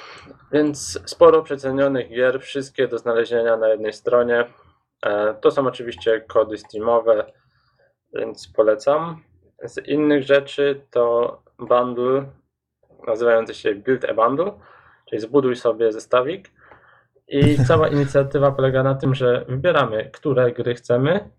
więc 0.52 1.00
sporo 1.07 1.42
przecenionych 1.42 2.09
gier, 2.09 2.40
wszystkie 2.40 2.88
do 2.88 2.98
znalezienia 2.98 3.57
na 3.57 3.68
jednej 3.68 3.92
stronie. 3.92 4.44
E, 5.02 5.35
To 5.35 5.50
są 5.50 5.66
oczywiście 5.66 6.20
kody 6.20 6.59
Steamowe, 6.59 7.33
więc 8.14 8.52
polecam. 8.57 9.22
Z 9.62 9.88
innych 9.88 10.22
rzeczy 10.22 10.87
to 10.90 11.42
bundle 11.59 12.24
nazywający 13.07 13.54
się 13.54 13.74
Build 13.74 14.04
a 14.04 14.14
Bundle, 14.14 14.52
czyli 15.09 15.20
zbuduj 15.20 15.57
sobie 15.57 15.92
zestawik. 15.92 16.50
I 17.28 17.64
cała 17.64 17.88
inicjatywa 17.98 18.52
polega 18.52 18.83
na 18.83 18.94
tym, 18.94 19.14
że 19.14 19.44
wybieramy, 19.48 20.11
które 20.12 20.52
gry 20.52 20.74
chcemy 20.74 21.31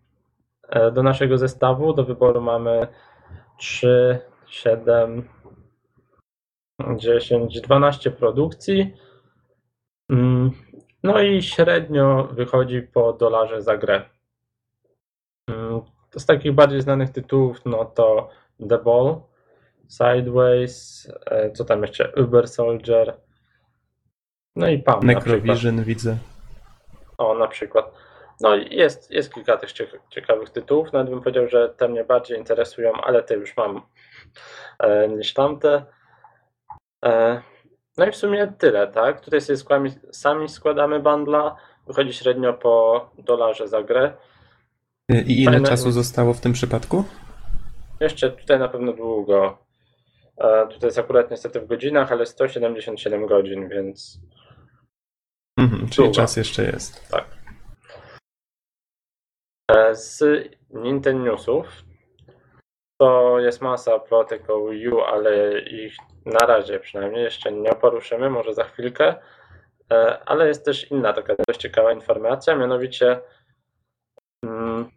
e, 0.70 0.92
do 0.92 1.04
naszego 1.04 1.38
zestawu. 1.38 1.94
Do 1.94 2.04
wyboru 2.04 2.42
mamy 2.42 2.88
3, 3.58 4.20
7, 4.48 5.30
10, 6.98 7.62
12 7.62 8.12
produkcji. 8.12 8.94
Mm, 10.12 10.52
No 11.04 11.22
i 11.22 11.42
średnio 11.42 12.28
wychodzi 12.32 12.82
po 12.82 13.14
dolarze 13.14 13.62
za 13.62 13.78
grę. 13.78 14.02
Mm, 15.50 15.82
Z 16.18 16.26
takich 16.26 16.52
bardziej 16.54 16.82
znanych 16.82 17.10
tytułów, 17.10 17.66
no 17.66 17.86
to 17.86 18.30
The 18.70 18.78
Ball, 18.78 19.22
Sideways, 19.90 21.08
e, 21.26 21.52
co 21.52 21.66
tam 21.66 21.82
jeszcze? 21.82 22.12
Uber 22.24 22.48
Soldier. 22.48 23.18
No 24.56 24.68
i 24.70 24.80
PAM. 24.80 25.00
Necrovision 25.04 25.84
widzę. 25.84 26.18
O, 27.18 27.34
na 27.34 27.48
przykład. 27.48 27.92
No 28.42 28.56
i 28.56 28.76
jest, 28.76 29.12
jest 29.12 29.34
kilka 29.34 29.58
tych 29.58 29.70
cieka- 29.74 30.00
ciekawych 30.10 30.50
tytułów. 30.50 30.94
Nawet 30.94 31.10
bym 31.10 31.22
powiedział, 31.22 31.48
że 31.48 31.70
te 31.70 31.88
mnie 31.88 32.04
bardziej 32.04 32.38
interesują, 32.38 32.92
ale 32.94 33.24
te 33.24 33.36
już 33.36 33.58
mam 33.58 33.82
e, 34.80 35.08
niż 35.08 35.34
tamte. 35.34 35.86
E, 37.06 37.42
no 37.98 38.06
i 38.08 38.12
w 38.12 38.16
sumie 38.16 38.54
tyle, 38.58 38.88
tak? 38.88 39.22
Tutaj 39.22 39.42
sobie 39.42 39.58
skłami, 39.58 39.92
sami 40.12 40.50
składamy 40.50 41.00
bundla. 41.00 41.56
Wychodzi 41.88 42.14
średnio 42.14 42.54
po 42.54 43.10
dolarze 43.18 43.68
za 43.68 43.84
grę. 43.84 44.14
I 45.10 45.44
ile 45.44 45.52
Fajne- 45.60 45.68
czasu 45.70 45.92
zostało 45.92 46.34
w 46.34 46.42
tym 46.42 46.54
przypadku? 46.54 47.04
Jeszcze 48.00 48.32
tutaj 48.32 48.60
na 48.60 48.68
pewno 48.68 48.94
długo. 48.94 49.58
E, 50.38 50.68
tutaj 50.68 50.88
jest 50.88 51.00
akurat 51.00 51.32
niestety 51.32 51.60
w 51.62 51.68
godzinach, 51.68 52.12
ale 52.12 52.26
177 52.26 53.28
godzin, 53.28 53.70
więc 53.70 54.20
czyli 55.60 55.90
Długo. 55.96 56.12
czas 56.14 56.38
jeszcze 56.38 56.64
jest. 56.64 57.10
Tak. 57.10 57.26
E, 59.72 59.96
Z 59.96 60.24
Nintendo 60.70 61.24
Newsów 61.24 61.66
to 63.00 63.40
jest 63.40 63.62
masa 63.62 64.00
plotek 64.00 64.50
o 64.50 64.68
Wii 64.68 64.90
U, 64.90 65.02
ale 65.02 65.60
ich 65.60 65.96
na 66.26 66.48
razie 66.48 66.80
przynajmniej 66.80 67.24
jeszcze 67.24 67.52
nie 67.52 67.76
poruszymy, 67.76 68.30
może 68.30 68.54
za 68.54 68.64
chwilkę. 68.64 69.16
E, 69.92 70.20
Ale 70.26 70.48
jest 70.48 70.66
też 70.66 70.92
inna 70.92 71.14
taka 71.14 71.34
dość 71.48 71.60
ciekawa 71.60 71.94
informacja, 71.94 72.56
mianowicie 72.56 73.20
mm, 74.44 74.90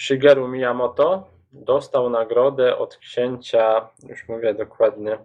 Shigeru 0.00 0.48
Miyamoto 0.48 1.30
dostał 1.52 2.10
nagrodę 2.10 2.76
od 2.76 2.96
księcia, 2.96 3.88
już 4.08 4.28
mówię 4.28 4.54
dokładnie, 4.54 5.18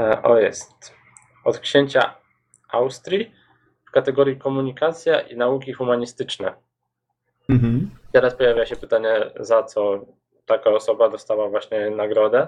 e, 0.00 0.22
o 0.22 0.38
jest, 0.38 0.94
od 1.44 1.58
księcia 1.58 2.14
Austrii 2.68 3.34
w 3.88 3.90
kategorii 3.90 4.38
komunikacja 4.38 5.20
i 5.20 5.36
nauki 5.36 5.72
humanistyczne. 5.72 6.54
Mhm. 7.48 7.90
Teraz 8.12 8.34
pojawia 8.34 8.66
się 8.66 8.76
pytanie, 8.76 9.30
za 9.40 9.62
co 9.62 10.00
taka 10.46 10.70
osoba 10.70 11.08
dostała 11.08 11.48
właśnie 11.48 11.90
nagrodę. 11.90 12.46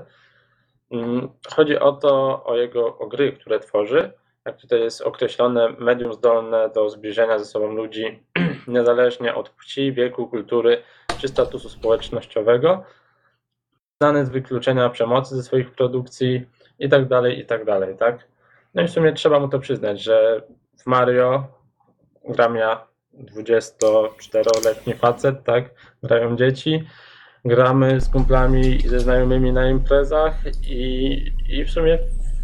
Mm, 0.91 1.29
Chodzi 1.55 1.79
o 1.79 1.93
to, 1.93 2.45
o 2.45 2.57
jego 2.57 2.99
o 2.99 3.07
gry, 3.07 3.33
które 3.33 3.61
tworzy. 3.61 4.13
Jak 4.45 4.57
tutaj 4.57 4.81
jest 4.81 5.01
określone, 5.01 5.69
medium 5.79 6.13
zdolne 6.13 6.71
do 6.75 6.91
zbliżenia 6.91 7.39
ze 7.39 7.45
sobą 7.45 7.73
ludzi 7.73 8.23
niezależnie 8.69 9.35
od 9.35 9.51
płci, 9.51 9.93
wieku, 9.93 10.29
kultury 10.29 10.83
czy 11.19 11.29
statusu 11.29 11.69
społecznościowego, 11.69 12.85
znane 14.03 14.27
z 14.27 14.31
wykluczenia 14.31 14.89
przemocy 14.89 15.37
ze 15.37 15.43
swoich 15.43 15.71
produkcji 15.71 16.47
i 16.79 16.89
tak 16.89 17.09
dalej, 17.09 17.39
i 17.39 17.47
tak 17.47 17.65
dalej, 17.65 17.97
tak? 17.97 18.29
No 18.75 18.83
i 18.83 18.87
w 18.89 18.91
sumie 18.91 19.13
trzeba 19.13 19.41
mu 19.41 19.49
to 19.49 19.59
przyznać, 19.59 20.03
że 20.03 20.43
w 20.79 20.87
Mario 20.87 21.45
gram 22.29 22.57
ja 22.57 22.87
24-letni 23.15 24.95
facet, 24.95 25.45
tak? 25.45 25.65
Grają 26.03 26.37
dzieci, 26.37 26.85
gramy 27.47 28.01
z 28.01 28.09
kumplami 28.09 28.87
i 28.87 28.89
ze 28.89 29.01
znajomymi 29.01 29.53
na 29.53 29.71
imprezach 29.71 30.35
i, 30.69 31.33
i 31.49 31.65
w 31.65 31.71
sumie 31.71 31.99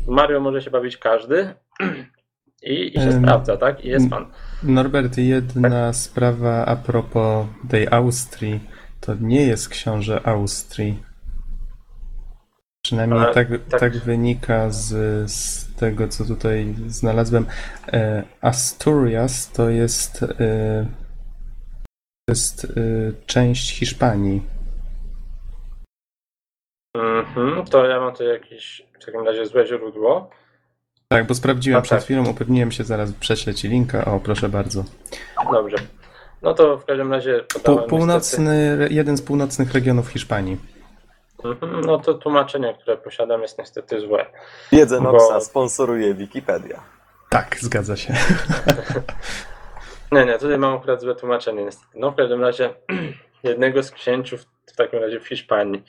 w 0.06 0.08
Mario 0.08 0.40
może 0.40 0.62
się 0.62 0.70
bawić 0.70 0.96
każdy 0.96 1.54
i, 2.62 2.96
i 2.96 3.00
się 3.00 3.12
sprawdza, 3.12 3.56
tak? 3.56 3.84
I 3.84 3.88
jest 3.88 4.10
fan. 4.10 4.26
Norbert, 4.62 5.18
jedna 5.18 5.92
sprawa 5.92 6.66
a 6.66 6.76
propos 6.76 7.46
tej 7.68 7.88
Austrii. 7.90 8.60
To 9.00 9.14
nie 9.20 9.46
jest 9.46 9.68
książę 9.68 10.20
Austrii. 10.24 11.02
Przynajmniej 12.84 13.20
Ale 13.20 13.34
tak, 13.34 13.48
tak- 13.70 13.80
tak. 13.80 13.96
wynika 13.96 14.70
z, 14.70 14.90
z 15.30 15.74
tego, 15.74 16.08
co 16.08 16.24
tutaj 16.24 16.74
znalazłem. 16.86 17.46
E, 17.92 18.22
Asturias 18.40 19.52
to 19.52 19.70
jest, 19.70 20.22
e, 20.22 20.86
to 22.26 22.32
jest 22.32 22.64
e, 22.64 22.68
część 23.26 23.78
Hiszpanii. 23.78 24.42
Mhm, 26.94 27.64
to 27.64 27.84
ja 27.86 28.00
mam 28.00 28.14
tu 28.14 28.24
jakieś 28.24 28.82
w 29.00 29.04
takim 29.04 29.26
razie 29.26 29.46
złe 29.46 29.66
źródło. 29.66 30.30
Tak, 31.08 31.26
bo 31.26 31.34
sprawdziłem 31.34 31.78
A 31.78 31.82
przed 31.82 31.98
tak. 31.98 32.04
chwilą, 32.04 32.26
upewniłem 32.28 32.72
się, 32.72 32.84
zaraz 32.84 33.12
prześlę 33.12 33.54
ci 33.54 33.68
linka. 33.68 34.04
O, 34.04 34.20
proszę 34.20 34.48
bardzo. 34.48 34.84
Dobrze. 35.52 35.76
No 36.42 36.54
to 36.54 36.78
w 36.78 36.84
każdym 36.84 37.12
razie 37.12 37.44
podałem 37.54 37.88
północny, 37.88 38.86
jeden 38.90 39.16
z 39.16 39.22
północnych 39.22 39.72
regionów 39.72 40.08
Hiszpanii. 40.08 40.56
niestety- 40.56 41.62
Mhm, 41.64 41.80
No 41.80 41.98
to 41.98 42.14
tłumaczenie, 42.14 42.74
które 42.82 42.96
posiadam 42.96 43.42
jest 43.42 43.58
niestety 43.58 44.00
złe. 44.00 44.26
Wiedzę 44.72 45.00
Bo- 45.00 45.12
Noxa 45.12 45.40
sponsoruje 45.40 46.14
Wikipedia. 46.14 46.80
Tak, 47.30 47.56
zgadza 47.60 47.96
się. 47.96 48.14
Nie, 50.12 50.24
nie, 50.26 50.38
tutaj 50.38 50.58
mam 50.58 50.74
akurat 50.76 51.00
złe 51.00 51.14
tłumaczenie 51.14 51.64
niestety. 51.64 51.88
No 51.94 52.10
w 52.10 52.16
każdym 52.16 52.40
razie 52.42 52.74
jednego 53.44 53.82
z 53.82 53.90
księciów 53.90 54.44
w 54.66 54.76
takim 54.76 55.00
razie 55.00 55.20
w 55.20 55.28
Hiszpanii. 55.28 55.82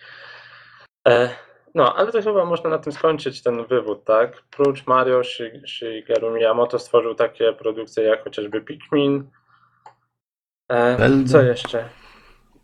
E, 1.07 1.29
no, 1.75 1.95
ale 1.95 2.11
to 2.11 2.21
chyba 2.21 2.45
można 2.45 2.69
na 2.69 2.77
tym 2.77 2.93
skończyć 2.93 3.43
ten 3.43 3.65
wywód, 3.65 4.03
tak? 4.05 4.43
Prócz 4.51 4.87
Mario 4.87 5.19
Shi- 5.21 5.67
Shigeru 5.67 6.31
Miyamoto 6.31 6.79
stworzył 6.79 7.15
takie 7.15 7.53
produkcje 7.53 8.03
jak 8.03 8.23
chociażby 8.23 8.61
Pikmin. 8.61 9.29
E, 10.71 10.97
co 11.27 11.41
jeszcze? 11.41 11.89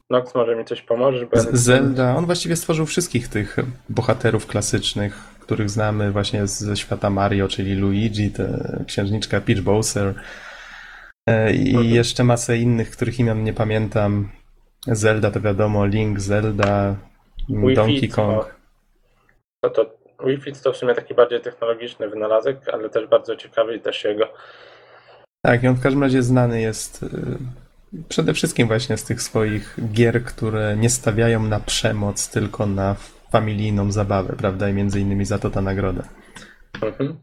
Nox, 0.10 0.36
może 0.36 0.56
mi 0.56 0.66
coś 0.66 0.82
pomożesz? 0.82 1.26
Bo 1.26 1.38
ja 1.38 1.42
Z- 1.44 1.54
Zelda, 1.54 2.16
on 2.16 2.26
właściwie 2.26 2.56
stworzył 2.56 2.86
wszystkich 2.86 3.28
tych 3.28 3.58
bohaterów 3.90 4.48
klasycznych, 4.48 5.16
których 5.40 5.70
znamy 5.70 6.12
właśnie 6.12 6.48
ze 6.48 6.78
świata 6.78 7.10
Mario, 7.10 7.48
czyli 7.48 7.76
Luigi, 7.76 8.32
księżniczka 8.88 9.42
Peach 9.42 9.62
Bowser 9.62 10.14
e, 11.30 11.54
i 11.54 11.70
Mhm. 11.70 11.86
jeszcze 11.90 12.24
masę 12.24 12.58
innych, 12.58 12.92
których 12.92 13.20
imion 13.20 13.44
nie 13.44 13.54
pamiętam. 13.54 14.30
Zelda 14.88 15.32
to 15.32 15.42
wiadomo, 15.42 15.86
Link, 15.86 16.20
Zelda, 16.20 16.96
Donkey 17.50 18.00
Fit, 18.00 18.16
Kong. 18.16 18.56
No 19.64 19.70
to 19.70 20.00
Wii 20.26 20.42
Fit 20.42 20.62
to 20.62 20.74
w 20.74 20.78
sumie 20.78 20.96
taki 20.96 21.14
bardziej 21.14 21.42
technologiczny 21.42 22.10
wynalazek, 22.10 22.70
ale 22.74 22.90
też 22.90 23.08
bardzo 23.08 23.36
ciekawy 23.36 23.76
i 23.76 23.80
też 23.80 24.04
jego. 24.04 24.34
Tak, 25.46 25.64
i 25.64 25.68
on 25.68 25.76
w 25.76 25.84
każdym 25.84 26.04
razie 26.04 26.24
znany 26.24 26.62
jest 26.62 27.04
y, 27.04 27.08
przede 28.10 28.34
wszystkim 28.34 28.68
właśnie 28.68 28.98
z 28.98 29.04
tych 29.04 29.22
swoich 29.22 29.78
gier, 29.92 30.24
które 30.24 30.78
nie 30.78 30.90
stawiają 30.90 31.44
na 31.44 31.60
przemoc, 31.60 32.30
tylko 32.30 32.66
na 32.66 32.96
familijną 33.32 33.92
zabawę, 33.92 34.36
prawda? 34.38 34.70
I 34.70 34.74
między 34.74 35.00
innymi 35.00 35.26
za 35.26 35.40
to 35.40 35.50
ta 35.50 35.62
nagroda. 35.62 36.04
Mhm. 36.82 37.18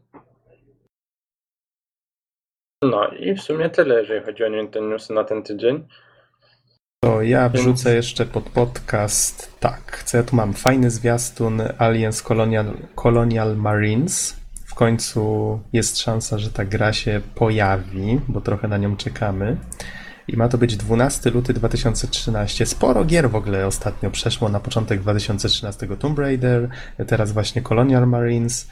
No 2.82 3.08
i 3.08 3.34
w 3.34 3.42
sumie 3.42 3.70
tyle, 3.70 4.00
jeżeli 4.00 4.24
chodzi 4.24 4.44
o 4.44 4.48
Nintendo 4.48 4.96
na 5.10 5.24
ten 5.24 5.42
tydzień. 5.42 5.88
To 7.06 7.22
ja 7.22 7.48
wrzucę 7.48 7.94
jeszcze 7.94 8.26
pod 8.26 8.50
podcast. 8.50 9.50
Tak, 9.60 10.02
co 10.04 10.16
ja 10.16 10.22
tu 10.22 10.36
mam? 10.36 10.54
Fajny 10.54 10.90
zwiastun 10.90 11.62
Aliens 11.78 12.22
Colonial, 12.22 12.74
Colonial 12.94 13.56
Marines. 13.56 14.36
W 14.64 14.74
końcu 14.74 15.60
jest 15.72 15.98
szansa, 15.98 16.38
że 16.38 16.50
ta 16.50 16.64
gra 16.64 16.92
się 16.92 17.20
pojawi, 17.34 18.20
bo 18.28 18.40
trochę 18.40 18.68
na 18.68 18.78
nią 18.78 18.96
czekamy. 18.96 19.56
I 20.28 20.36
ma 20.36 20.48
to 20.48 20.58
być 20.58 20.76
12 20.76 21.30
luty 21.30 21.52
2013. 21.54 22.66
Sporo 22.66 23.04
gier 23.04 23.30
w 23.30 23.36
ogóle 23.36 23.66
ostatnio 23.66 24.10
przeszło 24.10 24.48
na 24.48 24.60
początek 24.60 25.00
2013 25.00 25.86
Tomb 25.96 26.18
Raider, 26.18 26.68
teraz 27.06 27.32
właśnie 27.32 27.62
Colonial 27.62 28.06
Marines, 28.06 28.68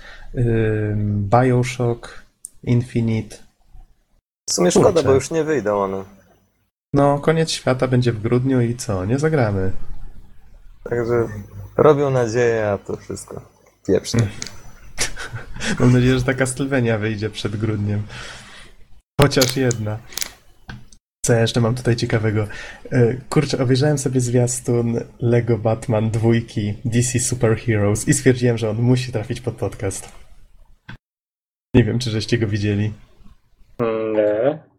Bioshock, 1.31 2.23
Infinite. 2.64 3.37
W 4.51 4.53
sumie 4.53 4.70
szkoda, 4.70 4.88
Kurczę. 4.88 5.09
bo 5.09 5.14
już 5.14 5.31
nie 5.31 5.44
wyjdą 5.44 5.79
one. 5.79 6.24
No, 6.95 7.19
koniec 7.19 7.51
świata 7.51 7.89
będzie 7.89 8.13
w 8.13 8.23
grudniu 8.23 8.61
i 8.61 8.77
co? 8.77 9.05
Nie 9.05 9.19
zagramy. 9.19 9.73
Także 10.85 11.29
robią 11.77 12.11
nadzieję, 12.11 12.69
a 12.69 12.79
to 12.79 12.97
wszystko 12.97 13.41
pieprznie. 13.87 14.29
Mam 15.81 15.93
nadzieję, 15.93 16.19
że 16.19 16.25
taka 16.25 16.47
Sylwenia 16.47 16.99
wyjdzie 16.99 17.31
przed 17.31 17.57
grudniem. 17.57 18.03
Chociaż 19.21 19.57
jedna. 19.57 19.99
Co 21.27 21.33
ja 21.33 21.41
jeszcze 21.41 21.61
mam 21.61 21.75
tutaj 21.75 21.97
ciekawego? 21.97 22.47
E, 22.93 23.15
Kurczę, 23.15 23.59
obejrzałem 23.63 23.99
sobie 23.99 24.21
zwiastun 24.21 25.01
Lego 25.21 25.59
Batman 25.59 26.11
dwójki 26.11 26.75
DC 26.85 27.19
Super 27.19 27.57
Heroes 27.57 28.09
i 28.09 28.15
stwierdziłem, 28.15 28.59
że 28.59 28.71
on 28.71 28.77
musi 28.77 29.13
trafić 29.13 29.41
pod 29.41 29.55
podcast. 29.55 30.13
Nie 31.75 31.85
wiem, 31.85 31.99
czy 31.99 32.11
żeście 32.11 32.39
go 32.39 32.47
widzieli. 32.47 32.93
Nie. 34.15 34.74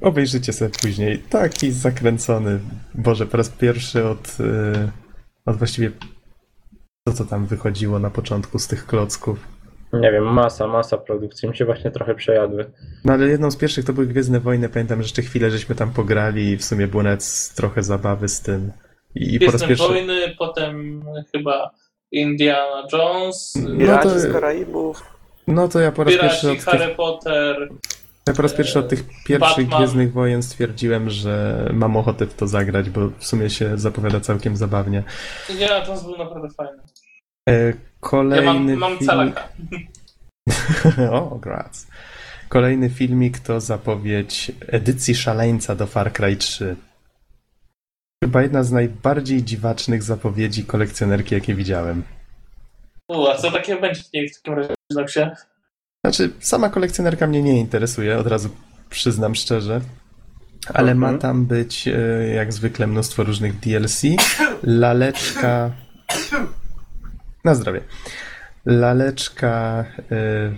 Obejrzycie 0.00 0.52
sobie 0.52 0.70
później. 0.82 1.18
Taki 1.18 1.72
zakręcony. 1.72 2.60
Boże, 2.94 3.26
po 3.26 3.36
raz 3.36 3.48
pierwszy 3.48 4.04
od, 4.06 4.36
e, 4.40 4.90
od 5.46 5.56
właściwie 5.56 5.90
to, 7.06 7.12
co 7.12 7.24
tam 7.24 7.46
wychodziło 7.46 7.98
na 7.98 8.10
początku 8.10 8.58
z 8.58 8.68
tych 8.68 8.86
klocków. 8.86 9.38
Nie 9.92 10.12
wiem, 10.12 10.24
masa, 10.24 10.66
masa 10.66 10.96
produkcji. 10.98 11.48
Mi 11.48 11.56
się 11.56 11.64
właśnie 11.64 11.90
trochę 11.90 12.14
przejadły. 12.14 12.70
No 13.04 13.12
ale 13.12 13.28
jedną 13.28 13.50
z 13.50 13.56
pierwszych 13.56 13.84
to 13.84 13.92
były 13.92 14.06
Gwiezdne 14.06 14.40
Wojny. 14.40 14.68
Pamiętam, 14.68 14.98
że 14.98 15.04
jeszcze 15.04 15.22
chwilę 15.22 15.50
żeśmy 15.50 15.74
tam 15.74 15.90
pograli 15.90 16.50
i 16.50 16.56
w 16.56 16.64
sumie 16.64 16.86
było 16.86 17.02
nawet 17.02 17.52
trochę 17.56 17.82
zabawy 17.82 18.28
z 18.28 18.40
tym. 18.40 18.72
I, 19.14 19.34
i 19.34 19.38
po 19.38 19.44
raz 19.52 19.62
Gwiezdne 19.62 19.68
pierwszy. 19.68 19.88
Wojny, 19.88 20.34
potem 20.38 21.02
chyba 21.32 21.70
Indiana 22.12 22.86
Jones, 22.92 23.54
No 23.68 23.78
Piraci 23.78 24.02
to- 24.08 24.20
z 24.20 24.32
Karaibów. 24.32 25.02
No 25.46 25.68
to 25.68 25.80
ja 25.80 25.92
po 25.92 26.04
raz 26.04 26.14
pierwszy 26.14 26.40
Piraci, 26.40 26.58
od 26.58 26.64
tych, 26.64 26.80
Harry 26.80 26.94
Potter. 26.94 27.68
Ja 28.28 28.34
po 28.34 28.42
raz 28.42 28.54
pierwszy 28.54 28.78
od 28.78 28.88
tych 28.88 29.04
pierwszych 29.24 29.64
Batman. 29.64 29.80
Gwiezdnych 29.80 30.12
Wojen 30.12 30.42
stwierdziłem, 30.42 31.10
że 31.10 31.64
mam 31.72 31.96
ochotę 31.96 32.26
w 32.26 32.34
to 32.34 32.46
zagrać, 32.46 32.90
bo 32.90 33.08
w 33.18 33.24
sumie 33.24 33.50
się 33.50 33.78
zapowiada 33.78 34.20
całkiem 34.20 34.56
zabawnie. 34.56 35.02
Indiana 35.50 35.86
Jones 35.86 36.02
był 36.02 36.18
naprawdę 36.18 36.48
fajny. 36.50 36.82
E, 37.48 37.66
Ja 37.66 37.72
Kolejny 38.00 38.76
mam, 38.76 38.90
mam 38.90 38.98
film... 38.98 39.08
calaka. 39.10 39.48
o, 41.12 41.38
grats. 41.38 41.86
Kolejny 42.48 42.90
filmik 42.90 43.38
to 43.38 43.60
zapowiedź 43.60 44.52
edycji 44.68 45.14
szaleńca 45.14 45.74
do 45.74 45.86
Far 45.86 46.12
Cry 46.12 46.36
3. 46.36 46.76
Chyba 48.24 48.42
jedna 48.42 48.62
z 48.62 48.72
najbardziej 48.72 49.42
dziwacznych 49.42 50.02
zapowiedzi 50.02 50.64
kolekcjonerki, 50.64 51.34
jakie 51.34 51.54
widziałem. 51.54 52.02
U, 53.08 53.26
a 53.26 53.34
co 53.34 53.50
takiego 53.50 53.80
będzie 53.80 54.00
w 54.02 54.10
takim 54.10 54.54
razie? 54.54 54.74
Dobrze. 54.90 55.36
Znaczy, 56.04 56.30
sama 56.40 56.68
kolekcjonerka 56.68 57.26
mnie 57.26 57.42
nie 57.42 57.60
interesuje, 57.60 58.18
od 58.18 58.26
razu 58.26 58.48
przyznam 58.90 59.34
szczerze. 59.34 59.80
Ale 60.74 60.94
ma 60.94 61.06
Mhm. 61.06 61.20
tam 61.20 61.46
być, 61.46 61.88
e, 61.88 61.92
jak 62.34 62.52
zwykle, 62.52 62.86
mnóstwo 62.86 63.24
różnych 63.24 63.60
DLC. 63.60 64.02
Laleczka. 64.62 65.70
Na 67.44 67.54
zdrowie. 67.54 67.80
Laleczka. 68.66 69.84
e, 70.10 70.52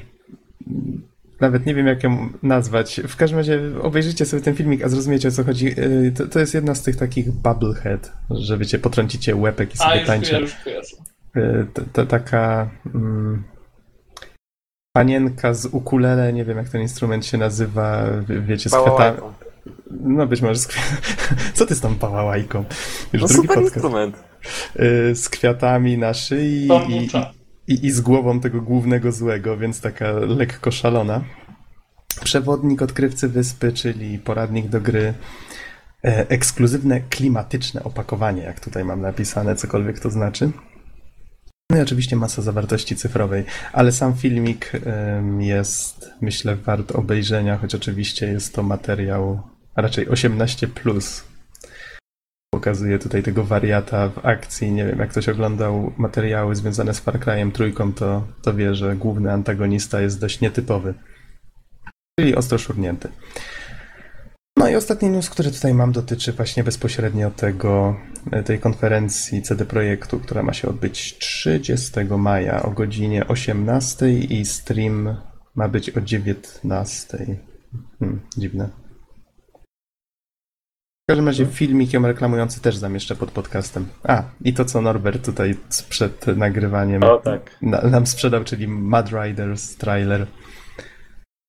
Nawet 1.41 1.67
nie 1.67 1.75
wiem, 1.75 1.87
jak 1.87 2.05
ją 2.05 2.29
nazwać. 2.43 3.01
W 3.09 3.17
każdym 3.17 3.39
razie 3.39 3.61
obejrzyjcie 3.83 4.27
sobie 4.27 4.43
ten 4.43 4.55
filmik, 4.55 4.85
a 4.85 4.89
zrozumiecie 4.89 5.29
o 5.29 5.31
co 5.31 5.45
chodzi. 5.45 5.69
E, 5.69 6.11
To, 6.17 6.27
to 6.27 6.39
jest 6.41 6.55
jedna 6.55 6.75
z 6.75 6.83
tych 6.83 6.97
takich 6.97 7.33
bubblehead, 7.33 8.13
że 8.31 8.59
wiecie, 8.59 8.79
potrącicie 8.79 9.37
łepek 9.37 9.71
i 9.75 9.79
A, 9.79 9.85
sobie 9.85 9.99
już 9.99 10.07
tańczy. 10.07 10.31
kojarzę, 10.31 10.45
już 10.45 10.65
kojarzę. 10.65 12.07
Taka 12.09 12.71
mm, 12.95 13.45
panienka 14.97 15.55
z 15.55 15.67
ukulele, 15.67 16.33
nie 16.33 16.45
wiem 16.45 16.59
jak 16.59 16.69
ten 16.69 16.81
instrument 16.81 17.27
się 17.27 17.39
nazywa, 17.39 18.03
wie- 18.29 18.41
wiecie, 18.41 18.71
z 18.71 18.73
kwiatami. 18.75 19.19
No 20.01 20.27
być 20.27 20.43
może 20.43 20.59
z 20.59 20.67
kwiatami. 20.67 20.97
Co 21.55 21.67
ty 21.67 21.75
z 21.75 21.81
tą 21.81 21.95
pałałajką? 21.95 22.65
Już 23.13 23.23
No 23.23 23.29
drugi 23.29 23.43
super 23.49 23.55
podcast. 23.57 23.77
instrument. 23.77 24.17
Y, 25.11 25.15
Z 25.15 25.29
kwiatami 25.29 25.99
na 25.99 26.15
szyi 26.15 26.69
i, 26.89 27.09
i, 27.73 27.87
i 27.87 27.91
z 27.91 28.01
głową 28.01 28.41
tego 28.41 28.61
głównego 28.61 29.13
złego, 29.13 29.57
więc 29.57 29.81
taka 29.81 30.11
lekko 30.13 30.71
szalona. 30.71 31.21
Przewodnik 32.25 32.83
odkrywcy 32.83 33.29
wyspy, 33.29 33.73
czyli 33.73 34.19
poradnik 34.19 34.69
do 34.69 34.81
gry. 34.81 35.15
E, 36.05 36.29
ekskluzywne 36.31 37.01
klimatyczne 37.01 37.85
opakowanie, 37.85 38.43
jak 38.43 38.61
tutaj 38.61 38.85
mam 38.85 39.01
napisane, 39.01 39.57
cokolwiek 39.57 40.01
to 40.01 40.11
znaczy. 40.11 40.51
No 41.71 41.79
i 41.79 41.81
oczywiście 41.81 42.17
masa 42.17 42.43
zawartości 42.43 42.97
cyfrowej, 42.97 43.45
ale 43.73 43.93
sam 43.93 44.15
filmik 44.17 44.73
jest, 45.39 46.11
myślę, 46.21 46.57
wart 46.57 46.93
obejrzenia, 46.93 47.59
choć 47.59 47.75
oczywiście 47.75 48.27
jest 48.27 48.55
to 48.55 48.63
materiał 48.63 49.43
raczej 49.77 50.09
18. 50.09 50.69
Pokazuje 52.55 52.99
tutaj 52.99 53.23
tego 53.23 53.45
wariata 53.45 54.09
w 54.09 54.27
akcji. 54.27 54.73
Nie 54.73 54.85
wiem, 54.85 54.99
jak 54.99 55.11
ktoś 55.11 55.29
oglądał 55.29 55.93
materiały 55.97 56.57
związane 56.57 56.95
z 56.95 57.01
Far 57.01 57.19
Cry'em 57.21 57.53
trójką, 57.53 57.93
to, 57.93 58.27
to 58.43 58.55
wie, 58.55 58.75
że 58.75 58.97
główny 58.97 59.33
antagonista 59.33 60.01
jest 60.01 60.21
dość 60.21 60.41
nietypowy. 60.41 60.95
Czyli 62.21 62.37
ostro 62.37 62.59
szurnięty. 62.59 63.09
No 64.59 64.69
i 64.69 64.75
ostatni 64.75 65.11
news, 65.11 65.31
który 65.31 65.51
tutaj 65.51 65.75
mam, 65.75 65.93
dotyczy 65.93 66.33
właśnie 66.33 66.65
bezpośrednio 66.65 67.31
tego, 67.31 67.97
tej 68.45 68.59
konferencji 68.59 69.43
CD 69.43 69.65
Projektu, 69.65 70.21
która 70.21 70.43
ma 70.43 70.53
się 70.53 70.69
odbyć 70.69 71.19
30 71.19 72.05
maja 72.19 72.62
o 72.62 72.71
godzinie 72.71 73.27
18 73.29 74.12
i 74.12 74.45
stream 74.45 75.17
ma 75.55 75.69
być 75.69 75.91
o 75.91 76.01
19. 76.01 77.37
Hmm, 77.99 78.21
dziwne. 78.37 78.69
W 81.07 81.11
każdym 81.11 81.27
razie 81.27 81.47
filmik 81.47 81.93
ją 81.93 82.07
reklamujący 82.07 82.61
też 82.61 82.77
zamieszczę 82.77 83.17
pod 83.17 83.31
podcastem. 83.31 83.87
A, 84.05 84.23
i 84.41 84.55
to 84.55 84.65
co 84.65 84.81
Norbert 84.81 85.25
tutaj 85.25 85.57
przed 85.89 86.27
nagrywaniem 86.27 87.03
O 87.03 87.19
tak. 87.19 87.57
na, 87.62 87.83
nam 87.83 88.07
sprzedał, 88.07 88.45
czyli 88.45 88.69
Mad 88.69 89.11
Riders 89.12 89.77
trailer. 89.77 90.27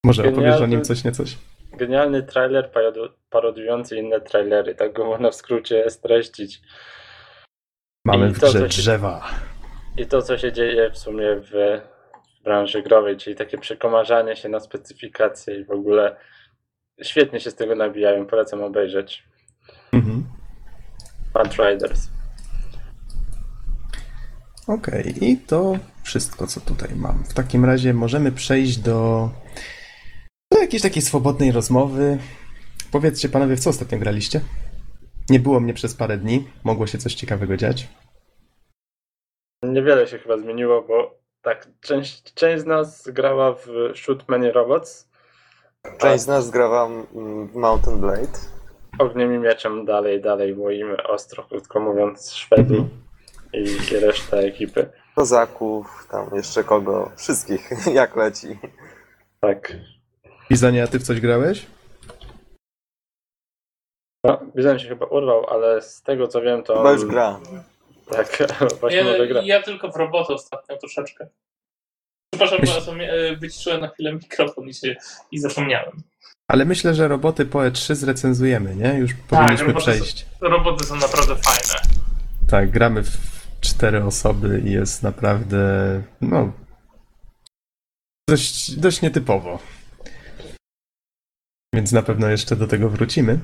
Może 0.04 0.30
opowiesz 0.30 0.56
o 0.56 0.60
nim 0.60 0.62
Genialny. 0.62 0.86
coś, 0.86 1.04
nie 1.04 1.12
coś? 1.12 1.38
Genialny 1.78 2.24
trailer 2.24 2.72
parodu- 2.72 3.10
parodiujący 3.30 3.98
inne 3.98 4.22
trailery. 4.22 4.76
Tak 4.76 4.94
go 4.94 5.06
można 5.06 5.32
w 5.32 5.36
skrócie 5.36 5.90
streścić. 5.90 6.62
Mamy 8.06 8.30
I 8.30 8.34
w 8.34 8.40
to, 8.40 8.48
grze 8.48 8.60
się- 8.60 8.68
drzewa. 8.68 9.28
I 9.98 10.06
to, 10.08 10.22
co 10.22 10.38
się 10.38 10.52
dzieje 10.52 10.92
w 10.92 10.98
sumie 10.98 11.36
w, 11.36 11.50
w 12.40 12.44
branży 12.44 12.82
growej, 12.82 13.18
czyli 13.18 13.36
takie 13.36 13.58
przekomarzanie 13.58 14.36
się 14.36 14.50
na 14.50 14.60
specyfikacje 14.60 15.60
i 15.60 15.66
w 15.66 15.72
ogóle 15.72 16.16
świetnie 17.04 17.40
się 17.40 17.52
z 17.52 17.56
tego 17.56 17.76
nabijają. 17.76 18.26
Polecam 18.26 18.64
obejrzeć. 18.64 19.24
Mhm. 19.94 20.24
Riders. 21.60 22.10
Okej, 24.68 25.26
i 25.26 25.38
to 25.38 25.78
wszystko, 26.04 26.48
co 26.48 26.60
tutaj 26.62 26.90
mam. 26.96 27.24
W 27.24 27.34
takim 27.34 27.66
razie 27.66 27.94
możemy 27.94 28.32
przejść 28.32 28.78
do, 28.78 29.30
do 30.52 30.62
jakiejś 30.62 30.84
takiej 30.84 31.02
swobodnej 31.02 31.52
rozmowy. 31.52 32.18
Powiedzcie 32.92 33.30
panowie, 33.30 33.56
w 33.56 33.60
co 33.60 33.70
ostatnio 33.70 33.98
graliście? 33.98 34.42
Nie 35.30 35.40
było 35.40 35.60
mnie 35.60 35.74
przez 35.74 35.96
parę 35.96 36.18
dni, 36.18 36.48
mogło 36.64 36.88
się 36.88 36.98
coś 36.98 37.14
ciekawego 37.14 37.58
dziać. 37.58 37.88
Niewiele 39.64 40.08
się 40.08 40.20
chyba 40.20 40.38
zmieniło, 40.38 40.82
bo 40.82 41.20
tak, 41.42 41.68
część, 41.82 42.34
część 42.34 42.64
z 42.64 42.66
nas 42.66 43.10
grała 43.10 43.54
w 43.54 43.68
Shoot 43.96 44.30
Many 44.30 44.52
Robots. 44.52 45.10
Część 45.98 46.24
z 46.24 46.28
nas 46.28 46.50
grała 46.50 46.90
w 47.50 47.56
Mountain 47.56 48.00
Blade. 48.00 48.38
Ogniem 49.00 49.36
i 49.36 49.38
mieczem 49.38 49.86
dalej, 49.86 50.22
dalej 50.22 50.54
łoimy 50.54 51.08
ostro, 51.08 51.44
krótko 51.44 51.80
mówiąc, 51.80 52.32
Szwedów 52.32 52.88
i, 53.54 53.94
i 53.94 54.00
reszta 54.00 54.38
ekipy. 54.38 54.90
Kozaków, 55.16 56.08
tam 56.12 56.30
jeszcze 56.36 56.64
kogo, 56.64 57.12
wszystkich, 57.18 57.70
jak 57.94 58.16
leci. 58.16 58.60
Tak. 59.40 59.74
Bizonie, 60.50 60.84
a 60.84 60.88
ty 60.88 61.00
w 61.00 61.04
coś 61.04 61.20
grałeś? 61.22 61.66
No, 64.24 64.40
Bizon 64.56 64.80
się 64.80 64.88
chyba 64.88 65.06
urwał, 65.06 65.50
ale 65.50 65.82
z 65.82 66.02
tego 66.02 66.28
co 66.28 66.42
wiem, 66.42 66.64
to. 66.64 66.78
Chyba 66.78 66.92
już 66.92 67.06
gra. 67.06 67.40
Tak, 68.12 68.38
właśnie 68.80 69.04
może 69.04 69.18
Ja, 69.18 69.28
gra. 69.28 69.42
ja 69.42 69.62
tylko 69.64 69.92
w 69.92 69.96
robotę 69.96 70.34
ostatnio 70.34 70.78
troszeczkę. 70.78 71.28
Przepraszam, 72.34 72.60
bo 72.66 72.72
ja 72.74 72.82
sobie 72.82 73.14
e, 73.14 73.36
wyciszyłem 73.36 73.82
na 73.82 73.88
chwilę 73.88 74.14
mikrofon 74.14 74.68
i, 74.68 74.74
się, 74.74 74.96
i 75.32 75.40
zapomniałem. 75.40 76.04
Ale 76.52 76.66
myślę, 76.66 76.94
że 76.94 77.08
roboty 77.08 77.46
po 77.46 77.60
E3 77.60 77.96
zrecenzujemy, 77.96 78.76
nie? 78.76 78.94
Już 78.94 79.12
powinniśmy 79.14 79.68
roboty 79.68 79.86
są- 79.86 79.92
przejść. 79.92 80.26
Roboty 80.42 80.84
są 80.86 80.96
naprawdę 80.96 81.36
fajne. 81.36 81.82
Tak, 82.50 82.72
gramy 82.72 83.04
w 83.04 83.18
cztery 83.62 84.04
osoby 84.04 84.62
i 84.66 84.72
jest 84.72 85.04
naprawdę, 85.04 85.58
no, 86.22 86.52
dość, 88.30 88.72
dość 88.80 89.02
nietypowo. 89.02 89.60
Więc 91.78 91.92
na 91.92 92.02
pewno 92.02 92.28
jeszcze 92.28 92.56
do 92.56 92.68
tego 92.68 92.90
wrócimy. 92.90 93.40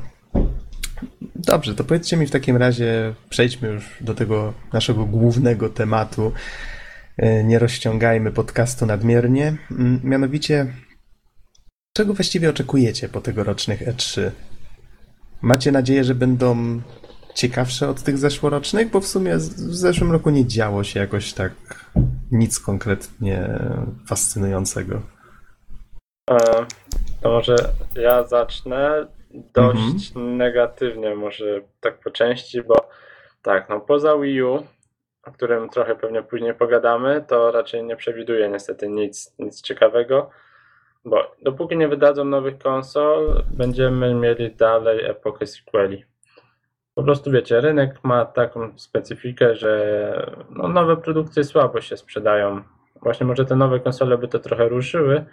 Dobrze, 1.35 1.75
to 1.75 1.83
powiedzcie 1.83 2.17
mi 2.17 2.27
w 2.27 2.31
takim 2.31 2.57
razie, 2.57 3.13
przejdźmy 3.29 3.67
już 3.67 3.89
do 4.01 4.13
tego 4.13 4.53
naszego 4.73 5.05
głównego 5.05 5.69
tematu. 5.69 6.31
E, 7.17 7.43
Nie 7.43 7.59
rozciągajmy 7.59 8.31
podcastu 8.31 8.85
nadmiernie. 8.85 9.57
Mm, 9.71 9.99
Mianowicie, 10.03 10.73
czego 11.93 12.13
właściwie 12.13 12.49
oczekujecie 12.49 13.09
po 13.09 13.21
tegorocznych 13.21 13.81
E3? 13.81 14.31
Macie 15.41 15.71
nadzieję, 15.71 16.03
że 16.03 16.15
będą 16.15 16.81
ciekawsze 17.35 17.89
od 17.89 18.03
tych 18.03 18.17
zeszłorocznych? 18.17 18.89
Bo 18.91 19.01
w 19.01 19.07
sumie 19.07 19.37
w 19.37 19.75
zeszłym 19.75 20.11
roku 20.11 20.29
nie 20.29 20.47
działo 20.47 20.83
się 20.83 20.99
jakoś 20.99 21.33
tak 21.33 21.53
nic 22.31 22.59
konkretnie 22.59 23.59
fascynującego. 24.07 25.12
E, 26.29 26.65
To 27.21 27.31
może 27.31 27.55
ja 27.95 28.23
zacznę 28.23 29.07
dość 29.53 30.11
negatywnie, 30.15 31.15
może 31.15 31.61
tak 31.79 31.99
po 31.99 32.11
części, 32.11 32.63
bo 32.63 32.89
tak, 33.41 33.69
no 33.69 33.79
poza 33.79 34.17
Wii 34.17 34.43
U, 34.43 34.63
o 35.23 35.31
którym 35.31 35.69
trochę 35.69 35.95
pewnie 35.95 36.23
później 36.23 36.53
pogadamy, 36.53 37.25
to 37.27 37.51
raczej 37.51 37.83
nie 37.83 37.95
przewiduję 37.95 38.49
niestety 38.49 38.89
nic, 38.89 39.35
nic 39.39 39.61
ciekawego, 39.61 40.29
bo 41.05 41.35
dopóki 41.41 41.77
nie 41.77 41.87
wydadzą 41.87 42.25
nowych 42.25 42.57
konsol, 42.57 43.43
będziemy 43.51 44.13
mieli 44.13 44.55
dalej 44.55 45.05
epokę 45.05 45.47
sequeli. 45.47 46.05
Po 46.95 47.03
prostu 47.03 47.31
wiecie, 47.31 47.61
rynek 47.61 48.03
ma 48.03 48.25
taką 48.25 48.73
specyfikę, 48.77 49.55
że 49.55 50.33
no, 50.49 50.67
nowe 50.67 50.97
produkcje 50.97 51.43
słabo 51.43 51.81
się 51.81 51.97
sprzedają. 51.97 52.63
Właśnie 53.01 53.25
może 53.25 53.45
te 53.45 53.55
nowe 53.55 53.79
konsole 53.79 54.17
by 54.17 54.27
to 54.27 54.39
trochę 54.39 54.69
ruszyły, 54.69 55.25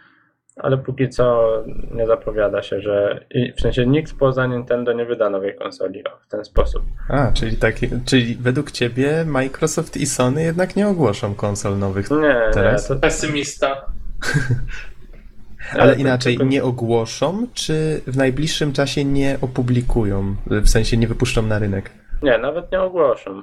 ale 0.62 0.78
póki 0.78 1.08
co 1.08 1.52
nie 1.90 2.06
zapowiada 2.06 2.62
się, 2.62 2.80
że 2.80 3.24
i 3.30 3.52
w 3.52 3.60
sensie 3.60 3.86
nikt 3.86 4.18
poza 4.18 4.46
Nintendo 4.46 4.92
nie 4.92 5.04
wyda 5.04 5.30
nowej 5.30 5.56
konsoli 5.56 6.04
o, 6.04 6.10
w 6.20 6.28
ten 6.28 6.44
sposób. 6.44 6.82
A, 7.08 7.32
czyli, 7.32 7.56
taki, 7.56 7.88
czyli 8.04 8.36
według 8.36 8.70
ciebie 8.70 9.24
Microsoft 9.26 9.96
i 9.96 10.06
Sony 10.06 10.42
jednak 10.42 10.76
nie 10.76 10.88
ogłoszą 10.88 11.34
konsol 11.34 11.78
nowych. 11.78 12.10
Nie, 12.10 12.36
Teraz? 12.52 12.90
nie, 12.90 12.96
to, 12.96 13.00
Pesymista. 13.00 13.86
Ale 15.78 15.94
inaczej, 15.94 16.38
nie 16.38 16.64
ogłoszą, 16.64 17.46
czy 17.54 18.00
w 18.06 18.16
najbliższym 18.16 18.72
czasie 18.72 19.04
nie 19.04 19.38
opublikują? 19.40 20.36
W 20.46 20.68
sensie 20.68 20.96
nie 20.96 21.08
wypuszczą 21.08 21.42
na 21.42 21.58
rynek? 21.58 21.90
Nie, 22.22 22.38
nawet 22.38 22.72
nie 22.72 22.80
ogłoszą. 22.80 23.42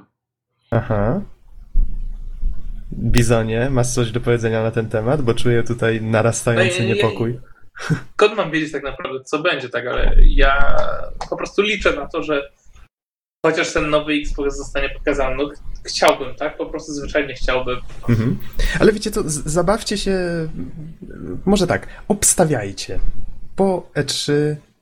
Aha. 0.70 1.20
Bizonie, 2.92 3.70
masz 3.70 3.86
coś 3.94 4.12
do 4.12 4.20
powiedzenia 4.20 4.62
na 4.62 4.70
ten 4.70 4.88
temat? 4.88 5.22
Bo 5.22 5.34
czuję 5.34 5.62
tutaj 5.62 6.02
narastający 6.02 6.82
No 6.82 6.88
niepokój. 6.94 7.38
Skąd 8.14 8.36
mam 8.36 8.50
wiedzieć 8.50 8.72
tak 8.72 8.82
naprawdę, 8.82 9.24
co 9.24 9.38
będzie, 9.42 9.68
tak, 9.68 9.86
ale 9.86 10.16
ja 10.20 10.76
po 11.30 11.36
prostu 11.36 11.62
liczę 11.62 11.92
na 11.96 12.06
to, 12.06 12.22
że 12.22 12.50
chociaż 13.46 13.72
ten 13.72 13.90
nowy 13.90 14.12
Xbox 14.12 14.56
zostanie 14.56 14.88
pokazany. 14.90 15.36
No, 15.36 15.48
ch- 15.48 15.58
chciałbym, 15.86 16.34
tak? 16.34 16.56
Po 16.56 16.66
prostu 16.66 16.92
zwyczajnie 16.92 17.34
chciałbym. 17.34 17.78
Mhm. 18.08 18.38
Ale 18.80 18.92
wiecie 18.92 19.10
co, 19.10 19.22
zabawcie 19.26 19.98
się, 19.98 20.18
może 21.46 21.66
tak, 21.66 21.86
obstawiajcie. 22.08 22.98
po 23.56 23.90
E3 23.96 24.32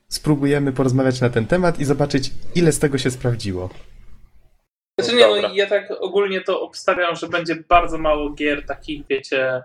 spróbujemy 0.09 0.73
porozmawiać 0.73 1.21
na 1.21 1.31
ten 1.31 1.47
temat 1.47 1.81
i 1.81 1.85
zobaczyć, 1.85 2.31
ile 2.55 2.73
z 2.73 2.79
tego 2.79 2.99
się 2.99 3.11
sprawdziło. 3.11 3.71
Znaczy 5.01 5.17
nie, 5.17 5.43
no 5.43 5.55
ja 5.55 5.67
tak 5.67 5.91
ogólnie 6.01 6.41
to 6.41 6.61
obstawiam, 6.61 7.17
że 7.17 7.29
będzie 7.29 7.55
bardzo 7.69 7.99
mało 7.99 8.31
gier 8.31 8.67
takich, 8.67 9.07
wiecie, 9.07 9.63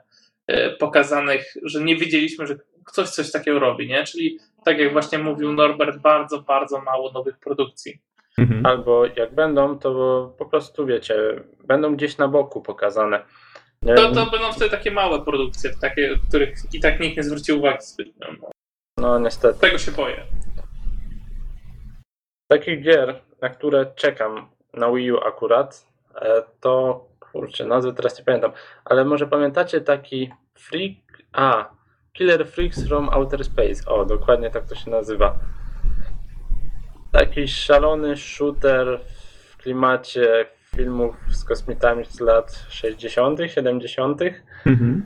e, 0.48 0.70
pokazanych, 0.70 1.54
że 1.64 1.82
nie 1.82 1.96
wiedzieliśmy, 1.96 2.48
że 2.48 2.56
ktoś 2.86 3.10
coś 3.10 3.32
takiego 3.32 3.60
robi, 3.60 3.88
nie? 3.88 4.04
Czyli 4.04 4.40
tak 4.66 4.80
jak 4.80 4.92
właśnie 4.94 5.18
mówił 5.18 5.54
Norbert, 5.54 5.98
bardzo, 5.98 6.42
bardzo 6.42 6.82
mało 6.82 7.12
nowych 7.12 7.40
produkcji. 7.40 8.02
Mhm. 8.38 8.66
Albo 8.66 9.06
jak 9.06 9.36
będą, 9.36 9.80
to 9.80 10.34
po 10.38 10.46
prostu 10.46 10.86
wiecie, 10.86 11.16
będą 11.64 11.96
gdzieś 11.96 12.18
na 12.18 12.28
boku 12.28 12.62
pokazane. 12.62 13.26
Nie, 13.82 13.96
To, 13.96 14.12
to 14.12 14.26
będą 14.26 14.54
wtedy 14.54 14.70
takie 14.72 14.92
małe 14.92 15.26
produkcje, 15.26 15.72
takie, 15.82 16.16
których 16.30 16.56
i 16.74 16.80
tak 16.80 17.00
nikt 17.00 17.18
nie 17.18 17.24
zwrócił 17.24 17.60
uwagi 17.60 17.82
zbytnio. 17.82 18.28
No, 18.42 18.50
No 18.98 19.20
niestety. 19.20 19.60
tego 19.60 19.78
się 19.78 19.92
boję. 19.92 20.26
Takich 22.48 22.84
gier, 22.84 23.22
na 23.42 23.50
które 23.50 23.86
czekam 23.96 24.50
na 24.74 24.92
Wii 24.92 25.12
U 25.12 25.18
akurat, 25.18 25.86
e, 26.16 26.44
to 26.60 27.06
kurczę, 27.20 27.66
nazwy 27.66 27.94
teraz 27.94 28.20
nie 28.20 28.26
pamiętam, 28.26 28.52
ale 28.86 29.06
może 29.06 29.28
pamiętacie 29.28 29.82
taki 29.82 30.32
Freak, 30.56 31.24
a 31.34 31.70
Killer 32.14 32.48
Freaks 32.48 32.88
from 32.88 33.10
Outer 33.10 33.44
Space, 33.44 33.86
o 33.86 34.06
dokładnie 34.06 34.50
tak 34.50 34.66
to 34.66 34.76
się 34.76 34.92
nazywa. 34.92 35.40
Taki 37.12 37.48
szalony 37.48 38.18
shooter 38.18 39.00
w 39.50 39.58
klimacie 39.58 40.46
filmów 40.76 41.16
z 41.30 41.46
kosmitami 41.46 42.06
z 42.06 42.20
lat 42.20 42.66
60., 42.70 43.40
70. 43.48 44.22
Mhm. 44.66 45.06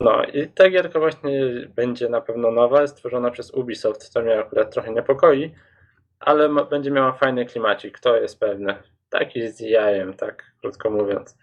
No 0.00 0.22
i 0.24 0.48
ta 0.48 0.70
gierka 0.70 0.98
właśnie 0.98 1.30
będzie 1.76 2.08
na 2.08 2.20
pewno 2.20 2.50
nowa, 2.50 2.86
stworzona 2.86 3.30
przez 3.30 3.50
Ubisoft, 3.50 4.08
co 4.08 4.22
mnie 4.22 4.38
akurat 4.38 4.74
trochę 4.74 4.92
niepokoi, 4.92 5.54
ale 6.20 6.48
ma, 6.48 6.64
będzie 6.64 6.90
miała 6.90 7.12
fajny 7.12 7.46
klimacik, 7.46 7.98
to 7.98 8.16
jest 8.16 8.40
pewne. 8.40 8.82
Taki 9.10 9.48
z 9.48 9.60
jajem, 9.60 10.14
tak 10.14 10.52
krótko 10.60 10.90
mówiąc. 10.90 11.38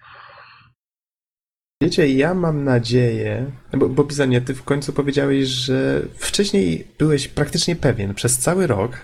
Wiecie, 1.84 2.08
ja 2.08 2.34
mam 2.34 2.64
nadzieję, 2.64 3.52
bo, 3.74 3.90
bo 3.90 4.04
Bizanie, 4.04 4.42
ty 4.42 4.54
w 4.54 4.64
końcu 4.64 4.94
powiedziałeś, 4.94 5.48
że 5.48 6.02
wcześniej 6.18 6.88
byłeś 6.98 7.28
praktycznie 7.28 7.76
pewien 7.76 8.14
przez 8.14 8.40
cały 8.40 8.68
rok, 8.68 8.98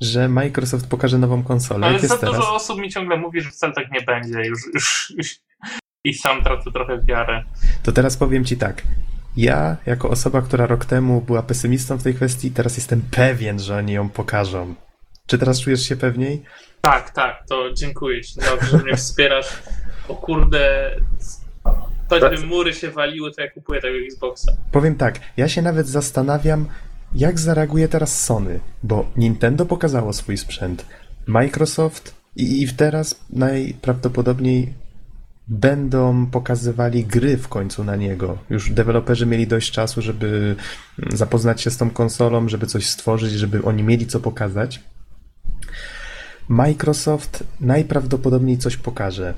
że 0.00 0.28
Microsoft 0.28 0.88
pokaże 0.88 1.18
nową 1.18 1.42
konsolę. 1.42 1.86
Ale 1.86 1.96
Jak 1.96 2.06
za 2.06 2.18
teraz? 2.18 2.36
dużo 2.36 2.54
osób 2.54 2.78
mi 2.78 2.90
ciągle 2.90 3.16
mówi, 3.16 3.40
że 3.40 3.50
wcale 3.50 3.72
tak 3.72 3.92
nie 3.92 4.00
będzie. 4.00 4.46
Już, 4.46 4.60
już, 4.74 5.12
już. 5.18 5.36
I 6.04 6.14
sam 6.14 6.42
tracę 6.42 6.72
trochę 6.72 7.02
wiarę. 7.02 7.44
To 7.82 7.92
teraz 7.92 8.16
powiem 8.16 8.44
ci 8.44 8.56
tak. 8.56 8.82
Ja, 9.36 9.76
jako 9.86 10.10
osoba, 10.10 10.42
która 10.42 10.66
rok 10.66 10.84
temu 10.84 11.20
była 11.20 11.42
pesymistą 11.42 11.96
w 11.98 12.02
tej 12.02 12.14
kwestii, 12.14 12.50
teraz 12.50 12.76
jestem 12.76 13.02
pewien, 13.10 13.58
że 13.58 13.76
oni 13.76 13.92
ją 13.92 14.08
pokażą. 14.08 14.74
Czy 15.26 15.38
teraz 15.38 15.60
czujesz 15.60 15.82
się 15.82 15.96
pewniej? 15.96 16.42
Tak, 16.80 17.10
tak, 17.10 17.44
to 17.48 17.72
dziękuję 17.72 18.22
ci, 18.22 18.34
dobrze, 18.50 18.66
że 18.66 18.84
mnie 18.84 18.96
wspierasz. 18.96 19.62
O 20.08 20.14
kurde, 20.14 20.90
choćby 22.10 22.46
mury 22.46 22.74
się 22.74 22.90
waliły, 22.90 23.32
to 23.32 23.42
ja 23.42 23.50
kupuję 23.50 23.80
tego 23.80 23.96
Xboxa. 24.06 24.52
Powiem 24.72 24.94
tak, 24.94 25.20
ja 25.36 25.48
się 25.48 25.62
nawet 25.62 25.88
zastanawiam, 25.88 26.66
jak 27.14 27.40
zareaguje 27.40 27.88
teraz 27.88 28.24
Sony, 28.24 28.60
bo 28.82 29.06
Nintendo 29.16 29.66
pokazało 29.66 30.12
swój 30.12 30.36
sprzęt, 30.36 30.86
Microsoft 31.26 32.14
i, 32.36 32.62
i 32.62 32.68
teraz 32.68 33.20
najprawdopodobniej 33.30 34.74
będą 35.48 36.26
pokazywali 36.26 37.04
gry 37.04 37.36
w 37.36 37.48
końcu 37.48 37.84
na 37.84 37.96
niego. 37.96 38.38
Już 38.50 38.70
deweloperzy 38.70 39.26
mieli 39.26 39.46
dość 39.46 39.70
czasu, 39.70 40.02
żeby 40.02 40.56
zapoznać 41.12 41.60
się 41.60 41.70
z 41.70 41.76
tą 41.76 41.90
konsolą, 41.90 42.48
żeby 42.48 42.66
coś 42.66 42.86
stworzyć, 42.86 43.32
żeby 43.32 43.62
oni 43.62 43.82
mieli 43.82 44.06
co 44.06 44.20
pokazać. 44.20 44.80
Microsoft 46.48 47.44
najprawdopodobniej 47.60 48.58
coś 48.58 48.76
pokaże. 48.76 49.34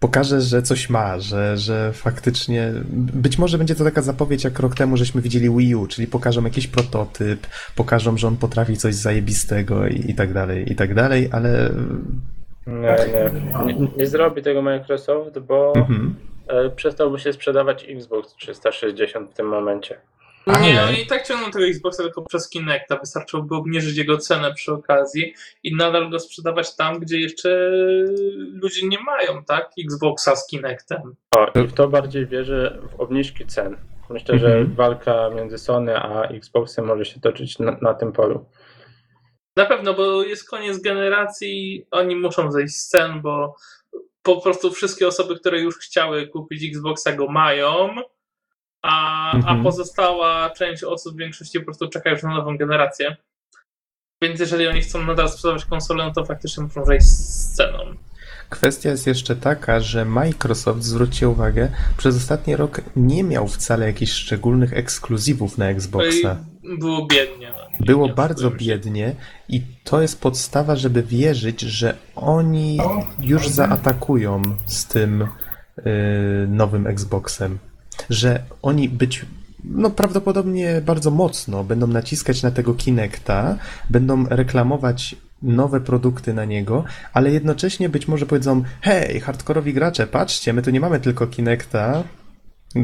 Pokaże, 0.00 0.40
że 0.40 0.62
coś 0.62 0.90
ma, 0.90 1.18
że, 1.18 1.56
że 1.56 1.92
faktycznie. 1.92 2.72
Być 2.92 3.38
może 3.38 3.58
będzie 3.58 3.74
to 3.74 3.84
taka 3.84 4.02
zapowiedź, 4.02 4.44
jak 4.44 4.58
rok 4.58 4.74
temu 4.74 4.96
żeśmy 4.96 5.22
widzieli 5.22 5.50
Wii 5.50 5.74
U, 5.74 5.86
czyli 5.86 6.06
pokażą 6.06 6.44
jakiś 6.44 6.66
prototyp, 6.66 7.46
pokażą, 7.76 8.16
że 8.16 8.28
on 8.28 8.36
potrafi 8.36 8.76
coś 8.76 8.94
zajebistego 8.94 9.86
i, 9.86 10.10
i 10.10 10.14
tak 10.14 10.32
dalej, 10.32 10.72
i 10.72 10.76
tak 10.76 10.94
dalej, 10.94 11.28
ale. 11.32 11.70
Nie, 12.66 12.96
nie, 13.64 13.74
nie, 13.74 13.88
nie 13.96 14.06
zrobi 14.06 14.42
tego 14.42 14.62
Microsoft, 14.62 15.38
bo 15.38 15.72
Mhm. 15.76 16.14
e, 16.48 16.70
przestałby 16.70 17.18
się 17.18 17.32
sprzedawać 17.32 17.86
Xbox 17.88 18.34
360 18.34 19.30
w 19.30 19.34
tym 19.34 19.48
momencie. 19.48 19.96
Nie, 20.46 20.80
Ale- 20.80 20.88
oni 20.88 21.02
i 21.02 21.06
tak 21.06 21.26
ciągną 21.26 21.50
tego 21.50 21.64
Xboxa 21.66 22.02
tylko 22.02 22.22
przez 22.22 22.48
Kinecta. 22.48 22.96
Wystarczyłoby 22.96 23.54
obniżyć 23.54 23.96
jego 23.96 24.18
cenę 24.18 24.54
przy 24.54 24.72
okazji 24.72 25.34
i 25.62 25.76
nadal 25.76 26.10
go 26.10 26.18
sprzedawać 26.20 26.76
tam, 26.76 26.98
gdzie 26.98 27.20
jeszcze 27.20 27.70
ludzie 28.52 28.88
nie 28.88 28.98
mają, 29.00 29.44
tak? 29.44 29.70
Xboxa 29.84 30.36
z 30.36 30.46
Kinectem. 30.46 31.14
O, 31.36 31.60
i 31.60 31.66
w 31.66 31.72
to 31.72 31.88
bardziej 31.88 32.26
wierzę 32.26 32.78
w 32.90 33.00
obniżki 33.00 33.46
cen. 33.46 33.76
Myślę, 34.10 34.38
że 34.38 34.46
Mhm. 34.46 34.74
walka 34.74 35.30
między 35.36 35.58
Sony 35.58 35.96
a 35.96 36.22
Xboxem 36.22 36.84
może 36.86 37.04
się 37.04 37.20
toczyć 37.20 37.58
na, 37.58 37.76
na 37.82 37.94
tym 37.94 38.12
polu. 38.12 38.44
Na 39.56 39.66
pewno, 39.66 39.94
bo 39.94 40.22
jest 40.22 40.48
koniec 40.50 40.78
generacji, 40.82 41.86
oni 41.90 42.16
muszą 42.16 42.52
zejść 42.52 42.74
z 42.74 42.88
cen, 42.88 43.20
bo 43.22 43.54
po 44.22 44.40
prostu 44.40 44.70
wszystkie 44.70 45.08
osoby, 45.08 45.36
które 45.36 45.60
już 45.60 45.78
chciały 45.78 46.26
kupić 46.28 46.64
Xboxa 46.64 47.12
go 47.12 47.26
mają, 47.28 47.94
a, 48.82 49.32
Mhm. 49.36 49.60
a 49.60 49.62
pozostała 49.62 50.50
część 50.50 50.84
osób 50.84 51.14
w 51.14 51.18
większości 51.18 51.58
po 51.58 51.64
prostu 51.64 51.88
czeka 51.88 52.10
już 52.10 52.22
na 52.22 52.34
nową 52.34 52.56
generację. 52.56 53.16
Więc 54.22 54.40
jeżeli 54.40 54.68
oni 54.68 54.80
chcą 54.80 55.02
nadal 55.06 55.28
sprzedawać 55.28 55.64
konsolę, 55.64 56.04
no 56.04 56.12
to 56.12 56.24
faktycznie 56.24 56.62
muszą 56.62 56.84
zejść 56.84 57.06
z 57.06 57.54
ceną. 57.56 57.78
Kwestia 58.50 58.90
jest 58.90 59.06
jeszcze 59.06 59.36
taka, 59.36 59.80
że 59.80 60.04
Microsoft, 60.04 60.82
zwróćcie 60.82 61.28
uwagę, 61.28 61.68
przez 61.96 62.16
ostatni 62.16 62.56
rok 62.56 62.80
nie 62.96 63.24
miał 63.24 63.48
wcale 63.48 63.86
jakichś 63.86 64.12
szczególnych 64.12 64.72
ekskluzywów 64.72 65.58
na 65.58 65.64
No 65.64 65.70
Xboxa. 65.70 66.36
i 66.62 66.78
było 66.78 67.06
biednie. 67.06 67.52
No. 67.56 67.64
Nie- 67.80 67.86
Było 67.86 68.08
bardzo 68.08 68.50
biednie 68.50 69.14
i 69.48 69.62
to 69.84 70.02
jest 70.02 70.20
podstawa, 70.20 70.76
żeby 70.76 71.02
wierzyć, 71.02 71.60
że 71.60 71.94
oni 72.16 72.78
już 73.20 73.48
zaatakują 73.48 74.42
z 74.66 74.86
tym 74.86 75.22
y, 75.22 75.28
nowym 76.48 76.86
Xboxem. 76.86 77.58
Że 78.10 78.42
oni 78.62 78.88
być, 78.88 79.26
no 79.64 79.90
prawdopodobnie 79.90 80.80
bardzo 80.86 81.10
mocno 81.10 81.64
będą 81.64 81.86
naciskać 81.86 82.42
na 82.42 82.50
tego 82.50 82.74
Kinecta, 82.74 83.56
będą 83.90 84.26
reklamować 84.28 85.16
nowe 85.42 85.80
produkty 85.80 86.34
na 86.34 86.44
niego, 86.44 86.84
ale 87.12 87.30
jednocześnie 87.30 87.88
być 87.88 88.08
może 88.08 88.26
powiedzą, 88.26 88.62
hej, 88.80 89.20
hardkorowi 89.20 89.74
gracze, 89.74 90.06
patrzcie, 90.06 90.52
my 90.52 90.62
tu 90.62 90.70
nie 90.70 90.80
mamy 90.80 91.00
tylko 91.00 91.26
Kinecta, 91.26 92.04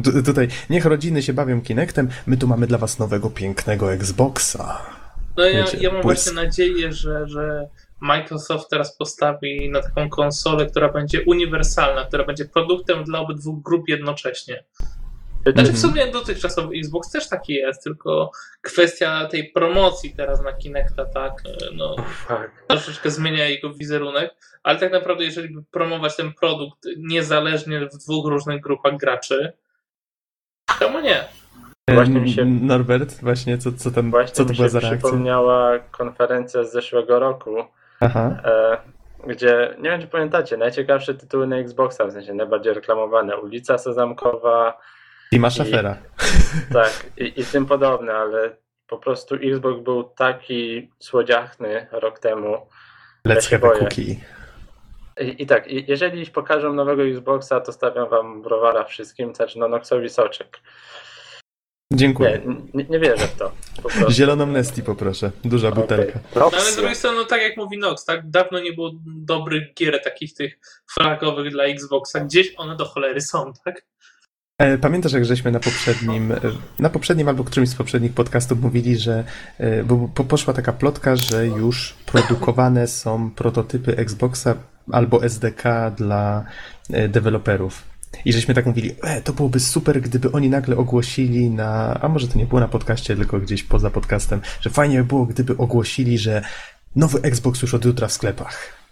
Tu- 0.05 0.22
Tutaj 0.22 0.48
niech 0.70 0.85
rodziny 0.85 1.22
się 1.22 1.33
bawią 1.33 1.61
Kinectem, 1.61 2.09
my 2.26 2.37
tu 2.37 2.48
mamy 2.48 2.66
dla 2.66 2.79
was 2.79 2.98
nowego, 2.98 3.31
pięknego 3.31 3.92
Xboxa. 3.92 4.83
No 5.37 5.44
ja, 5.44 5.64
Wiecie, 5.64 5.79
ja 5.81 5.92
mam 5.92 6.02
błysk. 6.02 6.24
właśnie 6.24 6.44
nadzieję, 6.44 6.92
że, 6.92 7.29
że 7.29 7.68
Microsoft 8.00 8.70
teraz 8.70 8.96
postawi 8.96 9.70
na 9.70 9.83
taką 9.83 10.09
konsolę, 10.09 10.66
która 10.66 10.92
będzie 10.92 11.22
uniwersalna, 11.26 12.05
która 12.05 12.24
będzie 12.24 12.44
produktem 12.44 13.05
dla 13.05 13.18
obydwu 13.18 13.57
grup 13.57 13.88
jednocześnie. 13.88 14.64
Znaczy 15.53 15.71
Mhm. 15.71 15.77
w 15.77 15.79
sumie 15.81 16.07
dotychczasowy 16.13 16.77
Xbox 16.79 17.11
też 17.11 17.29
taki 17.29 17.55
jest, 17.55 17.85
tylko 17.85 18.31
kwestia 18.63 19.27
tej 19.27 19.44
promocji 19.53 20.15
teraz 20.17 20.42
na 20.42 20.53
Kinecta, 20.53 21.05
tak, 21.05 21.33
no 21.75 21.97
Tak. 22.29 22.51
troszeczkę 22.69 23.11
zmienia 23.11 23.47
jego 23.49 23.75
wizerunek, 23.75 24.35
ale 24.63 24.79
tak 24.79 24.92
naprawdę 24.92 25.25
jeżeli 25.25 25.55
by 25.55 25.63
promować 25.71 26.17
ten 26.17 26.33
produkt 26.33 26.79
niezależnie 26.99 27.81
w 27.87 27.97
dwóch 27.99 28.27
różnych 28.27 28.61
grupach 28.61 28.97
graczy, 28.97 29.53
czemu 30.79 31.01
nie? 31.01 31.25
Właśnie 31.90 32.21
mi 32.21 32.33
się- 32.33 32.44
Norbert, 32.44 33.21
właśnie, 33.23 33.59
co, 33.59 33.73
co 33.73 33.90
tam, 33.90 34.11
Właśnie 34.11 34.35
co 34.35 34.44
to 34.44 34.51
mi 34.51 34.57
była 34.57 34.67
się 34.69 34.73
za 34.73 34.81
reakcja? 34.81 34.99
przypomniała 34.99 35.79
konferencja 35.79 36.65
z 36.65 36.73
zeszłego 36.73 37.19
roku, 37.19 37.57
Aha. 38.01 38.37
e, 38.44 38.77
gdzie, 39.27 39.75
nie 39.79 39.90
wiem 39.90 40.01
czy 40.01 40.07
pamiętacie, 40.07 40.57
najciekawsze 40.57 41.15
tytuły 41.15 41.47
na 41.47 41.57
Xboxa, 41.57 42.07
w 42.07 42.13
sensie 42.13 42.35
najbardziej 42.35 42.75
reklamowane, 42.75 43.37
Ulica 43.37 43.79
Sezamkowa, 43.79 44.79
Tima 45.31 45.50
Schafera. 45.50 45.96
tak, 46.72 47.06
i, 47.16 47.40
i 47.40 47.44
tym 47.44 47.66
podobne, 47.66 48.12
ale 48.12 48.56
po 48.87 48.98
prostu 48.98 49.35
Xbox 49.35 49.83
był 49.83 50.04
taki 50.04 50.90
słodziachny 50.98 51.87
rok 51.92 52.18
temu. 52.18 52.66
ja 53.24 53.35
Let's 53.35 53.48
się 53.48 53.58
have 53.58 53.72
a 53.74 53.79
cookie. 53.79 54.16
I, 55.20 55.42
i 55.42 55.46
tak, 55.46 55.66
i, 55.66 55.85
jeżeli 55.88 56.27
pokażą 56.27 56.72
nowego 56.72 57.02
Xboxa, 57.02 57.60
to 57.60 57.72
stawiam 57.72 58.08
wam 58.08 58.42
browara 58.42 58.85
wszystkim, 58.85 59.35
znaczy 59.35 59.58
no 59.58 59.68
Noxowi 59.68 60.08
soczek. 60.08 60.60
Dziękuję. 61.92 62.40
Nie, 62.46 62.56
nie, 62.74 62.90
nie 62.90 62.98
wierzę 62.98 63.29
w 63.29 63.37
to. 63.37 63.52
Zieloną 64.10 64.46
Nesty 64.46 64.83
poproszę. 64.83 65.31
Duża 65.44 65.70
butelka. 65.70 66.18
No 66.37 66.50
ale 66.52 66.72
z 66.72 66.77
drugiej 66.77 66.94
strony, 66.94 67.18
no, 67.18 67.24
tak 67.24 67.42
jak 67.42 67.56
mówi 67.56 67.79
Nox, 67.79 68.04
tak? 68.04 68.31
Dawno 68.31 68.60
nie 68.60 68.72
było 68.72 68.90
dobrych 69.06 69.74
gier 69.74 70.02
takich 70.04 70.35
tych 70.35 70.58
flagowych 70.94 71.52
dla 71.52 71.64
Xboxa. 71.64 72.20
Gdzieś 72.20 72.54
one 72.56 72.77
do 72.77 72.85
cholery 72.85 73.20
są, 73.20 73.52
tak? 73.64 73.85
E, 74.59 74.79
Pamiętasz, 74.79 75.13
jak 75.13 75.25
żeśmy 75.25 75.50
na 75.52 75.61
poprzednim, 75.61 76.33
e, 76.33 76.38
na 76.79 76.90
poprzednim 76.90 77.29
albo 77.29 77.44
którymś 77.44 77.69
z 77.69 77.75
poprzednich 77.75 78.13
podcastów 78.13 78.61
mówili, 78.61 78.98
że 78.98 79.25
e, 79.59 79.85
bo 79.85 80.09
po- 80.15 80.25
poszła 80.25 80.54
taka 80.54 80.73
plotka, 80.73 81.17
że 81.17 81.46
już 81.46 81.94
produkowane 82.07 82.87
są 82.88 83.31
prototypy 83.31 83.96
Xboxa 83.96 84.54
albo 84.92 85.25
SDK 85.25 85.90
dla 85.96 86.44
deweloperów. 87.09 87.83
I 88.25 88.33
żeśmy 88.33 88.54
tak 88.54 88.67
mówili, 88.67 88.94
e, 89.02 89.23
to 89.23 89.33
byłoby 89.33 89.61
super, 89.61 90.00
gdyby 90.02 90.33
oni 90.33 90.50
nagle 90.50 90.77
ogłosili 90.77 91.50
na, 91.50 92.00
a 92.00 92.09
może 92.09 92.29
to 92.29 92.38
nie 92.38 92.46
było 92.46 92.61
na 92.61 92.69
podcaście, 92.69 93.17
tylko 93.17 93.40
gdzieś 93.40 93.63
poza 93.63 93.90
podcastem, 93.90 94.40
że 94.61 94.71
fajnie 94.71 94.98
by 94.98 95.04
było, 95.04 95.27
gdyby 95.27 95.57
ogłosili, 95.57 96.19
że 96.19 96.42
nowy 96.96 97.23
Xbox 97.23 97.63
już 97.63 97.75
od 97.75 97.85
jutra 97.85 98.09
w 98.09 98.13
sklepach. 98.13 98.86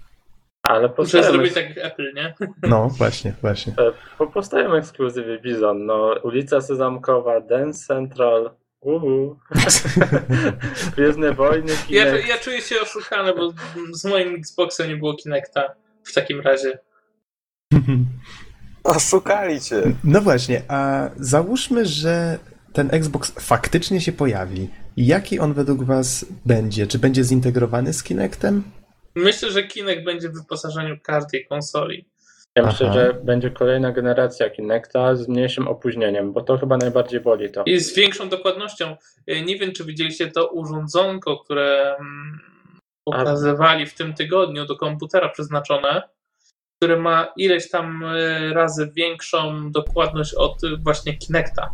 Ale 0.65 0.91
Muszę 0.99 1.25
zrobić 1.25 1.55
tak 1.55 1.77
jak 1.77 1.87
Apple, 1.87 2.12
nie? 2.15 2.35
No, 2.62 2.89
właśnie, 2.89 3.33
właśnie. 3.43 3.73
e, 3.73 3.93
po- 4.19 4.27
powstają 4.27 4.75
ekskluzywy 4.75 5.39
Bizon. 5.43 5.87
No, 5.87 6.15
ulica 6.23 6.61
Sezamkowa, 6.61 7.41
Dance 7.41 7.87
Central, 7.87 8.51
uhu. 8.81 9.39
Gwiezdne 10.97 11.33
Wojny, 11.33 11.73
Ja, 11.91 12.07
ja 12.19 12.39
czuję 12.39 12.61
się 12.61 12.75
oszukany, 12.83 13.33
bo 13.35 13.53
z 13.93 14.05
moim 14.05 14.35
Xboxem 14.35 14.89
nie 14.89 14.97
było 14.97 15.15
Kinecta 15.15 15.75
w 16.05 16.15
takim 16.15 16.41
razie. 16.41 16.79
Oszukali 18.85 19.61
cię. 19.61 19.83
No 20.05 20.21
właśnie, 20.21 20.62
a 20.69 21.11
załóżmy, 21.17 21.87
że 21.87 22.39
ten 22.73 22.89
Xbox 22.93 23.33
faktycznie 23.41 24.01
się 24.01 24.12
pojawi. 24.12 24.69
Jaki 24.97 25.39
on 25.41 25.53
według 25.55 25.85
Was 25.85 26.27
będzie? 26.47 26.87
Czy 26.87 26.99
będzie 26.99 27.25
zintegrowany 27.25 27.93
z 27.93 28.03
Kinectem? 28.03 28.62
Myślę, 29.17 29.51
że 29.51 29.62
Kinect 29.62 30.05
będzie 30.05 30.29
w 30.29 30.33
wyposażeniu 30.35 30.97
każdej 31.03 31.47
konsoli. 31.47 32.05
Ja 32.57 32.67
myślę, 32.67 32.87
Aha. 32.91 32.95
że 33.01 33.15
będzie 33.15 33.51
kolejna 33.51 33.93
generacja 33.93 34.51
Kinecta 34.51 35.15
z 35.17 35.29
mniejszym 35.29 35.69
opóźnieniem, 35.69 36.33
bo 36.33 36.41
to 36.43 36.59
chyba 36.59 36.77
najbardziej 36.77 37.21
boli 37.21 37.51
to. 37.53 37.62
I 37.67 37.79
z 37.81 37.95
większą 37.97 38.29
dokładnością. 38.29 38.97
Y, 39.31 39.41
Nie 39.41 39.59
wiem, 39.59 39.73
czy 39.73 39.85
widzieliście 39.85 40.31
to 40.31 40.49
urządzonko, 40.49 41.39
które 41.39 41.97
mm, 42.01 42.39
pokazywali 43.05 43.87
w 43.87 43.95
tym 43.95 44.15
tygodniu 44.15 44.67
do 44.67 44.77
komputera 44.77 45.29
przeznaczone, 45.29 46.03
które 46.77 46.97
ma 46.97 47.27
ileś 47.37 47.71
tam 47.71 48.03
y, 48.05 48.55
razy 48.55 48.91
większą 48.97 49.71
dokładność 49.71 50.35
od 50.35 50.57
właśnie 50.83 51.19
Kinecta. 51.19 51.71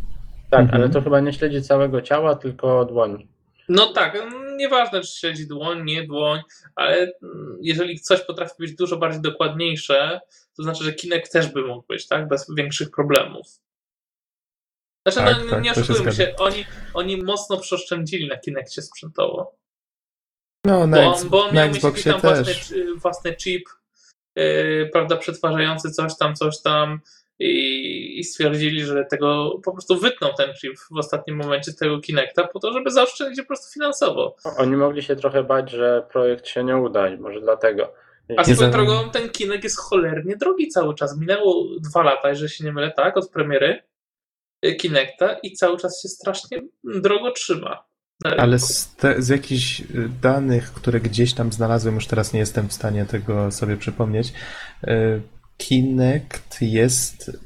Tak, 0.50 0.60
Mhm. 0.60 0.82
ale 0.82 0.90
to 0.90 1.02
chyba 1.02 1.20
nie 1.20 1.32
śledzi 1.32 1.62
całego 1.62 2.02
ciała, 2.02 2.34
tylko 2.36 2.84
dłoni. 2.84 3.28
No 3.68 3.92
tak, 3.92 4.14
nieważne 4.60 5.00
czy 5.00 5.12
śledzi 5.12 5.46
dłoń, 5.46 5.84
nie 5.84 6.06
dłoń, 6.06 6.40
ale 6.74 7.12
mm, 7.22 7.58
jeżeli 7.60 8.00
coś 8.00 8.20
potrafi 8.20 8.54
być 8.58 8.74
dużo 8.74 8.96
bardziej 8.96 9.20
dokładniejsze, 9.22 10.20
to 10.56 10.62
znaczy, 10.62 10.84
że 10.84 10.92
Kinect 10.92 11.32
też 11.32 11.46
by 11.48 11.62
mógł 11.62 11.86
być, 11.86 12.08
tak? 12.08 12.28
Bez 12.28 12.54
większych 12.54 12.90
problemów. 12.90 13.46
Znaczy, 15.08 15.18
Tak, 15.30 15.44
no 15.44 15.50
tak, 15.50 15.62
nie 15.62 15.70
to 15.70 15.74
się 15.74 15.80
oszukujmy 15.80 16.12
zgadza. 16.12 16.30
się, 16.30 16.36
oni, 16.36 16.64
oni 16.94 17.22
mocno 17.22 17.56
przeoszczędzili 17.60 18.28
na 18.28 18.36
Kinectie 18.36 18.82
sprzętowo. 18.82 19.56
No, 20.66 20.86
na, 20.86 20.96
Bo 20.96 21.14
on, 21.14 21.28
bo 21.28 21.44
on 21.44 21.54
na 21.54 21.64
miał 21.64 21.74
mieć 21.74 22.04
tam 22.04 22.20
własny, 22.20 22.44
też. 22.44 22.74
własny 22.96 23.36
chip, 23.36 23.68
yy, 24.36 24.88
prawda, 24.92 25.16
przetwarzający 25.16 25.90
coś 25.90 26.18
tam, 26.18 26.34
coś 26.34 26.62
tam 26.62 27.00
i, 27.40 28.18
i 28.18 28.24
stwierdzili, 28.24 28.84
że 28.84 29.04
tego 29.04 29.58
po 29.64 29.72
prostu 29.72 29.98
wytną 29.98 30.28
ten 30.36 30.54
chip 30.54 30.78
w 30.78 30.98
ostatnim 30.98 31.36
momencie 31.36 31.72
tego 31.72 32.00
Kinecta 32.00 32.48
po 32.48 32.60
to, 32.60 32.72
żeby 32.72 32.90
zaoszczędzić 32.90 33.40
po 33.40 33.46
prostu 33.46 33.72
finansowo. 33.72 34.36
Oni 34.58 34.76
mogli 34.76 35.02
się 35.02 35.16
trochę 35.16 35.44
bać, 35.44 35.70
że 35.70 36.06
projekt 36.12 36.46
się 36.46 36.64
nie 36.64 36.76
uda 36.76 37.08
i 37.08 37.18
może 37.18 37.40
dlatego. 37.40 37.92
A 38.36 38.44
swoją 38.44 38.70
drogą 38.70 39.10
ten 39.10 39.28
Kinect 39.28 39.64
jest 39.64 39.78
cholernie 39.78 40.36
drogi 40.36 40.68
cały 40.68 40.94
czas. 40.94 41.18
Minęło 41.18 41.64
dwa 41.80 42.02
lata, 42.02 42.28
jeżeli 42.28 42.50
się 42.50 42.64
nie 42.64 42.72
mylę, 42.72 42.92
tak, 42.96 43.16
od 43.16 43.30
premiery 43.30 43.82
y, 44.66 44.74
Kinecta 44.74 45.36
i 45.42 45.52
cały 45.52 45.76
czas 45.76 46.02
się 46.02 46.08
strasznie 46.08 46.62
drogo 46.84 47.30
trzyma. 47.30 47.84
Ale 48.24 48.58
z, 48.58 48.96
te, 48.96 49.22
z 49.22 49.28
jakichś 49.28 49.80
y, 49.80 49.84
danych, 50.22 50.72
które 50.72 51.00
gdzieś 51.00 51.34
tam 51.34 51.52
znalazłem, 51.52 51.94
już 51.94 52.06
teraz 52.06 52.32
nie 52.32 52.40
jestem 52.40 52.68
w 52.68 52.72
stanie 52.72 53.04
tego 53.04 53.50
sobie 53.50 53.76
przypomnieć, 53.76 54.32
y, 54.88 55.22
Kinect 55.60 56.62
jest. 56.62 57.38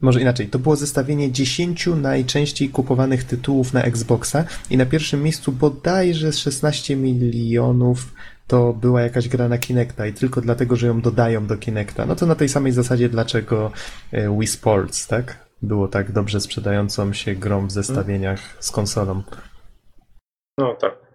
Może 0.00 0.20
inaczej, 0.20 0.48
to 0.48 0.58
było 0.58 0.76
zestawienie 0.76 1.32
10 1.32 1.86
najczęściej 1.86 2.68
kupowanych 2.68 3.24
tytułów 3.24 3.72
na 3.72 3.82
Xboxa 3.82 4.44
i 4.70 4.76
na 4.76 4.86
pierwszym 4.86 5.22
miejscu 5.22 5.52
bodajże 5.52 6.32
z 6.32 6.38
16 6.38 6.96
milionów 6.96 8.14
to 8.46 8.72
była 8.72 9.00
jakaś 9.00 9.28
gra 9.28 9.48
na 9.48 9.58
Kinecta 9.58 10.06
i 10.06 10.12
tylko 10.12 10.40
dlatego, 10.40 10.76
że 10.76 10.86
ją 10.86 11.00
dodają 11.00 11.46
do 11.46 11.56
Kinecta. 11.56 12.06
No 12.06 12.16
to 12.16 12.26
na 12.26 12.34
tej 12.34 12.48
samej 12.48 12.72
zasadzie, 12.72 13.08
dlaczego 13.08 13.72
y, 14.14 14.28
Wii 14.38 14.46
Sports, 14.46 15.06
tak? 15.06 15.48
Było 15.62 15.88
tak 15.88 16.12
dobrze 16.12 16.40
sprzedającą 16.40 17.12
się 17.12 17.34
grą 17.34 17.66
w 17.66 17.72
zestawieniach 17.72 18.40
z 18.60 18.70
konsolą. 18.70 19.22
No 20.58 20.74
tak. 20.80 21.07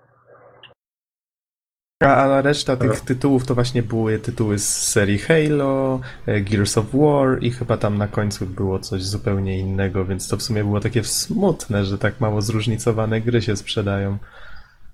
A, 2.05 2.41
reszta 2.41 2.77
tych 2.77 3.01
tytułów 3.01 3.45
to 3.45 3.55
właśnie 3.55 3.83
były 3.83 4.19
tytuły 4.19 4.59
z 4.59 4.87
serii 4.91 5.17
Halo, 5.19 5.99
e, 6.27 6.41
Gears 6.41 6.77
of 6.77 6.85
War 6.93 7.37
i 7.41 7.51
chyba 7.51 7.77
tam 7.77 7.97
na 7.97 8.07
końcu 8.07 8.45
było 8.45 8.79
coś 8.79 9.03
zupełnie 9.03 9.59
innego, 9.59 10.05
więc 10.05 10.27
to 10.27 10.37
w 10.37 10.41
sumie 10.41 10.63
było 10.63 10.79
takie 10.79 11.03
smutne, 11.03 11.85
że 11.85 11.97
tak 11.97 12.19
mało 12.19 12.41
zróżnicowane 12.41 13.21
gry 13.21 13.41
się 13.41 13.55
sprzedają. 13.55 14.17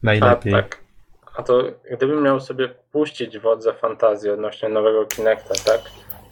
Najlepiej. 0.03 0.53
A, 0.53 0.57
tak. 0.61 0.77
A 1.35 1.43
to 1.43 1.63
gdybym 1.91 2.23
miał 2.23 2.39
sobie 2.39 2.69
puścić 2.91 3.39
wodze 3.39 3.73
fantazji 3.73 4.29
odnośnie 4.29 4.69
nowego 4.69 5.05
Kinecta, 5.05 5.53
tak? 5.71 5.81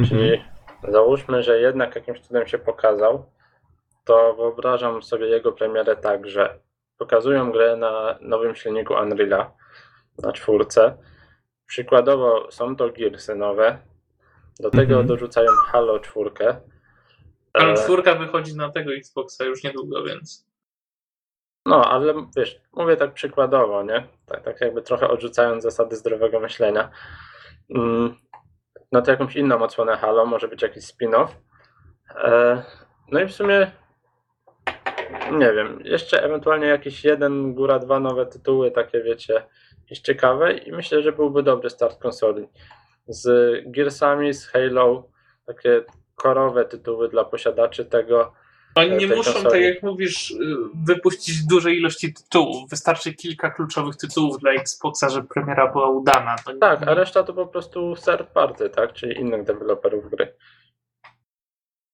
Czyli 0.07 0.33
Mhm. 0.33 0.93
załóżmy, 0.93 1.43
że 1.43 1.59
jednak 1.59 1.95
jakimś 1.95 2.19
cudem 2.19 2.47
się 2.47 2.57
pokazał, 2.57 3.25
to 4.05 4.33
wyobrażam 4.35 5.03
sobie 5.03 5.25
jego 5.27 5.51
premierę 5.51 5.95
tak, 5.95 6.27
że 6.27 6.59
pokazują 6.97 7.51
grę 7.51 7.75
na 7.75 8.17
nowym 8.21 8.55
silniku 8.55 8.93
Unreal'a, 8.93 9.45
na 10.23 10.31
czwórce. 10.33 10.97
Przykładowo 11.65 12.51
są 12.51 12.75
to 12.75 12.89
Gearsy 12.89 13.35
nowe. 13.35 13.77
Do 14.59 14.69
tego 14.71 14.81
Mhm. 14.93 15.07
dorzucają 15.07 15.51
Halo 15.51 15.99
czwórkę. 15.99 16.61
Ale 17.53 17.71
E, 17.71 17.75
czwórka 17.75 18.15
wychodzi 18.15 18.55
na 18.55 18.71
tego 18.71 18.93
Xboxa 18.93 19.43
już 19.45 19.63
niedługo, 19.63 20.03
więc. 20.03 20.47
No, 21.65 21.85
ale 21.91 22.13
wiesz, 22.37 22.61
mówię 22.73 22.97
tak 22.97 23.13
przykładowo, 23.13 23.83
nie? 23.83 24.07
Tak, 24.25 24.43
tak 24.43 24.61
jakby 24.61 24.81
trochę 24.81 25.07
odrzucając 25.07 25.63
zasady 25.63 25.95
zdrowego 25.95 26.39
myślenia. 26.39 26.89
Mm, 27.75 28.15
No 28.91 29.01
to 29.01 29.11
jakąś 29.11 29.35
inną 29.35 29.61
odsłonę 29.61 29.97
Halo, 29.97 30.25
może 30.25 30.47
być 30.47 30.61
jakiś 30.61 30.83
spin-off. 30.83 31.27
E, 32.15 32.63
No 33.11 33.19
i 33.19 33.25
w 33.25 33.33
sumie 33.33 33.71
nie 35.31 35.53
wiem, 35.53 35.79
jeszcze 35.83 36.23
ewentualnie 36.23 36.67
jakiś 36.67 37.03
jeden, 37.05 37.53
góra 37.53 37.79
dwa 37.79 37.99
nowe 37.99 38.25
tytuły, 38.25 38.71
takie 38.71 39.01
wiecie, 39.03 39.45
jakieś 39.87 39.99
ciekawe 39.99 40.53
i 40.57 40.71
myślę, 40.71 41.01
że 41.03 41.11
byłby 41.11 41.43
dobry 41.43 41.69
start 41.69 41.99
konsoli. 42.01 42.47
Z 43.07 43.27
Gearsami, 43.71 44.33
z 44.33 44.45
Halo, 44.47 45.09
takie 45.45 45.83
korowe 46.15 46.65
tytuły 46.65 47.09
dla 47.09 47.25
posiadaczy 47.25 47.85
tego. 47.85 48.33
Oni 48.75 48.91
nie 48.97 49.07
muszą, 49.07 49.33
konsoli. 49.33 49.51
tak 49.51 49.61
jak 49.75 49.83
mówisz, 49.83 50.31
y, 50.31 50.35
wypuścić 50.87 51.45
dużej 51.45 51.77
ilości 51.77 52.13
tytułów. 52.13 52.69
Wystarczy 52.69 53.13
kilka 53.13 53.49
kluczowych 53.51 53.95
tytułów 53.95 54.37
dla 54.39 54.51
Xboxa, 54.51 55.09
żeby 55.09 55.27
premiera 55.27 55.71
była 55.71 55.89
udana. 55.89 56.35
To 56.45 56.51
nie- 56.51 56.59
Tak, 56.59 56.87
a 56.87 56.93
reszta 56.93 57.23
to 57.23 57.33
po 57.33 57.47
prostu 57.47 57.95
third 58.05 58.27
party, 58.29 58.69
tak? 58.69 58.93
Czyli 58.93 59.19
innych 59.19 59.43
deweloperów 59.43 60.09
gry. 60.09 60.33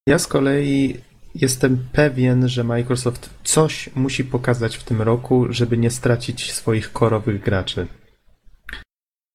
Ja 0.07 0.19
z 0.19 0.27
kolei 0.27 0.95
jestem 1.35 1.87
pewien, 1.91 2.47
że 2.47 2.63
Microsoft 2.63 3.29
coś 3.43 3.89
musi 3.95 4.23
pokazać 4.23 4.77
w 4.77 4.83
tym 4.83 5.01
roku, 5.01 5.45
żeby 5.49 5.77
nie 5.77 5.91
stracić 5.91 6.53
swoich 6.53 6.93
korowych 6.93 7.43
graczy. 7.43 7.87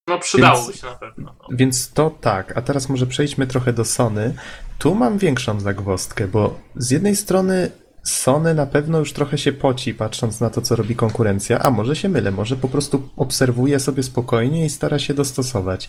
No 0.08 0.18
przydałoby 0.18 0.66
Więc- 0.66 0.80
się 0.80 0.86
na 0.86 0.94
pewno. 0.94 1.34
No. 1.38 1.56
Więc 1.56 1.90
to 1.92 2.10
tak, 2.10 2.56
a 2.56 2.62
teraz 2.62 2.88
może 2.88 3.06
przejdźmy 3.06 3.46
trochę 3.46 3.72
do 3.72 3.84
Sony. 3.84 4.34
Tu 4.78 4.94
mam 4.94 5.18
większą 5.18 5.60
zagwozdkę, 5.60 6.28
bo 6.28 6.58
z 6.76 6.90
jednej 6.90 7.16
strony 7.16 7.70
Sony 8.02 8.54
na 8.54 8.66
pewno 8.66 8.98
już 8.98 9.12
trochę 9.12 9.38
się 9.38 9.52
poci, 9.52 9.94
patrząc 9.94 10.40
na 10.40 10.50
to, 10.50 10.62
co 10.62 10.76
robi 10.76 10.96
konkurencja, 10.96 11.58
a 11.58 11.70
może 11.70 11.96
się 11.96 12.08
mylę, 12.08 12.30
może 12.30 12.56
po 12.56 12.68
prostu 12.68 13.08
obserwuje 13.16 13.80
sobie 13.80 14.02
spokojnie 14.02 14.64
i 14.66 14.70
stara 14.70 14.98
się 14.98 15.14
dostosować. 15.14 15.88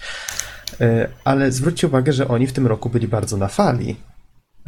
E, 0.81 1.09
Ale 1.23 1.51
zwróćcie 1.51 1.87
uwagę, 1.87 2.13
że 2.13 2.27
oni 2.27 2.47
w 2.47 2.53
tym 2.53 2.67
roku 2.67 2.89
byli 2.89 3.07
bardzo 3.07 3.37
na 3.37 3.47
fali. 3.47 3.95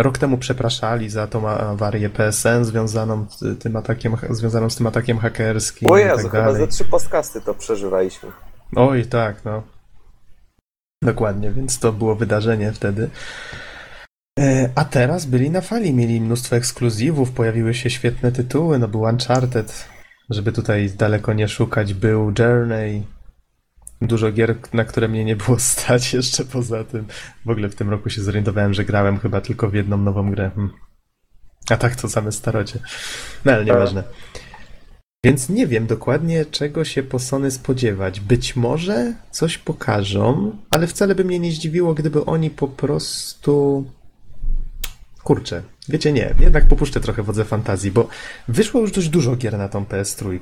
Rok 0.01 0.17
temu 0.17 0.37
przepraszali 0.37 1.09
za 1.09 1.27
tą 1.27 1.49
awarię 1.49 2.09
PSN 2.09 2.65
związaną 2.65 3.25
z 3.29 3.59
tym 3.59 3.75
atakiem, 3.75 4.15
związaną 4.29 4.69
z 4.69 4.75
tym 4.75 4.87
atakiem 4.87 5.17
hakerskim 5.17 5.91
O 5.91 5.97
Jezu, 5.97 6.23
tak 6.23 6.31
chyba 6.31 6.53
ze 6.53 6.67
trzy 6.67 6.85
podcasty 6.85 7.41
to 7.41 7.53
przeżywaliśmy. 7.53 8.29
Oj, 8.75 9.05
tak, 9.05 9.45
no. 9.45 9.63
Dokładnie, 11.03 11.51
więc 11.51 11.79
to 11.79 11.91
było 11.91 12.15
wydarzenie 12.15 12.71
wtedy. 12.71 13.09
E, 14.39 14.69
A 14.75 14.85
teraz 14.85 15.25
byli 15.25 15.49
na 15.49 15.61
fali, 15.61 15.93
mieli 15.93 16.21
mnóstwo 16.21 16.55
ekskluzywów, 16.55 17.31
pojawiły 17.31 17.73
się 17.73 17.89
świetne 17.89 18.31
tytuły, 18.31 18.79
no 18.79 18.87
był 18.87 19.01
Uncharted, 19.01 19.87
żeby 20.29 20.51
tutaj 20.51 20.89
daleko 20.89 21.33
nie 21.33 21.47
szukać, 21.47 21.93
był 21.93 22.33
Journey, 22.39 23.03
dużo 24.01 24.31
gier, 24.31 24.55
na 24.73 24.85
które 24.85 25.07
mnie 25.07 25.25
nie 25.25 25.35
było 25.35 25.59
stać 25.59 26.13
jeszcze 26.13 26.45
poza 26.45 26.83
tym. 26.83 27.05
W 27.45 27.49
ogóle 27.49 27.69
w 27.69 27.75
tym 27.75 27.89
roku 27.89 28.09
się 28.09 28.21
zorientowałem, 28.21 28.73
że 28.73 28.85
grałem 28.85 29.19
chyba 29.19 29.41
tylko 29.41 29.69
w 29.69 29.73
jedną 29.73 29.97
nową 29.97 30.31
grę. 30.31 30.51
Hmm. 30.55 30.73
A 31.69 31.77
tak 31.77 31.95
to 31.95 32.09
same 32.09 32.31
starocie. 32.31 32.79
No 33.45 33.51
ale 33.51 33.65
nieważne. 33.65 34.03
Więc 35.23 35.49
nie 35.49 35.67
wiem 35.67 35.87
dokładnie, 35.87 36.45
czego 36.45 36.85
się 36.85 37.03
po 37.03 37.19
Sony 37.19 37.51
spodziewać. 37.51 38.19
Być 38.19 38.55
może 38.55 39.13
coś 39.31 39.57
pokażą, 39.57 40.57
ale 40.69 40.87
wcale 40.87 41.15
by 41.15 41.25
mnie 41.25 41.39
nie 41.39 41.51
zdziwiło, 41.51 41.93
gdyby 41.93 42.25
oni 42.25 42.49
po 42.49 42.67
prostu. 42.67 43.85
Kurczę, 45.23 45.63
wiecie, 45.89 46.13
nie, 46.13 46.35
jednak 46.39 46.67
popuszczę 46.67 46.99
trochę 46.99 47.23
wodze 47.23 47.45
fantazji, 47.45 47.91
bo 47.91 48.07
wyszło 48.47 48.81
już 48.81 48.91
dość 48.91 49.09
dużo 49.09 49.35
gier 49.35 49.57
na 49.57 49.69
tą 49.69 49.83
PS3. 49.83 50.39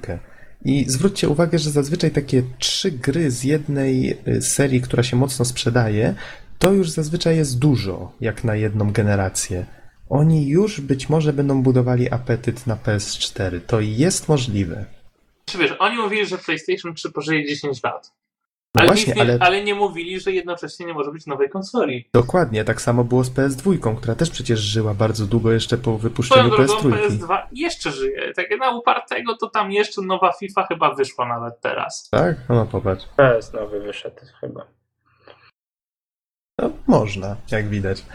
I 0.66 0.86
zwróćcie 0.88 1.30
uwagę, 1.30 1.60
że 1.60 1.72
zazwyczaj 1.72 2.12
takie 2.12 2.44
trzy 2.60 2.92
gry 2.92 3.32
z 3.32 3.44
jednej 3.44 4.18
y, 4.28 4.42
serii, 4.42 4.82
która 4.82 5.04
się 5.04 5.18
mocno 5.18 5.46
sprzedaje, 5.46 6.16
to 6.60 6.72
już 6.74 6.90
zazwyczaj 6.90 7.38
jest 7.38 7.60
dużo, 7.60 8.12
jak 8.22 8.44
na 8.44 8.56
jedną 8.56 8.92
generację. 8.92 9.66
Oni 10.10 10.48
już 10.48 10.82
być 10.82 11.10
może 11.10 11.34
będą 11.34 11.64
budowali 11.64 12.12
apetyt 12.12 12.68
na 12.68 12.76
PS4. 12.76 13.60
To 13.68 13.80
jest 13.80 14.30
możliwe. 14.30 14.86
Czy 15.46 15.58
wiesz, 15.58 15.76
oni 15.80 15.98
mówili, 15.98 16.26
że 16.26 16.38
PlayStation 16.38 16.94
3 16.94 17.12
pożyje 17.12 17.46
10 17.46 17.84
lat. 17.84 18.19
No 18.76 18.82
Ale, 18.82 18.88
właśnie, 18.88 19.14
nie, 19.14 19.22
ale 19.22 19.38
ale 19.40 19.64
nie 19.64 19.76
mówili, 19.76 20.20
że 20.20 20.32
jednocześnie 20.32 20.86
nie 20.86 20.94
może 20.94 21.12
być 21.12 21.26
nowej 21.26 21.50
konsoli. 21.50 22.10
dokładnie 22.14 22.64
tak 22.64 22.82
samo 22.82 23.04
było 23.04 23.24
z 23.24 23.32
PS2, 23.32 23.98
która 23.98 24.16
też 24.16 24.30
przecież 24.30 24.60
żyła 24.60 24.94
bardzo 24.94 25.26
długo 25.26 25.52
jeszcze 25.52 25.78
po 25.78 25.84
Swoją 25.84 25.98
wypuszczeniu 25.98 26.50
drogą 26.50 26.74
PS3. 26.74 26.92
PS2 26.92 27.38
jeszcze 27.52 27.92
żyje. 27.92 28.34
Tak 28.34 28.46
na 28.60 28.70
upartego 28.78 29.38
to 29.38 29.50
tam 29.50 29.72
jeszcze 29.72 30.02
nowa 30.02 30.32
FIFA 30.40 30.66
chyba 30.68 30.96
wyszła 30.96 31.28
nawet 31.28 31.62
teraz. 31.62 32.10
Tak? 32.12 32.36
No 32.50 32.66
popatrz. 32.66 33.06
PS 33.18 33.54
nowy 33.54 33.80
wyszedł 33.80 34.16
chyba. 34.42 34.68
No, 36.60 36.72
można, 36.88 37.36
jak 37.52 37.70
widać. 37.70 38.06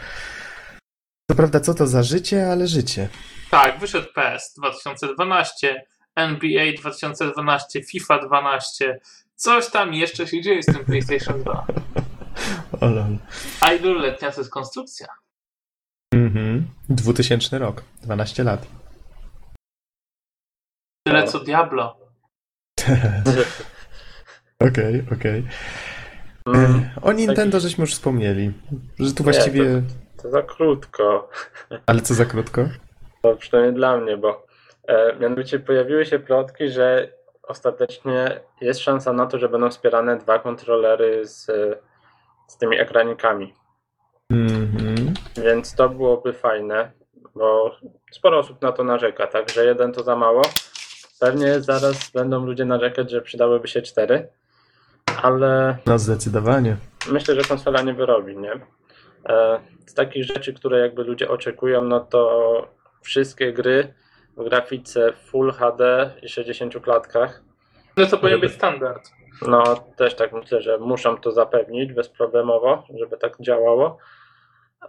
Co 1.31 1.35
prawda, 1.37 1.59
co 1.59 1.73
to 1.73 1.87
za 1.87 2.03
życie, 2.03 2.51
ale 2.51 2.67
życie. 2.67 3.09
Tak, 3.51 3.79
wyszedł 3.79 4.07
PS 4.15 4.53
2012, 4.57 5.85
NBA 6.15 6.65
2012, 6.77 7.83
FIFA 7.83 8.19
12. 8.27 8.99
Coś 9.35 9.69
tam 9.71 9.93
jeszcze 9.93 10.27
się 10.27 10.41
dzieje 10.41 10.63
z 10.63 10.65
tym 10.65 10.85
PlayStation 10.85 11.43
2. 11.43 11.67
O 12.81 12.85
lol. 12.89 13.17
A 13.61 13.73
iluletnia 13.73 14.31
to 14.31 14.41
jest 14.41 14.51
konstrukcja? 14.51 15.07
Mhm. 16.13 16.67
2000 16.89 17.59
rok. 17.59 17.83
12 18.03 18.43
lat. 18.43 18.67
Tyle 21.07 21.23
co 21.27 21.39
Diablo. 21.39 21.97
Okej, 24.59 25.03
okej. 25.13 25.43
Mm, 26.47 26.75
E, 26.97 27.01
O 27.01 27.11
Nintendo 27.11 27.59
żeśmy 27.59 27.81
już 27.81 27.93
wspomnieli, 27.93 28.51
że 28.99 29.13
tu 29.13 29.23
właściwie... 29.23 29.81
to 30.21 30.29
za 30.29 30.41
krótko. 30.41 31.29
Ale 31.85 32.01
co 32.01 32.13
za 32.13 32.25
krótko? 32.25 32.69
To 33.21 33.35
przynajmniej 33.35 33.75
dla 33.75 33.97
mnie, 33.97 34.17
bo 34.17 34.45
e, 34.87 35.15
mianowicie 35.19 35.59
pojawiły 35.59 36.05
się 36.05 36.19
plotki, 36.19 36.69
że 36.69 37.11
ostatecznie 37.47 38.39
jest 38.61 38.79
szansa 38.79 39.13
na 39.13 39.25
to, 39.25 39.39
że 39.39 39.49
będą 39.49 39.69
wspierane 39.69 40.17
dwa 40.17 40.39
kontrolery 40.39 41.27
z, 41.27 41.45
z 42.47 42.57
tymi 42.57 42.77
ekranikami. 42.79 43.53
Mhm. 44.31 45.13
Więc 45.43 45.75
to 45.75 45.89
byłoby 45.89 46.33
fajne, 46.33 46.91
bo 47.35 47.75
sporo 48.11 48.39
osób 48.39 48.61
na 48.61 48.71
to 48.71 48.83
narzeka, 48.83 49.27
tak? 49.27 49.49
Że 49.49 49.65
jeden 49.65 49.91
to 49.93 50.03
za 50.03 50.15
mało. 50.15 50.41
Pewnie 51.19 51.61
zaraz 51.61 52.11
będą 52.11 52.45
ludzie 52.45 52.65
narzekać, 52.65 53.11
że 53.11 53.21
przydałyby 53.21 53.67
się 53.67 53.81
cztery, 53.81 54.27
ale 55.21 55.77
No 55.85 55.99
zdecydowanie. 55.99 56.77
myślę, 57.11 57.35
że 57.35 57.41
konsola 57.41 57.81
nie 57.81 57.93
wyrobi, 57.93 58.37
nie? 58.37 58.53
E, 59.29 59.59
Z 59.87 59.93
takich 59.93 60.23
rzeczy, 60.23 60.53
które 60.53 60.79
jakby 60.79 61.03
ludzie 61.03 61.29
oczekują, 61.29 61.81
no 61.83 61.99
to 61.99 62.67
wszystkie 63.01 63.53
gry 63.53 63.93
w 64.37 64.43
grafice 64.49 65.13
Full 65.13 65.51
HD 65.51 66.11
i 66.21 66.29
60 66.29 66.79
klatkach, 66.81 67.41
No 67.97 68.05
to 68.05 68.17
powinien 68.17 68.39
być 68.39 68.53
standard. 68.53 69.09
no 69.47 69.63
też 69.97 70.15
tak 70.15 70.33
myślę, 70.33 70.61
że 70.61 70.77
muszą 70.77 71.17
to 71.17 71.31
zapewnić 71.31 71.93
bezproblemowo, 71.93 72.83
żeby 72.99 73.17
tak 73.17 73.37
działało. 73.41 73.97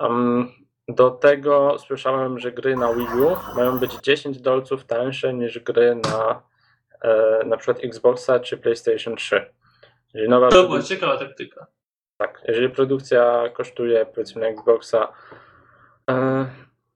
Em, 0.00 0.48
do 0.88 1.10
tego 1.10 1.78
słyszałem, 1.78 2.38
że 2.38 2.52
gry 2.52 2.76
na 2.76 2.94
Wii 2.94 3.06
U 3.20 3.56
mają 3.56 3.78
być 3.78 3.94
10 4.02 4.40
dolców 4.40 4.84
tańsze 4.84 5.34
niż 5.34 5.58
gry 5.58 5.94
na 5.94 6.42
e, 7.02 7.44
na 7.44 7.56
przykład 7.56 7.84
Xboxa 7.84 8.40
czy 8.40 8.56
PlayStation 8.58 9.16
3. 9.16 9.46
Czyli 10.12 10.28
nowa 10.28 10.48
To 10.48 10.64
była 10.68 10.82
ciekawa 10.82 11.16
taktyka. 11.18 11.66
Tak, 12.16 12.42
jeżeli 12.48 12.68
produkcja 12.70 13.48
kosztuje 13.54 14.06
powiedzmy 14.06 14.40
na 14.40 14.46
Xboxa 14.48 15.12
e, 16.10 16.46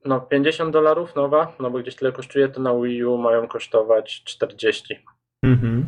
no 0.05 0.20
50 0.20 0.72
dolarów 0.72 1.14
nowa, 1.14 1.53
no 1.61 1.70
bo 1.70 1.78
gdzieś 1.78 1.96
tyle 1.96 2.12
kosztuje, 2.12 2.48
to 2.48 2.61
na 2.61 2.74
Wii 2.74 3.05
U 3.05 3.18
mają 3.18 3.48
kosztować 3.48 4.24
40. 4.24 5.05
Mhm. 5.42 5.86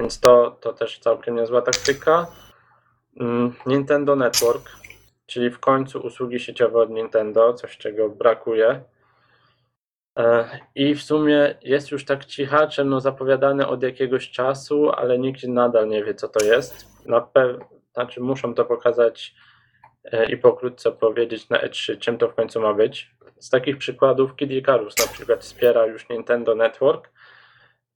Więc 0.00 0.20
to, 0.20 0.56
to 0.60 0.72
też 0.72 0.98
całkiem 0.98 1.36
niezła 1.36 1.62
taktyka. 1.62 2.26
Mm, 3.20 3.54
Nintendo 3.66 4.16
Network, 4.16 4.70
czyli 5.26 5.50
w 5.50 5.60
końcu 5.60 6.00
usługi 6.00 6.40
sieciowe 6.40 6.78
od 6.78 6.90
Nintendo, 6.90 7.54
coś 7.54 7.78
czego 7.78 8.08
brakuje. 8.08 8.84
E, 10.18 10.58
I 10.74 10.94
w 10.94 11.02
sumie 11.02 11.54
jest 11.62 11.90
już 11.90 12.04
tak 12.04 12.24
cichaczem, 12.24 12.88
no 12.88 13.00
zapowiadane 13.00 13.68
od 13.68 13.82
jakiegoś 13.82 14.30
czasu, 14.30 14.90
ale 14.90 15.18
nikt 15.18 15.44
nadal 15.44 15.88
nie 15.88 16.04
wie 16.04 16.14
co 16.14 16.28
to 16.28 16.44
jest. 16.44 17.06
Na 17.06 17.20
pe- 17.20 17.58
znaczy 17.94 18.20
muszą 18.20 18.54
to 18.54 18.64
pokazać 18.64 19.34
i 20.28 20.36
pokrótce 20.36 20.92
powiedzieć 20.92 21.48
na 21.48 21.58
E3, 21.58 21.98
czym 21.98 22.18
to 22.18 22.28
w 22.28 22.34
końcu 22.34 22.60
ma 22.60 22.74
być. 22.74 23.10
Z 23.38 23.50
takich 23.50 23.78
przykładów 23.78 24.36
Kid 24.36 24.50
Icarus 24.50 24.94
na 24.98 25.06
przykład 25.06 25.40
wspiera 25.40 25.86
już 25.86 26.08
Nintendo 26.08 26.54
Network, 26.54 27.10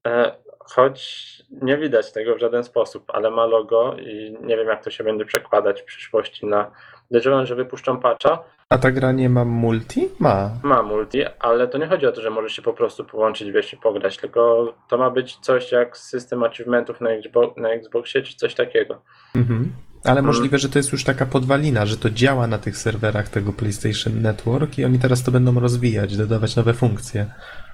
e, 0.06 0.34
choć 0.58 1.24
nie 1.50 1.78
widać 1.78 2.12
tego 2.12 2.34
w 2.34 2.40
żaden 2.40 2.64
sposób, 2.64 3.04
ale 3.08 3.30
ma 3.30 3.46
logo 3.46 3.96
i 3.96 4.36
nie 4.40 4.56
wiem 4.56 4.68
jak 4.68 4.84
to 4.84 4.90
się 4.90 5.04
będzie 5.04 5.24
przekładać 5.24 5.82
w 5.82 5.84
przyszłości 5.84 6.46
na... 6.46 6.70
Podejrzewam, 7.08 7.46
że 7.46 7.54
wypuszczą 7.54 8.00
patcha, 8.00 8.44
A 8.68 8.78
ta 8.78 8.90
gra 8.90 9.12
nie 9.12 9.28
ma 9.28 9.44
multi? 9.44 10.08
Ma. 10.18 10.50
ma 10.62 10.82
multi, 10.82 11.24
ale 11.38 11.68
to 11.68 11.78
nie 11.78 11.86
chodzi 11.86 12.06
o 12.06 12.12
to, 12.12 12.20
że 12.20 12.30
możesz 12.30 12.52
się 12.52 12.62
po 12.62 12.72
prostu 12.72 13.04
połączyć, 13.04 13.50
wiesz, 13.50 13.72
i 13.72 13.76
pograć, 13.76 14.16
tylko 14.16 14.74
to 14.88 14.98
ma 14.98 15.10
być 15.10 15.36
coś 15.36 15.72
jak 15.72 15.96
system 15.96 16.42
achievementów 16.42 17.00
na, 17.00 17.10
Xbox, 17.10 17.56
na 17.56 17.68
Xboxie, 17.68 18.22
czy 18.22 18.36
coś 18.36 18.54
takiego. 18.54 19.02
Mhm. 19.34 19.72
Ale 20.04 20.22
możliwe, 20.22 20.58
że 20.58 20.68
to 20.68 20.78
jest 20.78 20.92
już 20.92 21.04
taka 21.04 21.26
podwalina, 21.26 21.86
że 21.86 21.96
to 21.96 22.10
działa 22.10 22.46
na 22.46 22.58
tych 22.58 22.76
serwerach 22.78 23.28
tego 23.28 23.52
PlayStation 23.52 24.22
Network 24.22 24.78
i 24.78 24.84
oni 24.84 24.98
teraz 24.98 25.22
to 25.22 25.30
będą 25.32 25.60
rozwijać, 25.60 26.16
dodawać 26.16 26.56
nowe 26.56 26.74
funkcje. 26.74 27.26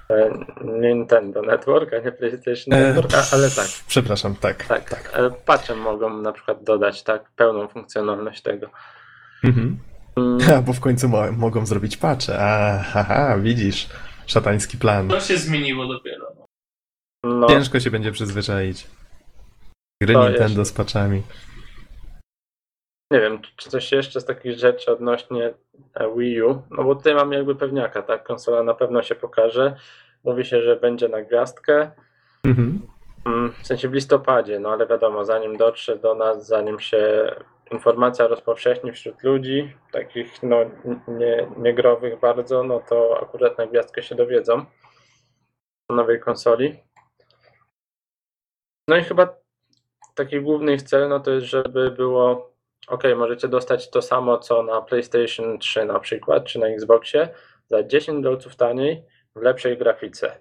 E, 0.09 0.29
Nintendo 0.81 1.41
Network, 1.41 1.93
a 1.93 1.99
nie 1.99 2.11
PlayStation 2.11 2.73
E, 2.73 2.79
Network, 2.79 3.13
a, 3.13 3.35
ale 3.35 3.49
tak. 3.51 3.67
Przepraszam, 3.87 4.35
tak. 4.35 4.65
Tak, 4.65 4.89
tak. 4.89 5.11
E, 5.13 5.31
Patchem 5.45 5.79
mogą 5.79 6.21
na 6.21 6.31
przykład 6.31 6.63
dodać 6.63 7.03
tak 7.03 7.31
pełną 7.35 7.67
funkcjonalność 7.67 8.41
tego. 8.41 8.69
Mhm. 9.43 9.77
Mm, 10.15 10.37
A, 10.57 10.61
bo 10.61 10.73
w 10.73 10.79
końcu 10.79 11.09
mo- 11.09 11.31
mogą 11.31 11.65
zrobić 11.65 11.97
patche. 11.97 12.39
A, 12.39 12.79
haha, 12.83 13.37
widzisz. 13.37 13.89
Szatański 14.25 14.77
plan. 14.77 15.07
To 15.07 15.19
się 15.19 15.37
zmieniło 15.37 15.87
dopiero. 15.87 16.25
No, 17.23 17.47
Ciężko 17.47 17.79
się 17.79 17.91
będzie 17.91 18.11
przyzwyczaić. 18.11 18.87
Gry 20.03 20.13
To 20.13 20.29
Nintendo 20.29 20.59
jest. 20.61 20.71
z 20.71 20.73
patchami. 20.73 21.21
Nie 23.11 23.19
wiem, 23.19 23.41
czy 23.55 23.69
coś 23.69 23.91
jeszcze 23.91 24.21
z 24.21 24.25
takich 24.25 24.57
rzeczy 24.59 24.91
odnośnie 24.91 25.53
e, 25.93 26.15
Wii 26.15 26.41
U, 26.41 26.61
no 26.71 26.83
bo 26.83 26.95
tutaj 26.95 27.15
mamy 27.15 27.35
jakby 27.35 27.55
pewniaka, 27.55 28.01
tak? 28.01 28.23
Konsola 28.23 28.63
na 28.63 28.73
pewno 28.73 29.03
się 29.03 29.15
pokaże. 29.15 29.75
Mówi 30.23 30.45
się, 30.45 30.61
że 30.61 30.75
będzie 30.75 31.09
na 31.09 31.21
gwiazdkę. 31.21 31.91
Mhm. 32.43 32.81
Mm, 33.25 33.53
W 33.61 33.67
sensie 33.67 33.89
w 33.89 33.93
listopadzie, 33.93 34.59
no 34.59 34.69
ale 34.69 34.87
wiadomo, 34.87 35.25
zanim 35.25 35.57
dotrze 35.57 35.97
do 35.97 36.15
nas, 36.15 36.47
zanim 36.47 36.79
się 36.79 37.31
informacja 37.71 38.27
rozpowszechni 38.27 38.91
wśród 38.91 39.23
ludzi, 39.23 39.77
takich 39.91 40.43
no 40.43 40.57
nie, 41.07 41.47
niegrowych 41.57 42.19
bardzo, 42.19 42.63
no 42.63 42.79
to 42.79 43.19
akurat 43.21 43.57
na 43.57 43.67
gwiazdkę 43.67 44.03
się 44.03 44.15
dowiedzą 44.15 44.65
o 45.89 45.95
nowej 45.95 46.19
konsoli. 46.19 46.79
No 48.87 48.97
i 48.97 49.03
chyba 49.03 49.35
taki 50.15 50.41
główny 50.41 50.73
ich 50.73 50.81
cel, 50.81 51.09
no 51.09 51.19
to 51.19 51.31
jest, 51.31 51.47
żeby 51.47 51.91
było 51.91 52.50
ok, 52.87 53.03
możecie 53.17 53.47
dostać 53.47 53.89
to 53.89 54.01
samo, 54.01 54.37
co 54.37 54.63
na 54.63 54.81
PlayStation 54.81 55.59
3 55.59 55.85
na 55.85 55.99
przykład, 55.99 56.45
czy 56.45 56.59
na 56.59 56.67
Xboxie, 56.67 57.29
za 57.69 57.83
10 57.83 58.23
dolców 58.23 58.55
taniej, 58.55 59.03
w 59.35 59.41
lepszej 59.41 59.77
grafice. 59.77 60.37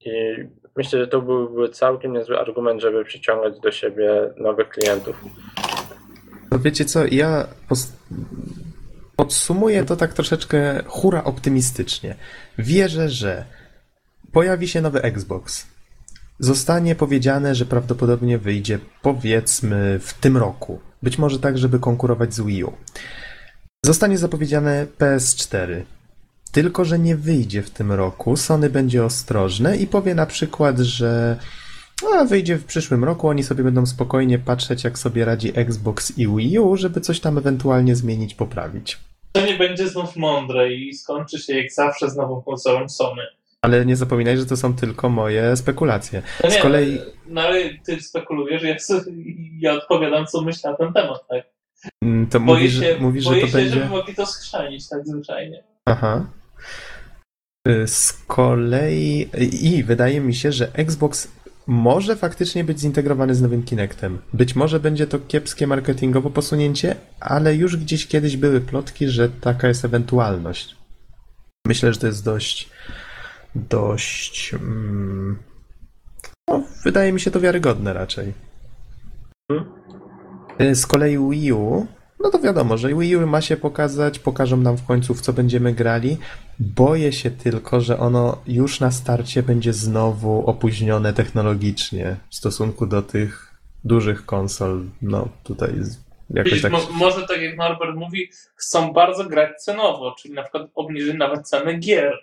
I 0.00 0.10
myślę, 0.76 0.98
że 0.98 1.06
to 1.06 1.22
byłby 1.22 1.68
całkiem 1.68 2.12
niezły 2.12 2.38
argument, 2.38 2.80
żeby 2.80 3.04
przyciągać 3.04 3.60
do 3.60 3.72
siebie 3.72 4.34
nowych 4.36 4.68
klientów. 4.68 5.24
Wiecie 6.58 6.84
co, 6.84 7.00
ja 7.10 7.46
podsumuję 9.16 9.84
to 9.84 9.96
tak 9.96 10.12
troszeczkę 10.12 10.82
hura 10.86 11.24
optymistycznie. 11.24 12.16
Wierzę, 12.58 13.08
że 13.08 13.44
pojawi 14.32 14.68
się 14.68 14.80
nowy 14.80 15.02
Xbox. 15.02 15.66
Zostanie 16.38 16.94
powiedziane, 16.94 17.54
że 17.54 17.64
prawdopodobnie 17.64 18.38
wyjdzie 18.38 18.78
powiedzmy 19.02 19.98
w 19.98 20.14
tym 20.14 20.36
roku. 20.36 20.80
Być 21.04 21.18
może 21.18 21.38
tak, 21.38 21.58
żeby 21.58 21.78
konkurować 21.78 22.34
z 22.34 22.40
Wii 22.40 22.64
U. 22.64 22.72
Zostanie 23.86 24.18
zapowiedziane 24.18 24.86
PS4. 24.98 25.82
tylko 26.52 26.84
że 26.84 26.98
nie 26.98 27.16
wyjdzie 27.16 27.62
w 27.62 27.70
tym 27.70 27.92
roku. 27.92 28.36
Sony 28.36 28.70
będzie 28.70 29.04
ostrożne 29.04 29.76
i 29.76 29.86
powie 29.86 30.14
na 30.14 30.26
przykład, 30.26 30.78
że 30.78 31.38
a, 32.14 32.24
wyjdzie 32.24 32.56
w 32.56 32.64
przyszłym 32.64 33.04
roku, 33.04 33.28
oni 33.28 33.42
sobie 33.42 33.64
będą 33.64 33.86
spokojnie 33.86 34.38
patrzeć, 34.38 34.84
jak 34.84 34.98
sobie 34.98 35.24
radzi 35.24 35.52
Xbox 35.54 36.18
i 36.18 36.28
Wii 36.28 36.58
U, 36.58 36.76
żeby 36.76 37.00
coś 37.00 37.20
tam 37.20 37.38
ewentualnie 37.38 37.96
zmienić, 37.96 38.34
poprawić. 38.34 38.98
To 39.32 39.46
nie 39.46 39.58
będzie 39.58 39.88
znów 39.88 40.16
mądre 40.16 40.74
i 40.74 40.94
skończy 40.94 41.38
się 41.38 41.58
jak 41.58 41.72
zawsze 41.72 42.10
z 42.10 42.16
nową 42.16 42.42
konsolą 42.42 42.88
Sony. 42.88 43.22
Ale 43.64 43.86
nie 43.86 43.96
zapominaj, 43.96 44.38
że 44.38 44.46
to 44.46 44.56
są 44.56 44.74
tylko 44.74 45.08
moje 45.08 45.56
spekulacje. 45.56 46.22
No 46.44 46.50
nie, 46.50 46.58
Z 46.58 46.62
kolei 46.62 46.98
no 47.26 47.40
ale 47.40 47.70
ty 47.86 48.00
spekulujesz, 48.00 48.62
ja, 48.62 48.76
ja 49.58 49.72
odpowiadam, 49.72 50.26
co 50.26 50.42
myślę 50.42 50.70
na 50.70 50.76
ten 50.76 50.92
temat, 50.92 51.28
tak? 51.28 51.44
mm, 52.02 52.26
to 52.26 52.40
Boję 52.40 52.58
mówisz, 52.58 52.80
się, 52.80 52.96
mówisz 53.00 53.24
że 53.24 53.30
boję 53.30 53.42
to 53.42 53.46
się 53.46 53.52
będzie... 53.52 53.70
żeby 53.70 53.86
mogli 53.86 54.14
to 54.14 54.26
schrzanić 54.26 54.88
tak 54.88 55.06
zwyczajnie. 55.06 55.64
Aha. 55.84 56.26
Y, 57.68 57.88
Z 57.88 58.12
kolei 58.26 59.28
i 59.62 59.84
wydaje 59.84 60.20
mi 60.20 60.34
się, 60.34 60.52
że 60.52 60.72
Xbox 60.72 61.28
może 61.66 62.16
faktycznie 62.16 62.64
być 62.64 62.80
zintegrowany 62.80 63.34
z 63.34 63.42
nowym 63.42 63.62
Kinectem. 63.62 64.18
Być 64.32 64.56
może 64.56 64.80
będzie 64.80 65.06
to 65.06 65.18
kiepskie 65.18 65.66
marketingowo 65.66 66.30
posunięcie, 66.30 66.96
ale 67.20 67.54
już 67.54 67.76
gdzieś 67.76 68.06
kiedyś 68.06 68.36
były 68.36 68.60
plotki, 68.60 69.08
że 69.08 69.28
taka 69.28 69.68
jest 69.68 69.84
ewentualność. 69.84 70.76
Myślę, 71.66 71.92
że 71.92 72.00
to 72.00 72.06
jest 72.06 72.24
dość 72.24 72.70
dość 73.54 74.54
mm, 74.54 75.38
no, 76.48 76.62
wydaje 76.84 77.12
mi 77.12 77.20
się 77.20 77.30
to 77.30 77.40
wiarygodne 77.40 77.92
raczej. 77.92 78.32
Y, 80.60 80.74
Z 80.74 80.86
kolei 80.86 81.18
Wii 81.30 81.52
U, 81.52 81.86
no 82.20 82.30
to 82.30 82.38
wiadomo, 82.38 82.76
że 82.76 82.88
Wii 82.94 83.16
U 83.16 83.26
ma 83.26 83.40
się 83.40 83.56
pokazać, 83.56 84.18
pokażą 84.18 84.56
nam 84.56 84.76
w 84.76 84.86
końcu 84.86 85.14
w 85.14 85.20
co 85.20 85.32
będziemy 85.32 85.72
grali. 85.72 86.18
Boję 86.58 87.12
się 87.12 87.30
tylko, 87.30 87.80
że 87.80 87.98
ono 87.98 88.38
już 88.46 88.80
na 88.80 88.90
starcie 88.90 89.42
będzie 89.42 89.72
znowu 89.72 90.46
opóźnione 90.46 91.12
technologicznie 91.12 92.16
w 92.30 92.34
stosunku 92.34 92.86
do 92.86 93.02
tych 93.02 93.54
dużych 93.84 94.26
konsol. 94.26 94.84
No 95.02 95.28
tutaj 95.42 95.70
jakoś 96.30 96.62
tak. 96.62 96.72
mo- 96.72 96.88
może 96.92 97.26
tak 97.26 97.40
jak 97.40 97.56
Norbert 97.56 97.96
mówi, 97.96 98.30
chcą 98.56 98.92
bardzo 98.92 99.24
grać 99.24 99.62
cenowo, 99.62 100.14
czyli 100.18 100.34
na 100.34 100.42
przykład 100.42 100.68
obniżyć 100.74 101.14
nawet 101.14 101.48
cenę 101.48 101.74
gier. 101.74 102.18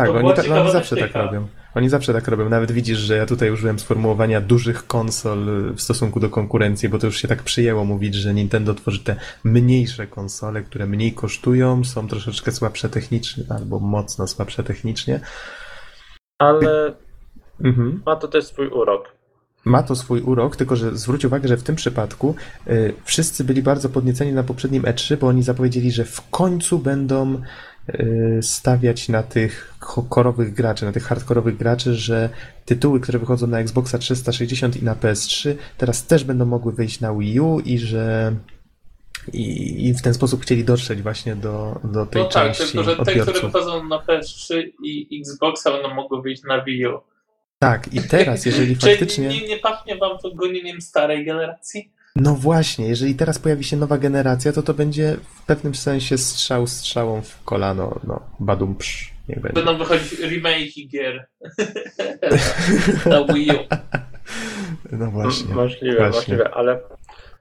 Tak, 0.00 0.10
oni, 0.10 0.34
ta, 0.34 0.42
no, 0.48 0.60
oni 0.60 0.72
zawsze 0.72 0.96
tak 0.96 1.14
robią. 1.14 1.46
Oni 1.74 1.88
zawsze 1.88 2.12
tak 2.12 2.28
robią. 2.28 2.48
Nawet 2.48 2.72
widzisz, 2.72 2.98
że 2.98 3.16
ja 3.16 3.26
tutaj 3.26 3.50
użyłem 3.50 3.78
sformułowania 3.78 4.40
dużych 4.40 4.86
konsol 4.86 5.38
w 5.74 5.80
stosunku 5.80 6.20
do 6.20 6.30
konkurencji, 6.30 6.88
bo 6.88 6.98
to 6.98 7.06
już 7.06 7.16
się 7.16 7.28
tak 7.28 7.42
przyjęło 7.42 7.84
mówić, 7.84 8.14
że 8.14 8.34
Nintendo 8.34 8.74
tworzy 8.74 9.04
te 9.04 9.16
mniejsze 9.44 10.06
konsole, 10.06 10.62
które 10.62 10.86
mniej 10.86 11.12
kosztują, 11.12 11.84
są 11.84 12.08
troszeczkę 12.08 12.52
słabsze 12.52 12.88
technicznie, 12.88 13.44
albo 13.50 13.80
mocno 13.80 14.26
słabsze 14.26 14.64
technicznie. 14.64 15.20
Ale 16.38 16.94
Mhm. 17.60 18.02
ma 18.06 18.16
to 18.16 18.28
też 18.28 18.44
swój 18.44 18.68
urok. 18.68 19.14
Ma 19.64 19.82
to 19.82 19.96
swój 19.96 20.20
urok, 20.20 20.56
tylko 20.56 20.76
że 20.76 20.96
zwróć 20.96 21.24
uwagę, 21.24 21.48
że 21.48 21.56
w 21.56 21.62
tym 21.62 21.76
przypadku 21.76 22.34
y, 22.68 22.94
wszyscy 23.04 23.44
byli 23.44 23.62
bardzo 23.62 23.88
podnieceni 23.88 24.32
na 24.32 24.42
poprzednim 24.42 24.82
E3, 24.82 25.16
bo 25.16 25.26
oni 25.26 25.42
zapowiedzieli, 25.42 25.92
że 25.92 26.04
w 26.04 26.30
końcu 26.30 26.78
będą 26.78 27.42
stawiać 28.40 29.08
na 29.08 29.22
tych 29.22 29.74
ko- 29.80 30.02
korowych 30.02 30.54
graczy, 30.54 30.84
na 30.84 30.92
tych 30.92 31.04
hardkorowych 31.04 31.56
graczy, 31.56 31.94
że 31.94 32.28
tytuły, 32.64 33.00
które 33.00 33.18
wychodzą 33.18 33.46
na 33.46 33.58
Xboxa 33.60 33.98
360 33.98 34.76
i 34.76 34.84
na 34.84 34.94
PS3 34.94 35.54
teraz 35.78 36.06
też 36.06 36.24
będą 36.24 36.44
mogły 36.44 36.72
wyjść 36.72 37.00
na 37.00 37.14
Wii 37.14 37.40
U 37.40 37.60
i 37.60 37.78
że 37.78 38.34
i, 39.32 39.86
i 39.88 39.94
w 39.94 40.02
ten 40.02 40.14
sposób 40.14 40.42
chcieli 40.42 40.64
dotrzeć 40.64 41.02
właśnie 41.02 41.36
do, 41.36 41.80
do 41.84 42.06
tej 42.06 42.22
No 42.22 42.28
tak, 42.28 42.56
części 42.56 42.72
tylko 42.72 42.90
że 42.90 42.96
te, 42.96 43.02
które 43.02 43.20
odbiorców. 43.22 43.52
wychodzą 43.52 43.88
na 43.88 43.98
PS3 43.98 44.62
i 44.84 45.20
Xboxa 45.20 45.70
będą 45.72 45.94
mogły 45.94 46.22
wyjść 46.22 46.42
na 46.42 46.64
Wii 46.64 46.86
U. 46.86 46.98
Tak, 47.58 47.94
i 47.94 48.00
teraz, 48.02 48.46
jeżeli 48.46 48.76
Czy 48.78 48.86
faktycznie... 48.90 49.28
nie, 49.28 49.48
nie 49.48 49.56
pachnie 49.58 49.96
wam 49.96 50.18
to 50.18 50.34
gonieniem 50.34 50.80
starej 50.80 51.24
generacji? 51.24 51.92
No 52.16 52.34
właśnie, 52.34 52.88
jeżeli 52.88 53.14
teraz 53.14 53.38
pojawi 53.38 53.64
się 53.64 53.76
nowa 53.76 53.98
generacja, 53.98 54.52
to 54.52 54.62
to 54.62 54.74
będzie 54.74 55.16
w 55.34 55.46
pewnym 55.46 55.74
sensie 55.74 56.18
strzał 56.18 56.66
strzałą 56.66 57.22
w 57.22 57.44
kolano. 57.44 58.00
No, 58.04 58.20
badum 58.40 58.74
psz, 58.74 59.12
niech 59.28 59.40
będzie. 59.40 59.62
Będą 59.62 59.78
wychodzić 59.78 60.20
remake'i 60.20 60.88
gier 60.88 61.26
na 63.06 63.34
Wii 63.34 63.50
U. 63.50 63.58
No 64.92 65.10
właśnie. 65.10 65.54
Możliwe, 65.54 65.96
właśnie. 65.96 66.18
możliwe, 66.18 66.54
ale 66.54 66.80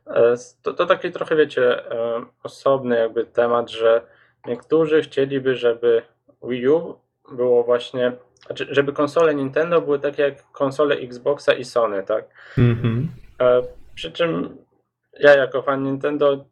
e, 0.08 0.36
to, 0.62 0.74
to 0.74 0.86
taki 0.86 1.12
trochę, 1.12 1.36
wiecie, 1.36 1.92
e, 1.92 2.26
osobny 2.44 2.96
jakby 2.96 3.26
temat, 3.26 3.72
że 3.72 4.02
niektórzy 4.48 5.02
chcieliby, 5.02 5.56
żeby 5.56 6.02
Wii 6.44 6.68
U 6.68 6.96
było 7.36 7.64
właśnie, 7.64 8.12
znaczy, 8.46 8.68
żeby 8.72 8.94
konsole 8.94 9.36
Nintendo 9.36 9.82
były 9.82 10.00
takie 10.00 10.24
jak 10.24 10.52
konsole 10.52 10.96
Xboxa 10.96 11.54
i 11.54 11.64
Sony, 11.66 12.04
tak? 12.04 12.26
Mhm. 12.58 13.10
E, 13.42 13.62
Przy 13.96 14.12
czym 14.12 14.58
ja 15.20 15.36
jako 15.36 15.62
fan 15.62 15.84
Nintendo 15.84 16.46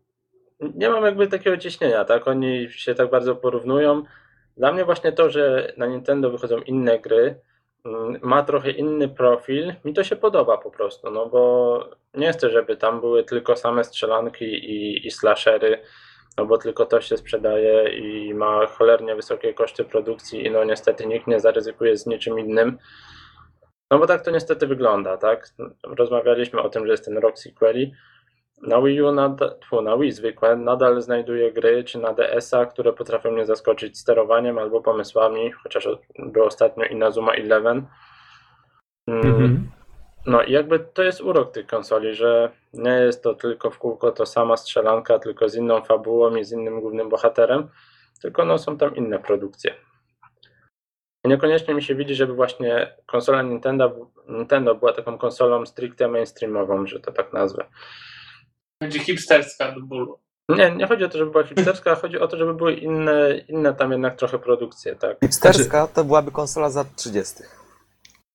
nie 0.59 0.89
mam 0.89 1.05
jakby 1.05 1.27
takiego 1.27 1.57
ciśnienia, 1.57 2.05
tak? 2.05 2.27
Oni 2.27 2.67
się 2.69 2.95
tak 2.95 3.09
bardzo 3.09 3.35
porównują. 3.35 4.03
Dla 4.57 4.71
mnie 4.71 4.85
właśnie 4.85 5.11
to, 5.11 5.29
że 5.29 5.73
na 5.77 5.85
Nintendo 5.85 6.29
wychodzą 6.29 6.57
inne 6.57 6.99
gry, 6.99 7.39
mm, 7.85 8.19
ma 8.21 8.43
trochę 8.43 8.71
inny 8.71 9.09
profil, 9.09 9.73
mi 9.85 9.93
to 9.93 10.03
się 10.03 10.15
podoba 10.15 10.57
po 10.57 10.71
prostu, 10.71 11.11
no 11.11 11.25
bo 11.25 11.89
nie 12.13 12.33
chcę, 12.33 12.49
żeby 12.49 12.77
tam 12.77 12.99
były 12.99 13.23
tylko 13.23 13.55
same 13.55 13.83
strzelanki 13.83 14.45
i, 14.45 15.07
i 15.07 15.11
slashery, 15.11 15.81
no 16.37 16.45
bo 16.45 16.57
tylko 16.57 16.85
to 16.85 17.01
się 17.01 17.17
sprzedaje 17.17 17.97
i 17.97 18.33
ma 18.33 18.67
cholernie 18.67 19.15
wysokie 19.15 19.53
koszty 19.53 19.83
produkcji 19.83 20.45
i 20.45 20.51
no 20.51 20.63
niestety 20.63 21.05
nikt 21.05 21.27
nie 21.27 21.39
zaryzykuje 21.39 21.97
z 21.97 22.05
niczym 22.05 22.39
innym. 22.39 22.77
No 23.91 23.99
bo 23.99 24.07
tak 24.07 24.25
to 24.25 24.31
niestety 24.31 24.67
wygląda, 24.67 25.17
tak? 25.17 25.47
Rozmawialiśmy 25.83 26.61
o 26.61 26.69
tym, 26.69 26.85
że 26.85 26.91
jest 26.91 27.05
ten 27.05 27.17
rok 27.17 27.39
sequeli. 27.39 27.93
Na 28.61 28.81
Wii 28.81 29.01
U, 29.01 29.11
nadal, 29.11 29.59
tfu, 29.59 29.81
na 29.81 29.97
Wii 29.97 30.11
zwykłe, 30.11 30.55
nadal 30.55 31.01
znajduję 31.01 31.51
gry, 31.51 31.83
czy 31.83 31.99
na 31.99 32.13
DS-a, 32.13 32.65
które 32.65 32.93
potrafią 32.93 33.31
mnie 33.31 33.45
zaskoczyć 33.45 33.99
sterowaniem 33.99 34.57
albo 34.57 34.81
pomysłami, 34.81 35.51
chociaż 35.51 35.87
było 36.19 36.45
ostatnio 36.45 36.85
Inazuma 36.85 37.31
Eleven. 37.33 37.85
Mm, 39.07 39.25
Mhm. 39.25 39.71
No 40.25 40.43
i 40.43 40.51
jakby 40.51 40.79
to 40.79 41.03
jest 41.03 41.21
urok 41.21 41.51
tych 41.51 41.67
konsoli, 41.67 42.15
że 42.15 42.51
nie 42.73 42.91
jest 42.91 43.23
to 43.23 43.33
tylko 43.35 43.71
w 43.71 43.77
kółko 43.77 44.11
to 44.11 44.25
sama 44.25 44.57
strzelanka, 44.57 45.19
tylko 45.19 45.49
z 45.49 45.55
inną 45.55 45.81
fabułą 45.81 46.35
i 46.35 46.43
z 46.43 46.51
innym 46.51 46.81
głównym 46.81 47.09
bohaterem, 47.09 47.69
tylko 48.21 48.45
no 48.45 48.57
są 48.57 48.77
tam 48.77 48.95
inne 48.95 49.19
produkcje. 49.19 49.73
I 51.25 51.29
Niekoniecznie 51.29 51.73
mi 51.73 51.83
się 51.83 51.95
widzi, 51.95 52.15
żeby 52.15 52.33
właśnie 52.33 52.95
konsola 53.05 53.41
Nintendo, 53.41 54.11
Nintendo 54.27 54.75
była 54.75 54.93
taką 54.93 55.17
konsolą 55.17 55.65
stricte 55.65 56.07
mainstreamową, 56.07 56.87
że 56.87 56.99
to 56.99 57.11
tak 57.11 57.33
nazwę. 57.33 57.65
Będzie 58.81 58.99
hipsterska 58.99 59.71
do 59.71 59.81
bólu. 59.81 60.19
Nie, 60.49 60.75
nie 60.75 60.87
chodzi 60.87 61.03
o 61.03 61.09
to, 61.09 61.17
żeby 61.17 61.31
była 61.31 61.43
hipsterska, 61.43 61.95
chodzi 61.95 62.19
o 62.19 62.27
to, 62.27 62.37
żeby 62.37 62.53
były 62.53 62.73
inne, 62.73 63.37
inne 63.47 63.73
tam 63.73 63.91
jednak 63.91 64.15
trochę 64.15 64.39
produkcje, 64.39 64.95
tak. 64.95 65.17
Hipsterska 65.23 65.87
to 65.87 66.03
byłaby 66.03 66.31
konsola 66.31 66.69
za 66.69 66.85
30. 66.95 67.35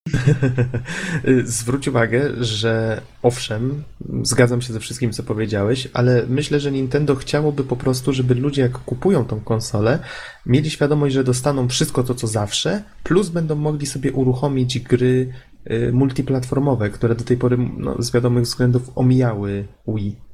Zwróć 1.45 1.89
uwagę, 1.89 2.31
że 2.41 3.01
owszem, 3.23 3.85
zgadzam 4.23 4.63
się 4.63 4.73
ze 4.73 4.81
wszystkim, 4.81 5.13
co 5.13 5.23
powiedziałeś, 5.23 5.89
ale 5.93 6.25
myślę, 6.29 6.61
że 6.61 6.73
Nintendo 6.73 7.15
chciałoby 7.15 7.65
po 7.65 7.77
prostu, 7.77 8.13
żeby 8.13 8.35
ludzie, 8.35 8.63
jak 8.63 8.73
kupują 8.73 9.25
tą 9.25 9.41
konsolę, 9.41 9.99
mieli 10.47 10.71
świadomość, 10.71 11.15
że 11.15 11.25
dostaną 11.25 11.69
wszystko 11.69 12.03
to, 12.03 12.15
co 12.15 12.27
zawsze, 12.27 12.83
plus 13.03 13.29
będą 13.29 13.55
mogli 13.55 13.87
sobie 13.87 14.13
uruchomić 14.13 14.79
gry 14.79 15.33
y, 15.71 15.93
multiplatformowe, 15.93 16.91
które 16.91 17.15
do 17.15 17.25
tej 17.25 17.37
pory 17.37 17.59
no, 17.77 18.03
z 18.03 18.13
wiadomych 18.13 18.45
względów 18.45 18.83
omijały 18.95 19.67
Wii. 19.89 20.26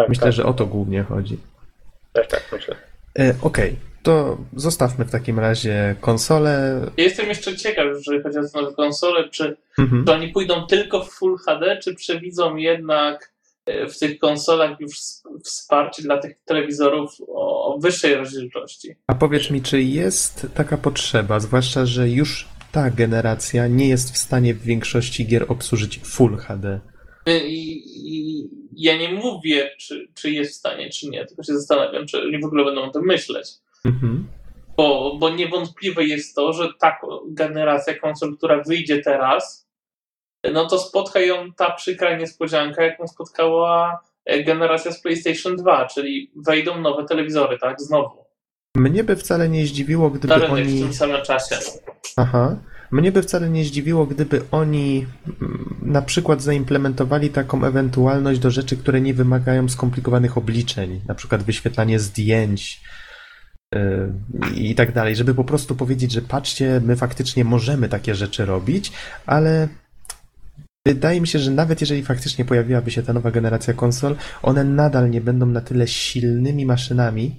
Tak 0.00 0.08
Myślę, 0.08 0.22
tak, 0.24 0.32
że 0.32 0.44
o 0.44 0.52
to 0.52 0.66
głównie 0.66 1.02
chodzi. 1.02 1.38
Też 2.12 2.28
tak 2.28 2.44
myślę. 2.52 2.76
E, 3.18 3.34
Okej, 3.42 3.76
to 4.02 4.38
zostawmy 4.56 5.04
w 5.04 5.10
takim 5.10 5.38
razie 5.38 5.96
konsolę. 6.00 6.80
Ja 6.96 7.04
jestem 7.04 7.28
jeszcze 7.28 7.56
ciekaw, 7.56 7.84
jeżeli 7.86 8.22
chodzi 8.22 8.38
o 8.38 8.42
te 8.42 8.60
nowe 8.60 8.74
konsole, 8.74 9.28
czy 9.28 9.56
Mhm. 9.78 10.04
to 10.04 10.12
oni 10.14 10.28
pójdą 10.28 10.66
tylko 10.66 11.04
w 11.04 11.10
Full 11.10 11.36
HD, 11.38 11.76
czy 11.82 11.94
przewidzą 11.94 12.56
jednak 12.56 13.32
e, 13.66 13.86
w 13.88 13.98
tych 13.98 14.18
konsolach 14.18 14.80
już 14.80 14.96
wsparcie 15.44 16.02
dla 16.02 16.18
tych 16.18 16.36
telewizorów 16.44 17.16
o 17.28 17.78
wyższej 17.80 18.14
rozdzielczości? 18.14 18.94
A 19.06 19.14
powiedz 19.14 19.50
mi, 19.50 19.62
czy 19.62 19.82
jest 19.82 20.46
taka 20.54 20.76
potrzeba, 20.76 21.40
zwłaszcza, 21.40 21.86
że 21.86 22.08
już 22.08 22.48
ta 22.72 22.90
generacja 22.90 23.66
nie 23.66 23.88
jest 23.88 24.14
w 24.14 24.18
stanie 24.18 24.54
w 24.54 24.62
większości 24.62 25.26
gier 25.26 25.44
obsłużyć 25.48 26.00
Full 26.04 26.36
HD? 26.36 26.80
I, 27.32 27.82
i 27.94 28.48
ja 28.72 28.96
nie 28.96 29.12
mówię, 29.12 29.70
czy, 29.78 30.08
czy 30.14 30.30
jest 30.30 30.52
w 30.52 30.56
stanie, 30.56 30.90
czy 30.90 31.08
nie, 31.08 31.26
tylko 31.26 31.42
się 31.42 31.54
zastanawiam, 31.54 32.06
czy 32.06 32.22
oni 32.22 32.40
w 32.40 32.44
ogóle 32.44 32.64
będą 32.64 32.82
o 32.82 32.90
tym 32.90 33.02
myśleć. 33.04 33.48
Mhm. 33.84 34.28
Bo, 34.76 35.16
bo 35.20 35.30
niewątpliwe 35.30 36.04
jest 36.04 36.36
to, 36.36 36.52
że 36.52 36.68
ta 36.78 36.98
generacja 37.28 37.98
konsol, 37.98 38.36
która 38.36 38.62
wyjdzie 38.62 38.98
teraz, 39.02 39.68
no 40.52 40.66
to 40.66 40.78
spotka 40.78 41.20
ją 41.20 41.52
ta 41.52 41.70
przykra 41.70 42.16
niespodzianka, 42.16 42.82
jaką 42.82 43.08
spotkała 43.08 44.00
e, 44.24 44.44
generacja 44.44 44.92
z 44.92 45.02
PlayStation 45.02 45.56
2, 45.56 45.86
czyli 45.86 46.30
wejdą 46.36 46.80
nowe 46.80 47.04
telewizory, 47.04 47.58
tak? 47.58 47.80
Znowu. 47.80 48.24
Mnie 48.76 49.04
by 49.04 49.16
wcale 49.16 49.48
nie 49.48 49.66
zdziwiło, 49.66 50.10
gdyby 50.10 50.28
Na 50.28 50.34
rynek 50.34 50.50
w 50.50 50.68
oni... 50.68 50.80
tym 50.80 50.94
samym 50.94 51.22
czasie. 51.22 51.56
Aha. 52.16 52.56
Mnie 52.90 53.12
by 53.12 53.22
wcale 53.22 53.50
nie 53.50 53.64
zdziwiło, 53.64 54.06
gdyby 54.06 54.42
oni 54.50 55.06
mm, 55.26 55.76
na 55.82 56.02
przykład 56.02 56.42
zaimplementowali 56.42 57.30
taką 57.30 57.64
ewentualność 57.64 58.40
do 58.40 58.50
rzeczy, 58.50 58.76
które 58.76 59.00
nie 59.00 59.14
wymagają 59.14 59.68
skomplikowanych 59.68 60.38
obliczeń, 60.38 61.00
na 61.06 61.14
przykład 61.14 61.42
wyświetlanie 61.42 61.98
zdjęć 61.98 62.80
yy, 63.74 64.12
i 64.54 64.74
tak 64.74 64.92
dalej, 64.92 65.16
żeby 65.16 65.34
po 65.34 65.44
prostu 65.44 65.74
powiedzieć, 65.74 66.12
że 66.12 66.22
patrzcie, 66.22 66.80
my 66.84 66.96
faktycznie 66.96 67.44
możemy 67.44 67.88
takie 67.88 68.14
rzeczy 68.14 68.46
robić, 68.46 68.92
ale 69.26 69.68
wydaje 70.86 71.20
mi 71.20 71.28
się, 71.28 71.38
że 71.38 71.50
nawet 71.50 71.80
jeżeli 71.80 72.02
faktycznie 72.02 72.44
pojawiłaby 72.44 72.90
się 72.90 73.02
ta 73.02 73.12
nowa 73.12 73.30
generacja 73.30 73.74
konsol, 73.74 74.16
one 74.42 74.64
nadal 74.64 75.10
nie 75.10 75.20
będą 75.20 75.46
na 75.46 75.60
tyle 75.60 75.88
silnymi 75.88 76.66
maszynami, 76.66 77.36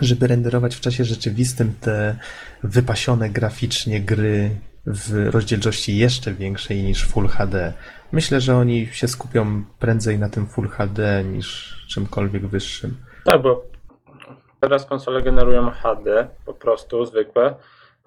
żeby 0.00 0.26
renderować 0.26 0.76
w 0.76 0.80
czasie 0.80 1.04
rzeczywistym 1.04 1.74
te 1.80 2.16
wypasione 2.62 3.30
graficznie 3.30 4.00
gry 4.00 4.50
w 4.86 5.34
rozdzielczości 5.34 5.96
jeszcze 5.96 6.32
większej 6.32 6.82
niż 6.82 7.08
Full 7.08 7.28
HD. 7.28 7.72
Myślę, 8.12 8.40
że 8.40 8.56
oni 8.56 8.86
się 8.86 9.08
skupią 9.08 9.64
prędzej 9.78 10.18
na 10.18 10.28
tym 10.28 10.46
Full 10.46 10.68
HD 10.68 11.24
niż 11.24 11.76
czymkolwiek 11.88 12.46
wyższym. 12.46 12.96
Tak, 13.24 13.42
bo 13.42 13.64
teraz 14.60 14.86
konsole 14.86 15.22
generują 15.22 15.70
HD 15.70 16.28
po 16.46 16.54
prostu, 16.54 17.04
zwykłe, 17.04 17.54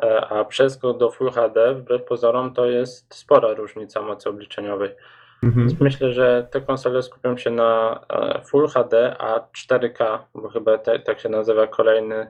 e, 0.03 0.27
a 0.27 0.45
przeskok 0.45 0.97
do 0.97 1.11
Full 1.11 1.31
HD, 1.31 1.75
wbrew 1.75 2.03
pozorom, 2.03 2.53
to 2.53 2.65
jest 2.65 3.15
spora 3.15 3.53
różnica 3.53 4.01
mocy 4.01 4.29
obliczeniowej. 4.29 4.89
Mhm. 5.43 5.67
Więc 5.67 5.79
myślę, 5.79 6.13
że 6.13 6.47
te 6.51 6.61
konsole 6.61 7.03
skupią 7.03 7.37
się 7.37 7.49
na 7.49 7.99
e, 8.09 8.41
Full 8.41 8.67
HD, 8.67 9.17
a 9.17 9.39
4K, 9.39 10.19
bo 10.35 10.49
chyba 10.49 10.77
te, 10.77 10.99
tak 10.99 11.19
się 11.19 11.29
nazywa 11.29 11.67
kolejny, 11.67 12.27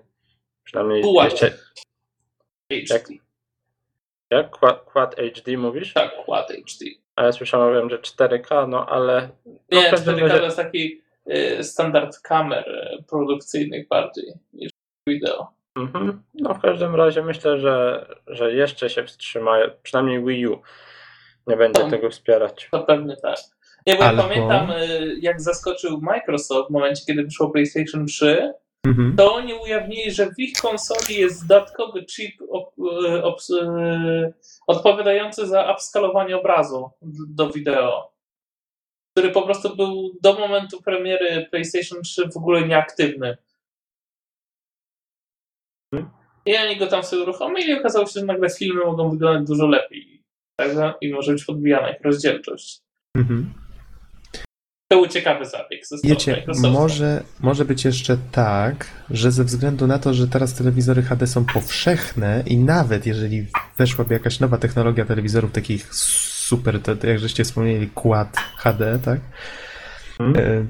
przynajmniej 0.63 1.03
jeszcze, 1.23 1.49
HD. 1.49 3.26
Jak? 4.31 4.49
Quad, 4.49 4.81
Quad 4.83 5.15
HD 5.15 5.57
mówisz? 5.57 5.93
Tak, 5.93 6.11
Quad 6.25 6.47
HD. 6.51 6.85
A 7.15 7.23
ja 7.25 7.31
słyszałem, 7.31 7.89
że 7.89 7.97
4K, 7.97 8.69
no 8.69 8.85
ale 8.85 9.29
no, 9.45 9.81
Nie, 9.81 9.87
w 9.87 9.91
każdym 9.91 10.15
4K 10.15 10.21
razie- 10.21 10.37
to 10.39 10.43
jest 10.45 10.57
taki 10.57 11.01
y, 11.31 11.63
standard 11.63 12.19
kamer 12.19 12.69
y, 12.99 13.03
produkcyjnych 13.09 13.87
bardziej 13.87 14.33
niż 14.53 14.69
wideo. 15.07 15.47
Mhm. 15.77 16.23
No 16.33 16.53
w 16.53 16.61
każdym 16.61 16.95
razie 16.95 17.23
myślę, 17.23 17.59
że, 17.59 18.05
że 18.27 18.53
jeszcze 18.53 18.89
się 18.89 19.03
wstrzymają, 19.03 19.69
przynajmniej 19.83 20.23
Wii 20.25 20.47
U 20.47 20.61
nie 21.47 21.57
będzie 21.57 21.83
No. 21.83 21.89
tego 21.89 22.09
wspierać. 22.09 22.67
To 22.71 22.83
pewnie 22.83 23.17
tak. 23.17 23.37
Nie, 23.87 23.95
bo 23.95 24.03
ja 24.03 24.09
Albo- 24.09 24.23
pamiętam, 24.23 24.71
y, 24.71 25.15
jak 25.21 25.41
zaskoczył 25.41 26.01
Microsoft 26.01 26.69
w 26.69 26.73
momencie, 26.73 27.03
kiedy 27.07 27.23
wyszło 27.23 27.49
PlayStation 27.49 28.05
3, 28.05 28.53
Mhm. 28.87 29.15
to 29.15 29.33
oni 29.33 29.53
ujawnili, 29.53 30.11
że 30.11 30.25
w 30.25 30.39
ich 30.39 30.57
konsoli 30.61 31.19
jest 31.19 31.47
dodatkowy 31.47 32.05
chip 32.05 32.41
obs, 33.23 33.49
y, 33.49 34.33
odpowiadający 34.67 35.47
za 35.47 35.73
upskalowanie 35.73 36.37
obrazu 36.37 36.89
do 37.29 37.49
wideo, 37.49 38.11
który 39.11 39.31
po 39.31 39.41
prostu 39.41 39.75
był 39.75 40.11
do 40.21 40.33
momentu 40.33 40.81
premiery 40.81 41.47
PlayStation 41.51 42.01
3 42.01 42.29
w 42.33 42.37
ogóle 42.37 42.67
nieaktywny. 42.67 43.37
I 46.45 46.57
oni 46.57 46.77
go 46.77 46.87
tam 46.87 47.03
sobie 47.03 47.23
uruchomili 47.23 47.69
i 47.69 47.79
okazało 47.79 48.05
się, 48.05 48.19
że 48.19 48.25
nagle 48.25 48.49
filmy 48.49 48.85
mogą 48.85 49.09
wyglądać 49.09 49.47
dużo 49.47 49.67
lepiej. 49.67 50.23
Prawda? 50.55 50.93
I 51.01 51.13
może 51.13 51.31
być 51.31 51.45
podbijana 51.45 51.89
ich 51.91 52.01
rozdzielczość. 52.01 52.81
Mhm. 53.15 53.66
To 54.87 54.95
był 54.95 55.07
ciekawy 55.07 55.45
zabieg 55.45 55.81
Wiecie, 56.03 56.43
może, 56.71 57.23
może 57.39 57.65
być 57.65 57.85
jeszcze 57.85 58.17
tak, 58.31 58.85
że 59.09 59.31
ze 59.31 59.43
względu 59.43 59.87
na 59.87 59.99
to, 59.99 60.13
że 60.13 60.27
teraz 60.27 60.53
telewizory 60.53 61.01
HD 61.01 61.27
są 61.27 61.45
powszechne 61.45 62.43
i 62.45 62.57
nawet 62.57 63.05
jeżeli 63.05 63.45
weszłaby 63.77 64.13
jakaś 64.13 64.39
nowa 64.39 64.57
technologia 64.57 65.05
telewizorów 65.05 65.51
takich 65.51 65.93
super, 65.95 66.81
to, 66.81 66.95
to 66.95 67.07
jak 67.07 67.19
żeście 67.19 67.43
wspomnieli, 67.43 67.89
Quad 67.89 68.37
HD, 68.57 68.99
tak? 69.05 69.19
E, 70.19 70.65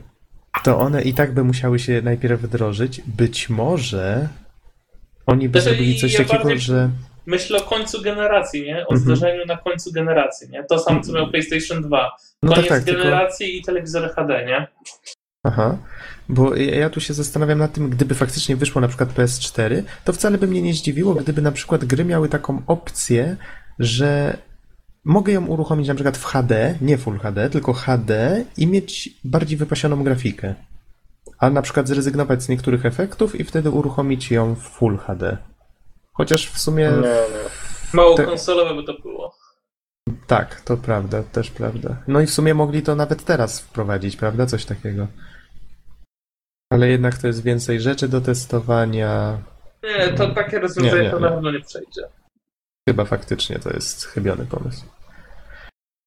To 0.63 0.79
one 0.79 1.01
i 1.01 1.13
tak 1.13 1.33
by 1.33 1.43
musiały 1.43 1.79
się 1.79 2.01
najpierw 2.01 2.41
wdrożyć. 2.41 3.01
Być 3.07 3.49
może 3.49 4.27
oni 5.25 5.49
by 5.49 5.61
Znaczy, 5.61 5.75
zrobili 5.75 5.99
coś 5.99 6.13
ja 6.13 6.19
takiego, 6.19 6.43
bardziej- 6.43 6.59
że 6.59 6.89
Myślę 7.27 7.57
o 7.57 7.61
końcu 7.61 8.01
generacji, 8.01 8.61
nie? 8.63 8.75
O 8.77 8.93
Mhm. 8.93 8.99
zdarzeniu 8.99 9.45
na 9.45 9.57
końcu 9.57 9.91
generacji, 9.91 10.49
nie? 10.49 10.63
To 10.63 10.79
samo, 10.79 11.01
co 11.01 11.11
miał 11.13 11.27
PlayStation 11.29 11.81
2. 11.83 12.11
no 12.43 12.49
tak, 12.49 12.55
Koniec 12.55 12.69
tak, 12.69 12.83
tylko... 12.83 13.03
generacji 13.03 13.57
i 13.57 13.61
telewizory 13.61 14.09
HD, 14.09 14.45
nie? 14.45 14.67
Aha, 15.43 15.77
bo 16.29 16.55
ja 16.55 16.89
tu 16.89 16.99
się 16.99 17.13
zastanawiam 17.13 17.59
nad 17.59 17.73
tym, 17.73 17.89
gdyby 17.89 18.15
faktycznie 18.15 18.55
wyszło 18.55 18.81
na 18.81 18.87
przykład 18.87 19.13
PS4, 19.13 19.83
to 20.05 20.13
wcale 20.13 20.37
by 20.37 20.47
mnie 20.47 20.61
nie 20.61 20.73
zdziwiło, 20.73 21.15
gdyby 21.15 21.41
na 21.41 21.51
przykład 21.51 21.85
gry 21.85 22.05
miały 22.05 22.29
taką 22.29 22.61
opcję, 22.67 23.37
że 23.79 24.37
mogę 25.05 25.33
ją 25.33 25.45
uruchomić 25.45 25.87
na 25.87 25.95
przykład 25.95 26.17
w 26.17 26.25
HD, 26.25 26.75
nie 26.81 26.97
Full 26.97 27.19
HD, 27.19 27.49
tylko 27.49 27.73
HD 27.73 28.43
i 28.57 28.67
mieć 28.67 29.09
bardziej 29.23 29.57
wypasioną 29.57 30.03
grafikę. 30.03 30.55
A 31.39 31.49
na 31.49 31.61
przykład 31.61 31.87
zrezygnować 31.87 32.43
z 32.43 32.49
niektórych 32.49 32.85
efektów 32.85 33.39
i 33.39 33.43
wtedy 33.43 33.69
uruchomić 33.69 34.31
ją 34.31 34.55
w 34.55 34.59
Full 34.61 34.97
HD. 34.97 35.37
Chociaż 36.17 36.49
w 36.51 36.59
sumie 36.59 36.83
Nie, 36.83 36.97
nie. 37.07 37.49
Mało 37.93 38.15
Te- 38.15 38.25
konsolowe 38.25 38.75
by 38.75 38.83
to 38.83 38.93
było. 38.93 39.35
tak, 40.27 40.61
to 40.61 40.77
prawda, 40.77 41.23
też 41.23 41.51
prawda. 41.51 42.03
No 42.07 42.21
i 42.21 42.25
w 42.25 42.33
sumie 42.33 42.53
mogli 42.53 42.81
to 42.81 42.95
nawet 42.95 43.25
teraz 43.25 43.59
wprowadzić, 43.59 44.15
prawda? 44.15 44.45
Coś 44.45 44.65
takiego. 44.65 45.07
Ale 46.73 46.89
jednak 46.89 47.17
to 47.17 47.27
jest 47.27 47.43
więcej 47.43 47.81
rzeczy 47.81 48.07
do 48.07 48.21
testowania. 48.21 49.41
Nie, 49.83 50.07
to 50.13 50.27
takie 50.33 50.59
rozwiązanie 50.59 50.97
Nie, 50.97 51.03
nie, 51.03 51.11
to 51.11 51.17
nie. 51.19 51.21
na 51.25 51.31
pewno 51.31 51.51
nie 51.51 51.59
przejdzie. 51.61 52.01
Chyba 52.89 53.05
faktycznie 53.05 53.59
to 53.59 53.69
jest 53.69 54.05
chybiony 54.05 54.45
pomysł. 54.45 54.85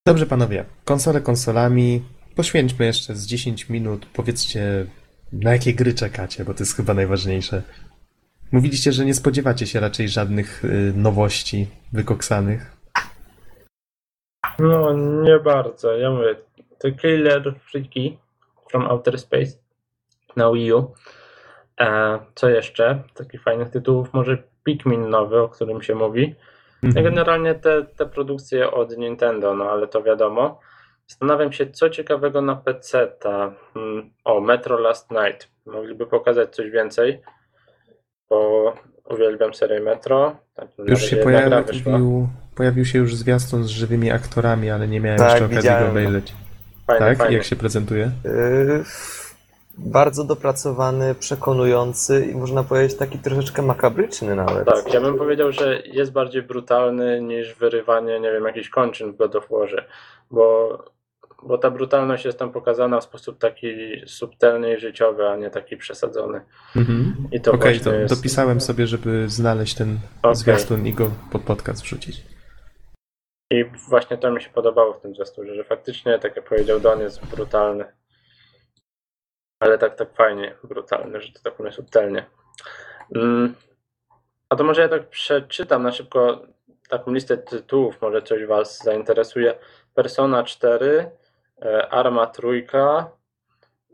Dobrze, 0.07 0.27
panowie. 0.27 0.65
Konsole 0.85 1.21
konsolami. 1.21 2.03
Poświęćmy 2.37 2.87
jeszcze 2.87 3.15
z 3.15 3.27
10 3.27 3.69
minut. 3.69 4.07
Powiedzcie, 4.13 4.87
na 5.33 5.53
jakie 5.53 5.75
gry 5.75 5.95
czekacie, 5.95 6.45
bo 6.45 6.55
to 6.55 6.63
jest 6.63 6.77
chyba 6.77 6.95
najważniejsze. 6.95 7.63
Mówiliście, 8.53 8.93
że 8.93 9.05
nie 9.05 9.15
spodziewacie 9.15 9.67
się 9.67 9.81
raczej 9.81 10.09
żadnych 10.09 10.65
y, 10.65 10.93
nowości 10.97 11.67
wykoksanych. 11.93 12.77
No, 14.59 14.93
nie 15.23 15.39
bardzo. 15.39 15.97
Ja 15.97 16.11
mówię, 16.11 16.37
to 16.79 16.93
Killer 16.93 17.55
Freaky 17.71 18.19
from 18.71 18.87
Outer 18.87 19.19
Space 19.19 19.53
na 20.37 20.53
Wii 20.53 20.73
U. 20.73 20.95
E, 21.81 22.19
co 22.35 22.49
jeszcze? 22.49 23.03
Takich 23.15 23.43
fajnych 23.43 23.71
tytułów, 23.71 24.13
może 24.13 24.43
Pikmin 24.65 25.09
nowy, 25.09 25.41
o 25.41 25.49
którym 25.49 25.83
się 25.83 25.95
mówi. 25.95 26.35
Mhm. 26.83 27.05
generalnie 27.05 27.55
te, 27.55 27.85
te 27.85 28.07
produkcje 28.07 28.71
od 28.71 28.97
Nintendo, 28.97 29.55
no 29.55 29.65
ale 29.71 29.89
to 29.89 30.03
wiadomo. 30.03 30.61
Zastanawiam 31.07 31.53
się, 31.53 31.71
co 31.71 31.91
ciekawego 31.91 32.43
na 32.43 32.57
PC. 32.57 33.13
-ta. 33.21 33.53
Hmm, 33.75 34.11
o, 34.25 34.41
Metro 34.41 34.79
Last 34.79 35.11
Night. 35.11 35.49
Mogliby 35.67 36.07
pokazać 36.07 36.55
coś 36.55 36.71
więcej, 36.71 37.23
bo 38.31 38.73
uwielbiam 39.11 39.55
serię 39.55 39.81
Metro. 39.81 40.37
Tak, 40.55 40.69
Już 40.79 41.03
się 41.03 41.17
pojawił, 41.17 42.29
pojawił 42.55 42.85
się 42.85 42.99
już 42.99 43.15
zwiastun 43.17 43.65
z 43.65 43.69
żywymi 43.69 44.11
aktorami, 44.11 44.71
ale 44.71 44.89
nie 44.89 45.01
miałem 45.01 45.19
Tak, 45.19 45.31
jeszcze 45.31 45.45
okazji 45.45 45.71
go 45.71 45.91
obejrzeć. 45.91 46.33
Fajny, 46.87 47.07
Tak? 47.07 47.19
fajny. 47.19 47.35
Jak 47.35 47.45
się 47.45 47.57
prezentuje? 47.57 48.11
Yy, 48.25 48.85
bardzo 49.79 50.25
dopracowany, 50.25 51.15
przekonujący 51.15 52.27
i 52.27 52.35
można 52.35 52.63
powiedzieć 52.65 52.97
taki 52.99 53.19
troszeczkę 53.19 53.63
makabryczny 53.63 54.37
nawet. 54.37 54.65
Tak, 54.65 54.95
ja 54.95 55.01
bym 55.01 55.19
powiedział, 55.19 55.53
że 55.53 55.83
jest 55.85 56.13
bardziej 56.13 56.43
brutalny 56.43 57.21
niż 57.21 57.55
wyrywanie, 57.55 58.21
nie 58.21 58.33
wiem, 58.33 58.45
jakichś 58.45 58.69
kończyn 58.69 59.13
w 59.13 59.17
God 59.17 59.37
of 59.37 59.49
Warze, 59.51 59.85
bo, 60.31 60.79
bo 61.43 61.59
ta 61.59 61.71
brutalność 61.71 62.25
jest 62.25 62.39
tam 62.39 62.53
pokazana 62.53 63.01
w 63.01 63.05
sposób 63.05 63.39
taki 63.39 63.67
subtelny 64.07 64.75
i 64.75 64.81
życiowy, 64.81 65.29
a 65.29 65.37
nie 65.37 65.51
taki 65.51 65.77
przesadzony. 65.77 66.41
Mhm. 66.77 67.29
I 67.33 67.41
to 67.41 67.53
Okej, 67.53 67.61
właśnie 67.61 67.93
to 67.93 67.99
jest... 67.99 68.15
dopisałem 68.15 68.61
sobie, 68.61 68.87
żeby 68.87 69.29
znaleźć 69.29 69.75
ten 69.75 69.99
Okej. 70.23 70.35
zwiastun 70.35 70.87
i 70.87 70.93
go 70.93 71.11
pod 71.33 71.43
podcast 71.43 71.83
wrzucić. 71.83 72.23
I 73.51 73.65
właśnie 73.89 74.19
to 74.19 74.31
mi 74.31 74.43
się 74.43 74.51
podobało 74.51 74.95
w 74.95 75.01
tym 75.01 75.15
zwiastunie, 75.15 75.55
że 75.55 75.65
faktycznie, 75.65 76.19
tak 76.19 76.37
jak 76.37 76.49
powiedział 76.49 76.81
Don, 76.81 77.01
jest 77.01 77.27
brutalny. 77.27 77.85
Ale 79.61 79.79
tak, 79.79 79.97
tak 79.97 80.17
fajnie 80.17 80.55
brutalny, 80.65 81.21
że 81.21 81.33
to 81.33 81.41
tak 81.45 81.59
mówię 81.59 81.73
subtelnie. 81.73 82.27
Mm. 83.15 83.55
A 84.49 84.57
to 84.57 84.65
może 84.65 84.83
ja 84.83 84.89
tak 84.89 85.09
przeczytam 85.09 85.83
na 85.83 85.93
szybko 85.93 86.47
taką 86.89 87.13
listę 87.13 87.37
tytułów, 87.39 88.03
może 88.03 88.23
coś 88.23 88.47
Was 88.47 88.79
zainteresuje. 88.85 89.55
Persona 89.95 90.45
4, 90.45 90.87
e, 90.87 91.11
Arma 91.91 92.27
trójka, 92.27 93.11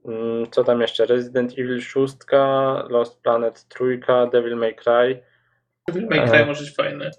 mm, 0.04 0.50
co 0.50 0.64
tam 0.64 0.80
jeszcze? 0.80 1.06
Resident 1.06 1.52
Evil 1.52 1.80
6, 1.80 2.16
Lost 2.88 3.22
Planet 3.22 3.68
trójka, 3.68 4.26
Devil 4.26 4.56
May 4.56 4.74
Cry. 4.74 5.22
Devil 5.88 6.06
May. 6.06 6.30
Cry 6.30 6.46
może 6.46 6.64
być 6.64 6.74
fajny. 6.74 7.10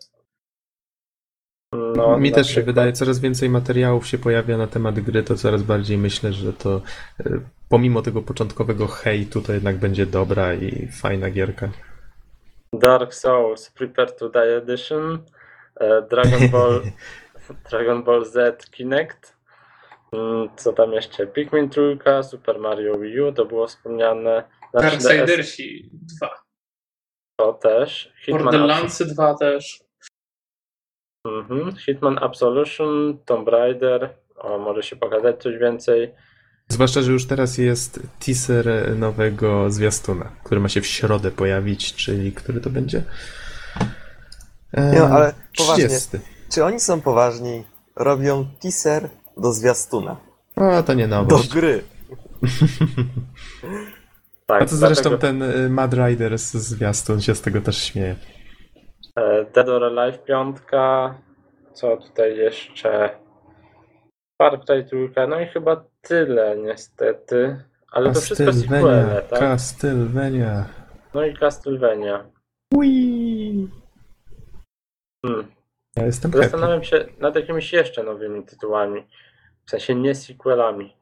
No, 1.95 2.17
Mi 2.17 2.31
też 2.31 2.49
się 2.49 2.61
wydaje, 2.61 2.93
coraz 2.93 3.19
więcej 3.19 3.49
materiałów 3.49 4.07
się 4.07 4.17
pojawia 4.17 4.57
na 4.57 4.67
temat 4.67 4.99
gry, 4.99 5.23
to 5.23 5.35
coraz 5.35 5.63
bardziej 5.63 5.97
myślę, 5.97 6.33
że 6.33 6.53
to 6.53 6.81
y, 7.25 7.41
pomimo 7.69 8.01
tego 8.01 8.21
początkowego 8.21 8.87
hejtu, 8.87 9.41
to 9.41 9.53
jednak 9.53 9.77
będzie 9.77 10.05
dobra 10.05 10.53
i 10.53 10.87
fajna 11.01 11.29
gierka. 11.29 11.69
Dark 12.73 13.13
Souls 13.13 13.71
Prepare 13.71 14.11
to 14.11 14.29
Die 14.29 14.57
Edition, 14.57 15.23
e, 15.75 16.01
Dragon 16.01 16.49
Ball, 16.49 16.81
Dragon 17.69 18.03
Ball 18.03 18.25
Z 18.25 18.69
Kinect, 18.69 19.36
co 20.57 20.73
tam 20.73 20.93
jeszcze? 20.93 21.27
Pikmin 21.27 21.69
trójka, 21.69 22.23
Super 22.23 22.59
Mario 22.59 22.97
Wii 22.97 23.21
U, 23.21 23.31
to 23.33 23.45
było 23.45 23.67
wspomniane. 23.67 24.43
Na 24.73 24.81
3DS 24.81 25.03
Darksidersi 25.03 25.89
2. 26.19 26.29
to 27.39 27.53
też. 27.53 28.13
Hitman, 28.25 28.43
Borderlandsy 28.43 29.05
2 29.05 29.35
też. 29.37 29.79
mhm. 31.25 31.75
Hitman 31.75 32.17
Absolution, 32.21 33.17
Tomb 33.25 33.47
Raider, 33.47 34.09
o, 34.35 34.57
może 34.57 34.83
się 34.83 34.95
pokazać 34.95 35.41
coś 35.41 35.57
więcej. 35.57 36.13
Zwłaszcza, 36.67 37.01
że 37.01 37.11
już 37.11 37.27
teraz 37.27 37.57
jest 37.57 37.99
teaser 38.25 38.65
nowego 38.97 39.69
zwiastuna, 39.71 40.31
który 40.43 40.61
ma 40.61 40.69
się 40.69 40.81
w 40.81 40.85
środę 40.87 41.31
pojawić, 41.31 41.93
czyli 41.95 42.31
który 42.31 42.61
to 42.61 42.69
będzie? 42.69 43.03
E, 44.73 44.91
Nie, 44.91 44.99
no, 44.99 45.05
ale 45.05 45.33
poważnie. 45.57 45.87
30. 45.87 46.17
Czy 46.53 46.63
oni 46.63 46.79
są 46.79 47.01
poważni? 47.01 47.63
Robią 47.95 48.45
teaser 48.61 49.09
do 49.39 49.51
zwiastuna. 49.53 50.15
O, 50.55 50.83
to 50.83 50.93
nie 50.93 51.07
Do 51.07 51.15
nowość. 51.15 51.53
gry. 51.53 51.83
Tak, 54.45 54.61
A 54.61 54.65
to 54.65 54.75
zresztą 54.75 55.09
dlatego, 55.09 55.17
ten 55.17 55.41
y, 55.41 55.69
Mad 55.69 55.93
Rider 55.93 56.38
z 56.38 56.51
zwiastun 56.53 57.21
się 57.21 57.35
z 57.35 57.41
tego 57.41 57.61
też 57.61 57.77
śmieje. 57.83 58.15
e, 59.15 59.45
Dead 59.45 59.69
or 59.69 59.83
Alive 59.83 60.23
5, 60.23 60.57
co 61.73 61.97
tutaj 61.97 62.38
jeszcze? 62.38 63.09
Far 64.41 64.65
Cry 64.65 64.83
trójka, 64.83 65.27
no 65.27 65.39
i 65.41 65.47
chyba 65.47 65.83
tyle 66.01 66.57
niestety. 66.57 67.63
Ale 67.91 68.13
to 68.13 68.21
wszystko 68.21 68.53
sequele, 68.53 69.21
tak? 69.29 69.39
Castlevania. 69.39 70.65
No 71.13 71.25
i 71.25 71.38
Castlevania. 71.38 72.25
Ui. 72.75 73.67
Hmm. 75.25 75.47
Ja 75.95 76.05
jestem 76.05 76.31
happy. 76.31 76.43
Zastanawiam 76.43 76.83
się 76.83 77.05
nad 77.19 77.35
jakimiś 77.35 77.73
jeszcze 77.73 78.03
nowymi 78.03 78.43
tytułami. 78.45 79.07
W 79.68 79.70
sensie 79.70 79.95
nie 79.95 80.15
sequelami. 80.15 80.93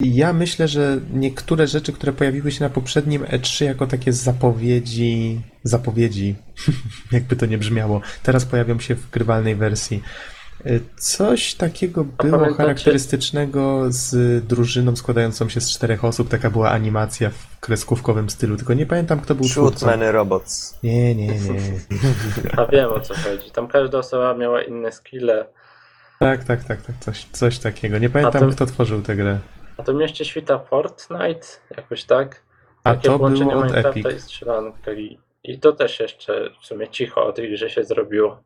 Ja 0.00 0.32
myślę, 0.32 0.68
że 0.68 0.98
niektóre 1.12 1.66
rzeczy, 1.66 1.92
które 1.92 2.12
pojawiły 2.12 2.50
się 2.52 2.64
na 2.64 2.70
poprzednim 2.70 3.22
E3 3.24 3.64
jako 3.64 3.86
takie 3.86 4.12
zapowiedzi, 4.12 5.40
zapowiedzi, 5.62 6.34
jakby 7.12 7.36
to 7.36 7.46
nie 7.46 7.58
brzmiało, 7.58 8.00
teraz 8.22 8.44
pojawią 8.44 8.78
się 8.78 8.94
w 8.94 9.10
grywalnej 9.10 9.54
wersji. 9.56 10.02
Y, 10.66 10.80
Coś 10.98 11.54
takiego 11.54 12.04
było 12.04 12.38
pamiętacie- 12.38 12.56
charakterystycznego 12.56 13.84
z 13.88 14.44
drużyną 14.46 14.96
składającą 14.96 15.48
się 15.48 15.60
z 15.60 15.70
czterech 15.70 16.04
osób. 16.04 16.28
Taka 16.28 16.50
była 16.50 16.70
animacja 16.70 17.30
w 17.30 17.60
kreskówkowym 17.60 18.30
stylu, 18.30 18.56
tylko 18.56 18.74
nie 18.74 18.86
pamiętam, 18.86 19.20
kto 19.20 19.34
był 19.34 19.44
Shoot 19.48 19.54
twórcą. 19.74 19.86
many 19.86 20.12
robots. 20.12 20.78
Nie, 20.82 21.14
nie, 21.14 21.26
nie. 21.26 21.60
A 22.56 22.66
wiem 22.66 22.90
o 22.92 23.00
co 23.00 23.14
chodzi. 23.14 23.50
Tam 23.50 23.68
każda 23.68 23.98
osoba 23.98 24.34
miała 24.34 24.62
inne 24.62 24.92
skille. 24.92 25.46
Tak, 26.18 26.44
tak, 26.44 26.64
tak, 26.64 26.82
tak 26.82 26.98
coś, 27.00 27.24
coś 27.24 27.58
takiego. 27.58 27.98
Nie 27.98 28.10
pamiętam, 28.10 28.40
to- 28.40 28.54
kto 28.56 28.66
tworzył 28.66 29.02
tę 29.02 29.16
grę. 29.16 29.38
A 29.76 29.82
to 29.82 29.94
mieście 29.94 30.24
świta 30.24 30.58
Fortnite, 30.58 31.46
jakoś 31.76 32.04
tak? 32.04 32.42
A 32.84 32.94
Takie 32.94 33.08
to 33.08 33.18
połączenie 33.18 33.50
było 33.50 33.62
od 33.62 33.66
Minecrafta 33.66 34.00
Epic. 34.00 34.16
i 34.16 34.20
strzelanka. 34.20 34.92
I, 35.44 35.58
to 35.60 35.72
też 35.72 36.00
jeszcze 36.00 36.50
w 36.62 36.66
sumie 36.66 36.88
cicho 36.88 37.26
o 37.26 37.32
tej 37.32 37.52
grze 37.52 37.70
się 37.70 37.84
zrobiło. 37.84 38.42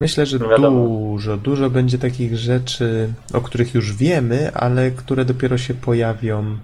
Myślę, 0.00 0.26
że 0.26 0.38
wiadomo. 0.38 0.88
dużo, 0.88 1.36
dużo 1.36 1.70
będzie 1.70 1.98
takich 1.98 2.36
rzeczy, 2.36 3.12
o 3.34 3.40
których 3.40 3.74
już 3.74 3.96
wiemy, 3.96 4.54
ale 4.54 4.90
które 4.90 5.24
dopiero 5.24 5.58
się 5.58 5.74
pojawią 5.74 6.58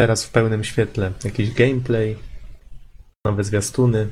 teraz 0.00 0.26
w 0.26 0.32
pełnym 0.32 0.64
świetle. 0.64 1.12
Jakiś 1.24 1.54
gameplay, 1.54 2.16
nowe 3.26 3.44
zwiastuny. 3.44 4.08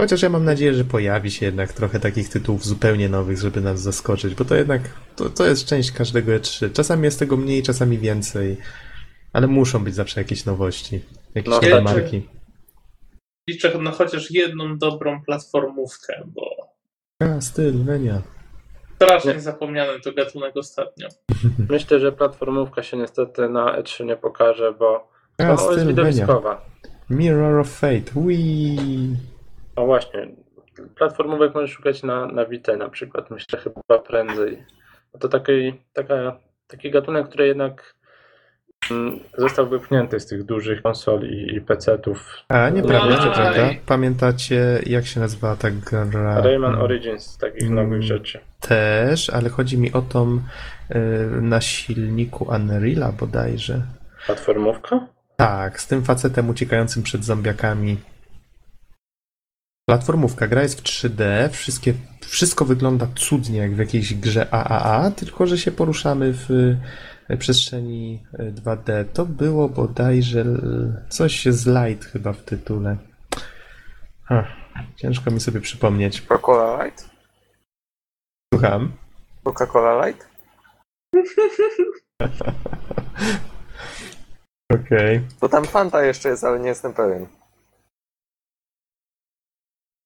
Chociaż 0.00 0.22
ja 0.22 0.28
mam 0.28 0.44
nadzieję, 0.44 0.74
że 0.74 0.84
pojawi 0.84 1.30
się 1.30 1.46
jednak 1.46 1.72
trochę 1.72 2.00
takich 2.00 2.28
tytułów 2.28 2.64
zupełnie 2.64 3.08
nowych, 3.08 3.38
żeby 3.38 3.60
nas 3.60 3.80
zaskoczyć, 3.80 4.34
bo 4.34 4.44
to 4.44 4.54
jednak 4.54 4.82
to, 5.16 5.30
to 5.30 5.46
jest 5.46 5.66
część 5.66 5.92
każdego 5.92 6.32
E3. 6.32 6.72
Czasami 6.72 7.04
jest 7.04 7.18
tego 7.18 7.36
mniej, 7.36 7.62
czasami 7.62 7.98
więcej, 7.98 8.56
ale 9.32 9.46
muszą 9.46 9.84
być 9.84 9.94
zawsze 9.94 10.20
jakieś 10.20 10.44
nowości, 10.44 11.00
jakieś 11.34 11.50
No, 11.50 11.60
nowe 11.60 11.82
marki. 11.82 12.28
Liczę 13.50 13.78
na 13.78 13.90
chociaż 13.90 14.30
jedną 14.30 14.78
dobrą 14.78 15.22
platformówkę, 15.22 16.22
bo 16.26 16.42
Castlevania. 17.22 18.22
strasznie 18.96 19.34
Nie. 19.34 19.40
zapomniany 19.40 20.00
to 20.00 20.12
gatunek 20.12 20.56
ostatnio. 20.56 21.08
Myślę, 21.70 22.00
że 22.00 22.12
platformówka 22.12 22.82
się 22.82 22.96
niestety 22.96 23.48
na 23.48 23.82
E3 23.82 24.04
nie 24.04 24.16
pokaże, 24.16 24.72
bo 24.78 25.08
to 25.36 25.44
jest 25.44 25.56
Castlevania. 25.62 25.88
widowiskowa. 25.88 26.64
Mirror 27.10 27.58
of 27.60 27.68
Fate. 27.68 28.10
Wii. 28.16 29.16
No 29.76 29.86
właśnie, 29.86 30.28
platformówek 30.94 31.54
możesz 31.54 31.70
szukać 31.70 32.02
na, 32.02 32.26
na 32.26 32.46
Vita 32.46 32.76
na 32.76 32.88
przykład, 32.88 33.30
myślę 33.30 33.58
chyba 33.58 33.98
prędzej. 33.98 34.64
No 35.14 35.20
to 35.20 35.28
taki, 35.28 35.74
taka, 35.92 36.36
taki 36.66 36.90
gatunek, 36.90 37.28
który 37.28 37.46
jednak 37.46 37.94
mm, 38.90 39.20
został 39.38 39.68
wypchnięty 39.68 40.20
z 40.20 40.26
tych 40.26 40.44
dużych 40.44 40.82
konsol 40.82 41.22
i, 41.22 41.54
i 41.56 41.60
PC-ów. 41.60 42.34
A, 42.48 42.68
nieprawda, 42.68 43.18
Aj. 43.18 43.26
nieprawda. 43.26 43.68
Pamiętacie, 43.86 44.80
jak 44.86 45.06
się 45.06 45.20
nazywa 45.20 45.56
ta 45.56 45.70
gra? 45.70 46.40
Rayman 46.40 46.70
Hmm. 46.70 46.84
Origins 46.84 47.38
takich 47.38 47.62
Mm. 47.70 47.74
nowych 47.74 48.02
rzeczy. 48.02 48.40
Też, 48.60 49.30
ale 49.30 49.48
chodzi 49.48 49.78
mi 49.78 49.92
o 49.92 50.02
tą 50.02 50.36
y, 50.36 50.98
na 51.42 51.60
silniku 51.60 52.44
Unreal'a 52.44 53.12
bodajże. 53.12 53.82
Platformówka? 54.26 55.06
Tak, 55.36 55.80
z 55.80 55.86
tym 55.86 56.04
facetem 56.04 56.50
uciekającym 56.50 57.02
przed 57.02 57.24
zombiakami. 57.24 57.96
Platformówka, 59.88 60.46
gra 60.46 60.62
jest 60.62 60.80
w 60.80 60.82
3D, 60.82 61.48
wszystkie, 61.48 61.94
wszystko 62.20 62.64
wygląda 62.64 63.06
cudnie 63.14 63.58
jak 63.58 63.74
w 63.74 63.78
jakiejś 63.78 64.14
grze 64.14 64.54
AAA, 64.54 65.10
tylko 65.10 65.46
że 65.46 65.58
się 65.58 65.72
poruszamy 65.72 66.32
w 66.32 66.50
y, 67.30 67.36
przestrzeni 67.36 68.22
y, 68.34 68.52
2D. 68.52 69.04
To 69.12 69.26
było 69.26 69.68
bodajże 69.68 70.44
coś 71.08 71.46
z 71.46 71.66
light 71.66 72.04
chyba 72.04 72.32
w 72.32 72.42
tytule. 72.42 72.96
Ciężko 74.96 75.30
mi 75.30 75.40
sobie 75.40 75.60
przypomnieć. 75.60 76.22
Coca-Cola 76.22 76.84
Light? 76.84 77.10
Słucham. 78.54 78.92
Coca-Cola 79.44 80.06
Light? 80.06 80.28
Okej. 84.74 85.20
Bo 85.40 85.48
tam 85.48 85.64
Fanta 85.64 86.02
jeszcze 86.04 86.28
jest, 86.28 86.44
ale 86.44 86.60
nie 86.60 86.68
jestem 86.68 86.94
pewien. 86.94 87.26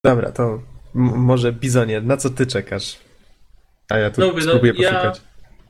Dobra, 0.05 0.33
to 0.33 0.63
może 0.95 1.53
Bizonie, 1.53 2.01
na 2.01 2.17
co 2.17 2.31
ty 2.31 2.47
czekasz? 2.47 2.99
A 3.91 3.99
ja 3.99 4.11
tu 4.11 4.21
No, 4.21 4.33
no, 4.33 4.41
spróbuję 4.41 4.73
ja- 4.79 4.91
poszukać. 4.93 5.21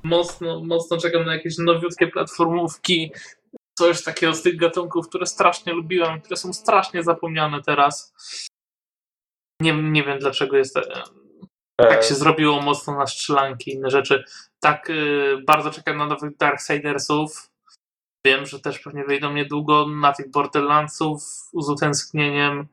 Mocno, 0.02 0.60
mocno 0.64 0.98
czekam 0.98 1.24
na 1.24 1.34
jakieś 1.34 1.58
nowiutkie 1.58 2.06
platformówki. 2.06 3.12
Coś 3.78 4.02
takiego 4.04 4.34
z 4.34 4.42
tych 4.42 4.56
gatunków, 4.56 5.08
które 5.08 5.26
strasznie 5.26 5.72
lubiłem, 5.72 6.20
które 6.20 6.36
są 6.36 6.52
strasznie 6.52 7.02
zapomniane 7.02 7.62
teraz. 7.62 8.12
Nie, 9.60 9.82
nie 9.82 10.04
wiem 10.04 10.18
dlaczego 10.18 10.56
jest 10.56 10.76
e, 10.76 10.82
tak 11.76 12.04
się 12.04 12.14
zrobiło 12.14 12.60
mocno 12.62 12.96
na 12.96 13.06
strzelanki 13.06 13.70
i 13.70 13.74
inne 13.74 13.90
rzeczy. 13.90 14.24
Tak 14.60 14.90
y, 14.90 15.36
bardzo 15.46 15.70
czekam 15.70 15.96
na 15.96 16.06
nowych 16.06 16.36
Darksidersów. 16.36 17.50
Wiem, 18.26 18.46
że 18.46 18.60
też 18.60 18.78
pewnie 18.78 19.04
wyjdą 19.04 19.32
niedługo 19.32 19.86
na 19.88 20.12
tych 20.12 20.30
Borderlandsów 20.30 21.22
z 21.60 21.68
utęsknieniem. 21.68 22.68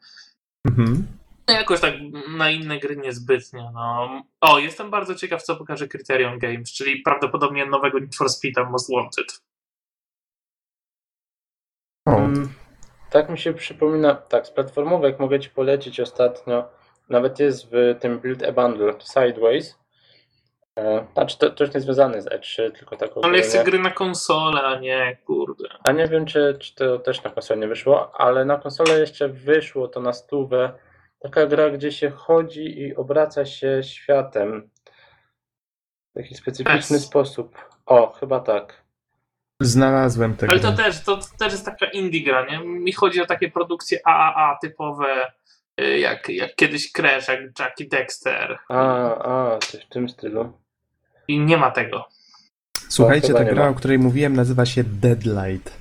Mhm. 0.68 1.08
No 1.48 1.54
jakoś 1.54 1.82
tak 1.82 1.94
na 2.38 2.50
inne 2.52 2.80
gry 2.80 2.98
niezbytnie. 2.98 3.72
No. 3.74 4.10
O, 4.42 4.60
jestem 4.60 4.92
bardzo 4.92 5.16
ciekaw, 5.16 5.44
co 5.44 5.56
pokaże 5.56 5.88
Criterion 5.88 6.40
Games, 6.40 6.74
czyli 6.74 7.02
prawdopodobnie 7.02 7.66
nowego 7.66 8.00
Need 8.00 8.16
for 8.16 8.28
Speed'a 8.28 8.70
Most 8.72 8.90
Wanted. 8.96 9.42
O, 12.08 12.12
Mm, 12.12 12.50
Tak 13.10 13.30
mi 13.30 13.38
się 13.38 13.54
przypomina, 13.54 14.16
tak, 14.16 14.48
z 14.48 14.52
platformówek 14.52 15.20
mogę 15.20 15.40
Ci 15.40 15.50
polecić 15.50 16.00
ostatnio, 16.00 16.70
nawet 17.10 17.40
jest 17.40 17.68
w 17.72 17.96
tym 18.00 18.20
Build 18.20 18.44
a 18.44 18.52
Bundle 18.52 18.94
Sideways. 19.14 19.80
E, 20.80 21.08
Znaczy 21.14 21.38
to, 21.38 21.50
to 21.50 21.64
już 21.64 21.74
nie 21.74 21.82
związane 21.82 22.22
z 22.22 22.26
E3, 22.26 22.72
tylko 22.72 22.96
tak 22.96 23.10
Ale 23.10 23.16
ogólnie. 23.20 23.38
ja 23.38 23.44
chcę 23.44 23.64
gry 23.64 23.80
na 23.80 23.92
konsolę, 23.92 24.62
a 24.62 24.80
nie, 24.80 25.18
kurde. 25.26 25.70
A 25.84 25.92
nie 25.92 26.08
wiem, 26.08 26.26
czy, 26.26 26.58
czy 26.60 26.76
to 26.76 27.00
też 27.00 27.24
na 27.24 27.30
konsolę 27.30 27.60
nie 27.60 27.68
wyszło, 27.68 28.12
ale 28.22 28.46
na 28.46 28.58
konsolę 28.58 29.00
jeszcze 29.00 29.28
wyszło 29.30 29.88
to 29.88 30.00
na 30.00 30.14
stówę. 30.14 30.74
Taka 31.20 31.48
gra, 31.48 31.70
gdzie 31.70 31.92
się 31.92 32.10
chodzi 32.10 32.80
i 32.82 32.96
obraca 32.96 33.46
się 33.46 33.84
światem 33.84 34.70
w 36.12 36.20
taki 36.20 36.36
specyficzny 36.36 36.98
Yes. 36.98 37.04
sposób. 37.06 37.58
O, 37.86 38.12
chyba 38.12 38.40
tak. 38.40 38.84
znalazłem 39.62 40.36
tę 40.36 40.48
Ale 40.50 40.60
to 40.60 40.72
też, 40.74 41.04
to 41.04 41.20
też 41.40 41.52
jest 41.54 41.66
taka 41.66 41.86
indie 41.86 42.24
gra, 42.24 42.46
nie? 42.46 42.60
Mi 42.60 42.94
chodzi 42.94 43.22
o 43.22 43.26
takie 43.26 43.52
produkcje 43.52 44.00
AAA 44.08 44.58
typowe, 44.62 45.32
y, 45.82 46.00
jak, 46.00 46.30
jak 46.30 46.56
kiedyś 46.56 46.92
Crash, 46.92 47.28
jak 47.28 47.40
Jackie 47.60 47.88
Dexter. 47.88 48.58
A, 48.70 49.54
a, 49.56 49.58
coś 49.60 49.86
w 49.86 49.90
tym 49.90 50.10
stylu. 50.10 50.58
I 51.28 51.40
nie 51.40 51.58
ma 51.58 51.72
tego. 51.72 52.08
Słuchajcie, 52.90 53.34
ta 53.34 53.44
gra, 53.46 53.64
ma. 53.64 53.70
o 53.70 53.74
której 53.74 54.00
mówiłem, 54.00 54.36
nazywa 54.36 54.66
się 54.66 54.84
Deadlight. 54.84 55.78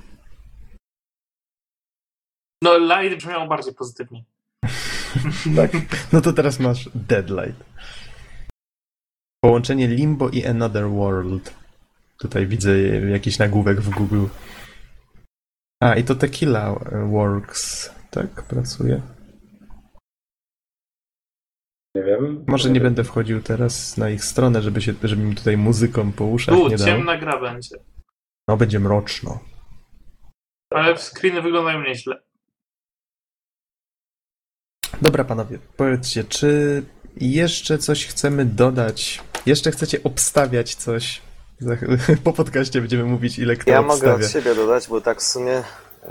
No, 2.63 2.77
Light 2.77 3.17
brzmiało 3.17 3.47
bardziej 3.47 3.73
pozytywnie. 3.73 4.23
Tak. 5.55 5.71
No 6.13 6.21
to 6.21 6.33
teraz 6.33 6.59
masz 6.59 6.89
Deadlight. 6.95 7.63
Połączenie 9.43 9.87
Limbo 9.87 10.29
i 10.29 10.45
Another 10.45 10.89
World. 10.89 11.53
Tutaj 12.19 12.47
widzę 12.47 12.79
jakiś 13.09 13.39
nagłówek 13.39 13.81
w 13.81 13.89
Google. 13.89 14.25
A, 15.83 15.95
i 15.95 16.03
to 16.03 16.15
Tequila 16.15 16.75
Works, 17.09 17.91
tak? 18.11 18.43
Pracuje. 18.43 19.01
Nie 21.95 22.03
wiem. 22.03 22.45
Może 22.47 22.69
nie 22.69 22.79
będę 22.81 23.03
wchodził 23.03 23.41
teraz 23.41 23.97
na 23.97 24.09
ich 24.09 24.25
stronę, 24.25 24.61
żeby, 24.61 24.81
się, 24.81 24.93
żeby 25.03 25.23
mi 25.23 25.35
tutaj 25.35 25.57
muzyką 25.57 26.11
po 26.11 26.25
uszach 26.25 26.55
U, 26.55 26.67
nie 26.69 26.77
dał. 26.77 26.87
ciemna 26.87 27.17
gra 27.17 27.41
będzie. 27.41 27.75
No, 28.47 28.57
będzie 28.57 28.79
mroczno. 28.79 29.39
Ale 30.73 30.97
screeny 30.97 31.41
wyglądają 31.41 31.81
nieźle. 31.83 32.21
Dobra, 35.01 35.23
panowie, 35.23 35.59
powiedzcie, 35.77 36.23
czy 36.23 36.83
jeszcze 37.17 37.77
coś 37.77 38.05
chcemy 38.07 38.45
dodać? 38.45 39.21
Jeszcze 39.45 39.71
chcecie 39.71 40.03
obstawiać 40.03 40.75
coś? 40.75 41.21
Po 42.23 42.33
podcaście 42.33 42.79
będziemy 42.81 43.03
mówić, 43.03 43.39
ile 43.39 43.55
kto 43.55 43.71
Ja 43.71 43.79
obstawia. 43.79 44.13
mogę 44.13 44.25
od 44.25 44.31
siebie 44.31 44.55
dodać, 44.55 44.87
bo 44.87 45.01
tak 45.01 45.19
w 45.21 45.23
sumie 45.23 45.51
yy, 45.51 46.09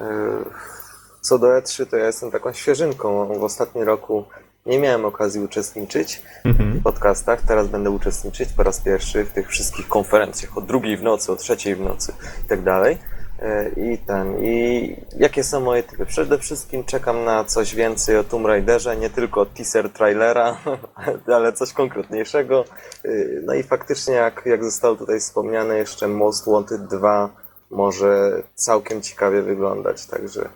co 1.20 1.39
do 1.39 1.47
E3, 1.47 1.87
to 1.87 1.97
ja 1.97 2.07
jestem 2.07 2.30
taką 2.30 2.53
świeżynką. 2.53 3.39
W 3.39 3.45
ostatnim 3.45 3.84
roku 3.84 4.24
nie 4.66 4.78
miałem 4.78 5.05
okazji 5.05 5.41
uczestniczyć 5.41 6.22
Mhm. 6.45 6.72
w 6.80 6.82
podcastach. 6.82 7.43
Teraz 7.43 7.68
będę 7.68 7.91
uczestniczyć 7.91 8.49
po 8.57 8.62
raz 8.62 8.80
pierwszy 8.80 9.24
w 9.24 9.30
tych 9.30 9.49
wszystkich 9.49 9.89
konferencjach 9.89 10.59
o 10.59 10.61
drugiej 10.61 10.97
w 10.97 11.03
nocy, 11.03 11.32
o 11.32 11.37
trzeciej 11.37 11.76
w 11.76 11.80
nocy 11.80 12.12
i 12.45 12.49
tak 12.49 12.62
dalej. 12.62 12.99
Yy, 13.43 13.93
I 13.95 13.99
ten, 13.99 14.45
i 14.45 14.97
jakie 15.18 15.45
są 15.45 15.61
moje 15.61 15.82
typy? 15.82 16.07
Przede 16.07 16.39
wszystkim 16.39 16.84
czekam 16.84 17.24
na 17.24 17.45
coś 17.45 17.74
więcej 17.74 18.16
o 18.16 18.24
Tomb 18.24 18.47
Raiderze, 18.47 18.97
nie 18.97 19.11
tylko 19.11 19.47
teaser 19.47 19.91
trailera, 19.93 20.61
ale 21.37 21.53
coś 21.53 21.72
konkretniejszego. 21.72 22.64
Yy, 23.05 23.43
No 23.47 23.55
i 23.55 23.62
faktycznie, 23.62 24.14
jak, 24.14 24.43
jak 24.47 24.64
zostało 24.64 24.97
tutaj 24.97 25.20
wspomniane, 25.20 25.78
jeszcze 25.78 26.09
Most 26.09 26.47
Wanted 26.47 26.87
2 26.87 27.30
może 27.70 28.43
całkiem 28.55 29.03
ciekawie 29.03 29.43
wyglądać, 29.43 30.07
także 30.07 30.49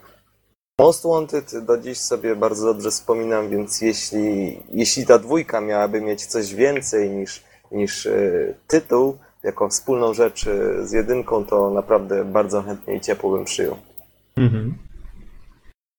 Most 0.80 1.06
Wanted 1.06 1.64
do 1.64 1.78
dziś 1.78 1.98
sobie 1.98 2.36
bardzo 2.36 2.66
dobrze 2.66 2.90
wspominam, 2.90 3.48
więc 3.48 3.80
jeśli, 3.80 4.62
jeśli 4.72 5.06
ta 5.06 5.18
dwójka 5.18 5.60
miałaby 5.60 6.00
mieć 6.00 6.26
coś 6.26 6.54
więcej 6.54 7.10
niż, 7.10 7.44
niż 7.72 8.04
yy, 8.04 8.54
tytuł, 8.66 9.18
jako 9.44 9.68
wspólną 9.68 10.14
rzecz 10.14 10.46
yy, 10.46 10.86
z 10.86 10.92
jedynką, 10.92 11.44
to 11.44 11.70
naprawdę 11.70 12.24
bardzo 12.24 12.62
chętnie 12.62 12.94
i 12.94 13.00
ciepło 13.00 13.32
bym 13.32 13.44
przyjął. 13.44 13.76
Mhm. 14.36 14.74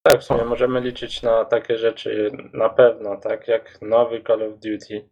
Tak, 0.03 0.21
w 0.21 0.23
sumie 0.23 0.45
możemy 0.45 0.81
liczyć 0.81 1.21
na 1.21 1.45
takie 1.45 1.77
rzeczy 1.77 2.31
na 2.53 2.69
pewno, 2.69 3.17
tak 3.17 3.47
jak 3.47 3.81
nowy 3.81 4.23
Call 4.27 4.43
of 4.43 4.53
Duty. 4.53 5.09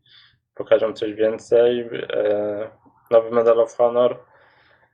Pokażą 0.56 0.94
coś 0.94 1.14
więcej. 1.14 1.90
E, 2.10 2.70
nowy 3.12 3.32
Medal 3.32 3.60
of 3.60 3.76
Honor 3.78 4.18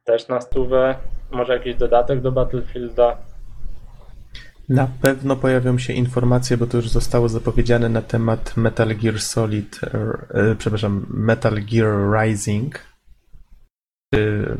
też 0.03 0.27
na 0.27 0.41
stówę. 0.41 0.95
Może 1.31 1.53
jakiś 1.53 1.75
dodatek 1.75 2.21
do 2.21 2.31
Battlefielda. 2.31 3.17
Na 4.69 4.87
pewno 5.01 5.35
pojawią 5.35 5.77
się 5.77 5.93
informacje, 5.93 6.57
bo 6.57 6.67
to 6.67 6.77
już 6.77 6.89
zostało 6.89 7.29
zapowiedziane 7.29 7.89
na 7.89 8.01
temat 8.01 8.57
Metal 8.57 8.95
Gear 8.95 9.19
Solid, 9.19 9.79
e, 9.83 10.55
przepraszam, 10.57 11.05
Metal 11.09 11.53
Gear 11.71 12.21
Rising, 12.21 12.79
czy 14.15 14.57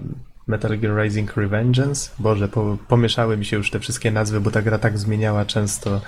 Metal 0.48 0.80
Gear 0.80 1.04
Rising 1.04 1.38
Revengeance. 1.38 2.12
Boże, 2.20 2.48
po, 2.48 2.78
pomieszały 2.88 3.38
mi 3.38 3.46
się 3.46 3.58
już 3.58 3.72
te 3.72 3.80
wszystkie 3.80 4.12
nazwy, 4.12 4.42
bo 4.42 4.52
ta 4.52 4.62
gra 4.62 4.78
tak 4.78 4.98
zmieniała 4.98 5.46
często 5.46 6.02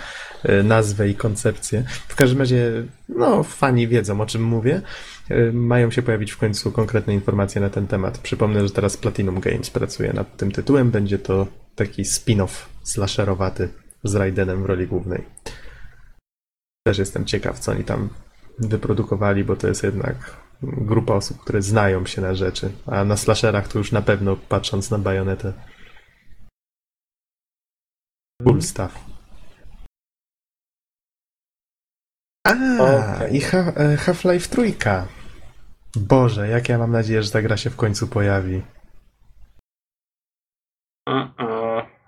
e, 0.43 0.63
nazwę 0.63 1.09
i 1.09 1.15
koncepcję. 1.15 1.83
W 2.07 2.15
każdym 2.15 2.39
razie, 2.39 2.83
no, 3.09 3.43
fani 3.43 3.87
wiedzą 3.87 4.21
o 4.21 4.25
czym 4.25 4.43
mówię. 4.43 4.81
E, 5.29 5.51
Mają 5.51 5.91
się 5.91 6.01
pojawić 6.01 6.31
w 6.31 6.37
końcu 6.37 6.71
konkretne 6.71 7.13
informacje 7.13 7.61
na 7.61 7.69
ten 7.69 7.87
temat. 7.87 8.17
Przypomnę, 8.17 8.67
że 8.67 8.73
teraz 8.73 8.97
Platinum 8.97 9.39
Games 9.39 9.69
pracuje 9.69 10.13
nad 10.13 10.37
tym 10.37 10.51
tytułem. 10.51 10.91
Będzie 10.91 11.19
to 11.19 11.47
taki 11.75 12.03
spin-off 12.03 12.65
slasherowaty 12.83 13.69
z 14.03 14.15
Raidenem 14.15 14.63
w 14.63 14.65
roli 14.65 14.87
głównej. 14.87 15.23
Też 16.87 16.97
jestem 16.97 17.25
ciekaw, 17.25 17.59
co 17.59 17.71
oni 17.71 17.83
tam 17.83 18.09
wyprodukowali, 18.59 19.43
bo 19.43 19.55
to 19.55 19.67
jest 19.67 19.83
jednak 19.83 20.15
grupa 20.61 21.13
osób, 21.13 21.37
które 21.41 21.61
znają 21.61 22.05
się 22.05 22.21
na 22.21 22.35
rzeczy. 22.35 22.71
A 22.85 23.03
na 23.05 23.17
slasherach 23.17 23.67
to 23.67 23.77
już 23.77 23.91
na 23.91 24.01
pewno, 24.01 24.35
patrząc 24.49 24.91
na 24.91 24.97
bajonetę. 24.97 25.53
Cool 28.43 28.61
stuff. 28.61 28.95
A, 32.47 32.51
Okej. 32.79 33.35
i 33.35 33.41
Ha- 33.41 33.73
e, 33.75 33.97
Half-Life 33.97 34.49
trójka. 34.49 35.07
Boże, 35.95 36.47
jak 36.47 36.69
ja 36.69 36.77
mam 36.77 36.91
nadzieję, 36.91 37.23
że 37.23 37.31
ta 37.31 37.41
gra 37.41 37.57
się 37.57 37.69
w 37.69 37.75
końcu 37.75 38.07
pojawi. 38.07 38.61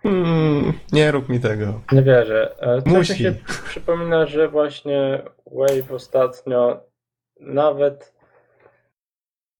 Hmm, 0.04 0.74
nie 0.92 1.12
rób 1.12 1.30
mi 1.30 1.40
tego. 1.40 1.82
Nie 1.92 2.04
wierzę. 2.04 2.56
E, 2.60 2.82
Coś 2.82 2.94
Musi. 2.94 3.12
mi 3.14 3.20
się 3.20 3.36
przypomina, 3.66 4.26
że 4.26 4.50
właśnie 4.50 5.24
Wave 5.46 5.92
ostatnio 5.92 6.84
nawet 7.40 8.14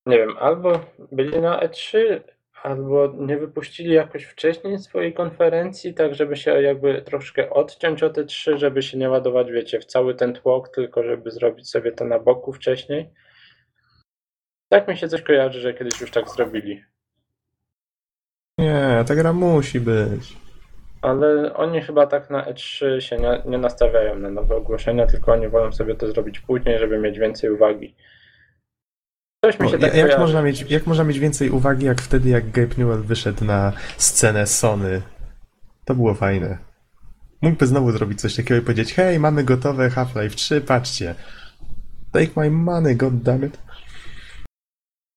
nie 0.10 0.18
wiem, 0.18 0.38
albo 0.40 0.80
byli 1.12 1.40
na 1.40 1.60
E3, 1.60 2.20
albo 2.64 3.14
nie 3.18 3.38
wypuścili 3.38 3.94
jakoś 3.94 4.24
wcześniej 4.24 4.80
swojej 4.80 5.14
konferencji, 5.14 5.94
tak 5.94 6.16
żeby 6.16 6.36
się 6.36 6.62
jakby 6.62 7.02
troszkę 7.02 7.50
odciąć 7.50 8.04
od 8.04 8.18
E3, 8.18 8.58
żeby 8.58 8.82
się 8.82 8.98
nie 8.98 9.10
ładować, 9.10 9.52
wiecie, 9.52 9.80
w 9.80 9.86
cały 9.86 10.16
ten 10.16 10.34
tłok, 10.34 10.70
tylko 10.70 11.04
żeby 11.04 11.32
zrobić 11.32 11.70
sobie 11.70 11.92
to 11.92 12.06
na 12.06 12.20
boku 12.20 12.54
wcześniej. 12.54 13.10
Tak 14.70 14.88
mi 14.88 14.98
się 14.98 15.08
coś 15.08 15.22
kojarzy, 15.22 15.60
że 15.60 15.74
kiedyś 15.74 16.02
już 16.02 16.12
tak 16.12 16.30
zrobili. 16.30 16.84
Nie, 18.58 19.04
ta 19.08 19.16
gra 19.16 19.34
musi 19.34 19.80
być. 19.80 20.38
Ale 21.02 21.54
oni 21.54 21.82
chyba 21.82 22.08
tak 22.08 22.30
na 22.30 22.52
E3 22.52 23.00
się 23.00 23.18
nie, 23.18 23.42
nie 23.46 23.58
nastawiają 23.58 24.20
na 24.20 24.30
nowe 24.30 24.56
ogłoszenia, 24.56 25.08
tylko 25.08 25.32
oni 25.32 25.48
wolą 25.48 25.72
sobie 25.72 25.96
to 25.96 26.08
zrobić 26.08 26.40
później, 26.40 26.80
żeby 26.80 27.00
mieć 27.00 27.20
więcej 27.20 27.50
uwagi. 27.50 27.96
Coś 29.46 29.60
mi 29.60 29.68
O, 29.68 29.70
się 29.70 29.80
tak 29.80 29.96
jak, 29.96 30.20
można 30.20 30.42
mieć, 30.42 30.62
jak 30.62 30.88
można 30.88 31.04
mieć 31.04 31.20
więcej 31.20 31.50
uwagi, 31.50 31.86
jak 31.86 32.02
wtedy, 32.02 32.30
jak 32.30 32.52
Gabe 32.52 32.76
Newell 32.78 33.04
wyszedł 33.04 33.46
na 33.46 33.74
scenę 33.98 34.48
Sony? 34.48 35.02
To 35.86 35.96
było 35.96 36.14
fajne. 36.14 36.58
Mógłby 37.42 37.68
znowu 37.68 37.92
zrobić 37.92 38.22
coś 38.22 38.36
takiego 38.36 38.56
i 38.56 38.62
powiedzieć, 38.62 38.94
hej, 38.94 39.20
mamy 39.20 39.44
gotowe 39.44 39.90
Half-Life 39.90 40.36
3, 40.36 40.62
patrzcie. 40.62 41.16
Take 42.12 42.28
my 42.36 42.52
money, 42.52 42.96
goddammit. 42.96 43.58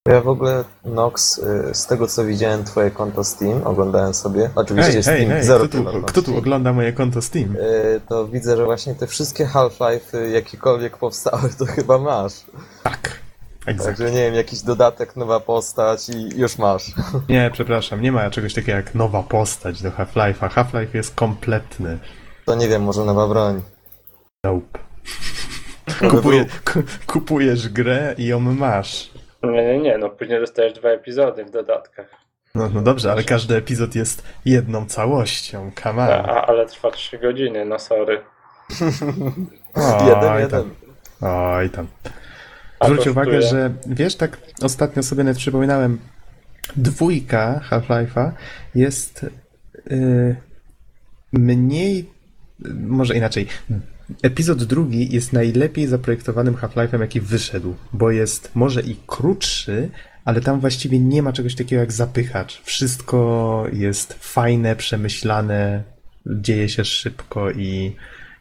Ja 0.09 0.21
w 0.21 0.29
ogóle, 0.29 0.65
Nox, 0.85 1.39
y, 1.39 1.75
z 1.75 1.87
tego 1.87 2.07
co 2.07 2.25
widziałem 2.25 2.65
twoje 2.65 2.91
konto 2.91 3.25
Steam, 3.25 3.67
oglądałem 3.67 4.15
sobie, 4.15 4.51
oczywiście 4.55 4.93
Hej, 4.93 5.03
hej, 5.03 5.03
Steam 5.03 5.31
hej, 5.31 5.45
zero 5.45 5.69
kto 5.69 5.83
tu, 5.83 6.03
kto 6.03 6.23
tu 6.23 6.37
ogląda 6.37 6.73
moje 6.73 6.93
konto 6.93 7.23
Steam? 7.23 7.57
y, 7.57 8.01
to 8.09 8.29
widzę, 8.29 8.57
że 8.57 8.65
właśnie 8.65 8.95
te 8.95 9.07
wszystkie 9.07 9.47
Half-Life, 9.47 10.19
y, 10.19 10.31
jakiekolwiek 10.31 10.97
powstały, 10.97 11.49
to 11.59 11.67
chyba 11.67 11.99
masz. 11.99 12.33
Tak. 12.83 13.22
Exact. 13.67 13.89
Także 13.89 14.13
nie 14.13 14.21
wiem, 14.21 14.35
jakiś 14.35 14.63
dodatek, 14.63 15.17
nowa 15.17 15.41
postać 15.41 16.09
i 16.09 16.41
już 16.41 16.59
masz. 16.59 16.83
Nie, 17.29 17.51
przepraszam, 17.53 18.03
nie 18.03 18.13
ma 18.13 18.31
czegoś 18.31 18.55
takiego 18.55 18.77
jak 18.77 18.95
nowa 18.95 19.23
postać 19.23 19.83
do 19.83 19.91
Half-Life'a. 19.91 20.51
Half-Life 20.51 20.97
jest 20.97 21.15
kompletny. 21.15 21.99
To 22.47 22.55
nie 22.55 22.69
wiem, 22.69 22.83
może 22.83 23.05
nowa 23.05 23.29
broń. 23.29 23.63
Nope. 24.45 24.79
Kupuje, 26.11 26.47
kupujesz 27.07 27.69
grę 27.69 28.15
i 28.19 28.27
ją 28.27 28.41
masz. 28.41 29.11
Nie, 29.43 29.65
nie, 29.65 29.79
nie, 29.79 29.99
no 29.99 30.11
później 30.11 30.41
dostajesz 30.41 30.73
dwa 30.73 30.89
epizody 30.89 31.45
w 31.45 31.51
dodatkach. 31.51 32.07
No, 32.55 32.69
no 32.75 32.83
dobrze, 32.83 33.13
ale 33.13 33.25
każdy 33.25 33.57
epizod 33.57 33.95
jest 33.95 34.23
jedną 34.45 34.87
całością. 34.87 35.71
Come 35.83 36.03
A, 36.03 36.47
ale 36.47 36.67
trwa 36.67 36.91
3 36.91 37.19
godziny, 37.19 37.65
no 37.65 37.79
sorry. 37.79 38.21
Oj, 39.75 40.07
jeden, 40.07 40.21
tam. 40.21 40.41
jeden. 40.41 40.71
Oj 41.21 41.71
tam. 41.71 41.87
Zwróć 42.85 43.07
uwagę, 43.07 43.43
że 43.43 43.75
wiesz, 43.87 44.17
tak 44.17 44.39
ostatnio 44.63 45.03
sobie 45.03 45.25
nawet 45.25 45.39
przypominałem, 45.39 45.99
dwójka 46.77 47.61
Half-Life'a 47.71 48.31
jest 48.75 49.27
y, 49.91 50.37
mniej, 51.33 52.11
może 52.75 53.17
inaczej, 53.17 53.47
epizod 54.23 54.65
drugi 54.65 55.15
jest 55.15 55.33
najlepiej 55.33 55.87
zaprojektowanym 55.87 56.55
Half-Life'em, 56.55 57.01
jaki 57.01 57.21
wyszedł, 57.21 57.75
bo 57.93 58.11
jest 58.11 58.51
może 58.55 58.81
i 58.81 58.97
krótszy, 59.07 59.89
ale 60.25 60.41
tam 60.41 60.61
właściwie 60.61 60.99
nie 60.99 61.23
ma 61.23 61.33
czegoś 61.33 61.55
takiego 61.55 61.81
jak 61.81 61.93
zapychacz. 61.93 62.63
Wszystko 62.63 63.67
jest 63.73 64.17
fajne, 64.21 64.77
przemyślane, 64.77 65.83
dzieje 66.27 66.69
się 66.69 66.85
szybko 66.85 67.51
i, 67.51 67.97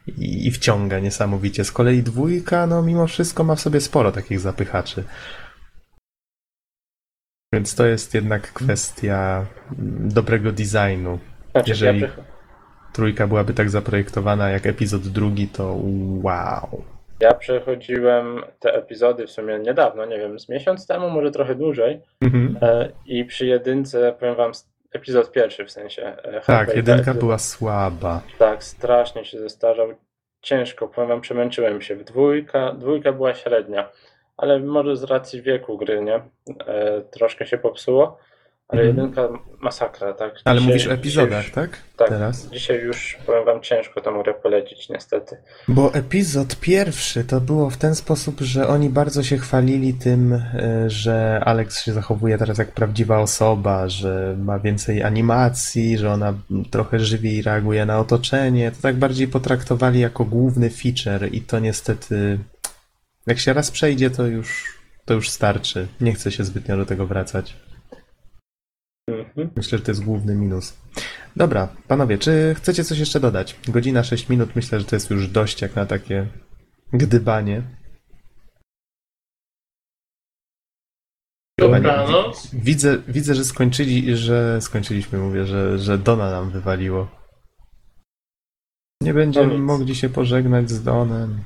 i, 0.08 0.48
i 0.48 0.52
wciąga 0.52 1.00
niesamowicie. 1.00 1.64
Z 1.64 1.72
kolei 1.72 2.04
dwójka, 2.04 2.68
no 2.68 2.82
mimo 2.82 3.08
wszystko 3.08 3.44
ma 3.44 3.56
w 3.56 3.62
sobie 3.62 3.82
sporo 3.82 4.12
takich 4.12 4.40
zapychaczy. 4.40 5.04
Więc 7.54 7.76
to 7.76 7.86
jest 7.86 8.14
jednak 8.14 8.54
kwestia 8.54 9.46
mm, 9.80 10.10
dobrego 10.10 10.52
designu. 10.52 11.20
Znaczy, 11.52 11.70
jeżeli- 11.70 12.06
trójka 12.94 13.28
byłaby 13.28 13.54
tak 13.54 13.70
zaprojektowana 13.70 14.50
jak 14.50 14.66
epizod 14.66 15.08
drugi, 15.08 15.48
to 15.48 15.78
wow. 16.24 16.84
Ja 17.20 17.34
przechodziłem 17.34 18.42
te 18.60 18.74
epizody 18.74 19.28
w 19.28 19.32
sumie 19.32 19.60
niedawno, 19.60 20.06
nie 20.06 20.18
wiem, 20.18 20.40
z 20.40 20.50
miesiąc 20.50 20.88
temu, 20.88 21.10
może 21.10 21.32
trochę 21.32 21.56
dłużej. 21.56 22.02
Mhm. 22.22 22.58
E, 22.62 22.90
I 23.06 23.26
przy 23.26 23.46
jedynce, 23.46 24.16
powiem 24.20 24.36
wam, 24.36 24.52
epizod 24.94 25.32
pierwszy 25.32 25.66
w 25.66 25.72
sensie. 25.72 26.18
e, 26.24 26.42
Tak, 26.42 26.76
jedynka 26.76 27.14
była 27.14 27.38
słaba. 27.38 28.22
Tak, 28.40 28.64
strasznie 28.64 29.26
się 29.26 29.40
zestarzał. 29.40 29.94
Ciężko, 30.42 30.88
powiem 30.88 31.10
wam, 31.10 31.22
przemęczyłem 31.22 31.82
się. 31.82 31.96
W 31.96 32.04
dwójka, 32.04 32.72
dwójka 32.74 33.12
była 33.14 33.34
średnia, 33.34 33.90
ale 34.38 34.60
może 34.60 34.96
z 34.96 35.04
racji 35.04 35.42
wieku 35.42 35.78
gry, 35.78 36.02
nie? 36.02 36.16
E, 36.68 37.02
troszkę 37.02 37.46
się 37.46 37.58
popsuło, 37.58 38.18
ale 38.72 38.82
Mhm. 38.82 38.98
jedynka 38.98 39.30
masakra, 39.62 40.14
tak? 40.14 40.34
Ale 40.46 40.60
Dzisiaj- 40.60 40.74
mówisz 40.74 40.88
o 40.88 40.94
epizodach, 40.94 41.40
dzisiaj 41.46 41.54
tak? 41.56 41.70
już, 41.70 41.80
tak, 41.98 42.10
Teraz? 42.10 42.50
dzisiaj 42.50 42.82
już, 42.82 43.18
powiem 43.26 43.46
wam, 43.46 43.62
ciężko 43.62 44.02
tą 44.02 44.22
grę 44.24 44.34
polecić, 44.34 44.90
niestety. 44.90 45.38
Bo 45.68 45.94
epizod 45.94 46.56
pierwszy 46.56 47.24
to 47.24 47.42
było 47.42 47.70
w 47.70 47.78
ten 47.78 47.96
sposób, 47.96 48.40
że 48.42 48.68
oni 48.68 48.90
bardzo 48.90 49.24
się 49.24 49.38
chwalili 49.38 49.94
tym, 49.94 50.34
e, 50.34 50.90
że 50.90 51.42
Alex 51.46 51.84
się 51.84 51.94
zachowuje 51.94 52.38
teraz 52.38 52.58
jak 52.58 52.72
prawdziwa 52.72 53.20
osoba, 53.20 53.90
że 53.90 54.36
ma 54.40 54.60
więcej 54.60 55.04
animacji, 55.04 55.98
że 55.98 56.12
ona 56.12 56.34
trochę 56.72 57.00
żywiej 57.00 57.42
reaguje 57.42 57.86
na 57.86 58.00
otoczenie. 58.00 58.72
To 58.72 58.78
tak 58.82 58.96
bardziej 58.96 59.28
potraktowali 59.28 60.00
jako 60.00 60.26
główny 60.26 60.70
feature 60.70 61.30
i 61.32 61.42
to 61.42 61.60
niestety, 61.60 62.40
jak 63.28 63.40
się 63.40 63.54
raz 63.54 63.72
przejdzie, 63.72 64.10
to 64.10 64.28
już, 64.28 64.78
to 65.06 65.14
już 65.14 65.30
starczy. 65.30 65.88
Nie 66.02 66.14
chcę 66.14 66.32
się 66.32 66.44
zbytnio 66.44 66.78
do 66.78 66.86
tego 66.86 67.08
wracać. 67.08 67.56
Mhm. 69.20 69.50
Myślę, 69.56 69.78
że 69.78 69.84
to 69.84 69.92
jest 69.92 70.04
główny 70.04 70.36
minus. 70.36 70.78
Dobra, 71.36 71.68
panowie, 71.88 72.18
czy 72.18 72.56
chcecie 72.58 72.84
coś 72.84 73.00
jeszcze 73.00 73.20
dodać? 73.20 73.60
Godzina 73.68 74.04
6 74.04 74.30
minut, 74.30 74.56
myślę, 74.56 74.80
że 74.80 74.86
to 74.86 74.96
jest 74.96 75.10
już 75.10 75.28
dość 75.28 75.62
jak 75.62 75.76
na 75.76 75.86
takie 75.86 76.28
gdybanie. 76.94 77.64
Dobranoc. 81.60 82.50
Widzę, 82.54 82.98
widzę, 83.08 83.36
że 83.36 83.46
skończyli, 83.46 84.18
że 84.18 84.62
skończyliśmy, 84.62 85.20
mówię, 85.20 85.46
że, 85.46 85.80
że 85.80 85.98
Dona 85.98 86.32
nam 86.32 86.50
wywaliło. 86.52 87.08
Nie 89.02 89.14
będziemy 89.14 89.48
No 89.48 89.54
nic. 89.54 89.62
mogli 89.62 89.96
się 89.96 90.10
pożegnać 90.10 90.70
z 90.70 90.84
Donem. 90.84 91.44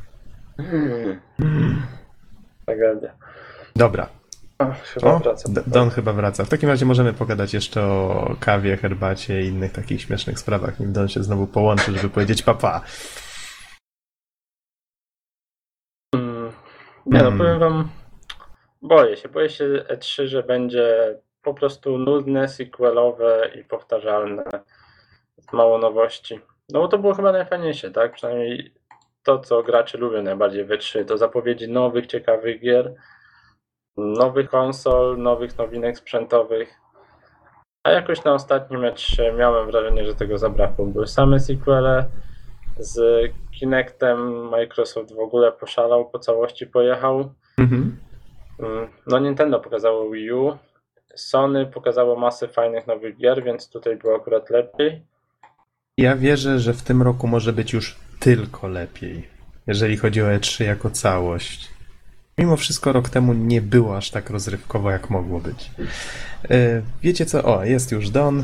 Hmm. 0.58 1.82
Tragedia. 2.66 3.16
Dobra, 3.76 4.10
Chyba 4.60 5.14
o, 5.14 5.20
wraca. 5.20 5.50
Don 5.68 5.90
chyba 5.90 6.14
wraca. 6.14 6.46
W 6.46 6.50
takim 6.50 6.70
razie 6.70 6.86
możemy 6.86 7.14
pogadać 7.14 7.54
jeszcze 7.54 7.84
o 7.84 8.36
kawie, 8.40 8.78
herbacie 8.78 9.42
i 9.42 9.46
innych 9.48 9.72
takich 9.72 10.02
śmiesznych 10.02 10.40
sprawach, 10.40 10.80
nim 10.80 10.94
Don 10.94 11.08
się 11.08 11.24
znowu 11.24 11.48
połączy, 11.48 11.92
żeby 11.92 12.10
powiedzieć 12.10 12.44
papa. 12.44 12.82
Mm, 16.16 16.52
Nie 17.06 17.20
no, 17.20 17.28
Mm. 17.28 17.38
powiem 17.38 17.60
wam, 17.60 17.90
boję 18.82 19.18
się, 19.18 19.30
boję 19.30 19.50
się 19.50 19.66
E3, 19.90 20.26
że 20.28 20.44
będzie 20.44 21.16
po 21.42 21.54
prostu 21.54 21.98
nudne, 21.98 22.48
sequelowe 22.48 23.52
i 23.60 23.64
powtarzalne, 23.64 24.44
mało 25.54 25.78
nowości. 25.78 26.40
No 26.70 26.80
bo 26.80 26.88
to 26.88 26.98
było 26.98 27.14
chyba 27.14 27.32
najfajniejsze, 27.32 27.92
tak? 27.92 28.14
Przynajmniej 28.14 28.74
to, 29.24 29.40
co 29.40 29.64
gracze 29.64 29.98
lubią 29.98 30.22
najbardziej 30.24 30.66
w 30.66 30.70
E3, 30.70 31.06
to 31.06 31.18
zapowiedzi 31.18 31.70
nowych, 31.72 32.08
ciekawych 32.08 32.62
gier, 32.62 32.94
nowych 33.98 34.50
konsol, 34.50 35.18
nowych 35.18 35.58
nowinek 35.58 35.98
sprzętowych. 35.98 36.82
A 37.84 37.92
jakoś 37.92 38.24
na 38.24 38.34
ostatnim 38.34 38.82
E3 38.82 39.38
miałem 39.38 39.68
wrażenie, 39.68 40.06
że 40.06 40.16
tego 40.16 40.38
zabrakło. 40.38 40.86
Były 40.86 41.08
same 41.08 41.40
sequele, 41.40 42.06
z 42.80 43.00
Kinectem 43.60 44.50
Microsoft 44.50 45.16
w 45.16 45.20
ogóle 45.20 45.52
poszalał, 45.52 46.10
po 46.10 46.20
całości 46.20 46.68
pojechał. 46.68 47.34
Mhm. 47.58 47.98
Mm, 48.60 48.88
No 49.08 49.20
Nintendo 49.20 49.60
pokazało 49.60 50.12
Wii 50.12 50.32
U, 50.32 50.58
Sony 51.16 51.66
pokazało 51.66 52.16
masę 52.16 52.48
fajnych 52.48 52.88
nowych 52.88 53.18
gier, 53.18 53.44
więc 53.44 53.70
tutaj 53.70 53.96
było 53.96 54.16
akurat 54.16 54.50
lepiej. 54.50 55.06
Ja 55.98 56.16
wierzę, 56.16 56.60
że 56.60 56.74
w 56.74 56.82
tym 56.82 57.02
roku 57.02 57.28
może 57.28 57.54
być 57.54 57.74
już 57.74 57.96
tylko 58.20 58.68
lepiej, 58.68 59.28
jeżeli 59.68 59.98
chodzi 59.98 60.22
o 60.22 60.26
E3 60.26 60.64
jako 60.64 60.90
całość. 60.90 61.75
Mimo 62.38 62.58
wszystko 62.58 62.92
rok 62.92 63.10
temu 63.10 63.34
nie 63.34 63.62
było 63.62 63.98
aż 63.98 64.12
tak 64.12 64.30
rozrywkowo, 64.30 64.92
jak 64.92 65.10
mogło 65.10 65.40
być. 65.40 65.72
E, 66.50 66.82
Wiecie 67.02 67.26
co? 67.26 67.44
O, 67.44 67.64
jest 67.66 67.92
już 67.92 68.10
Don. 68.10 68.38
No 68.38 68.44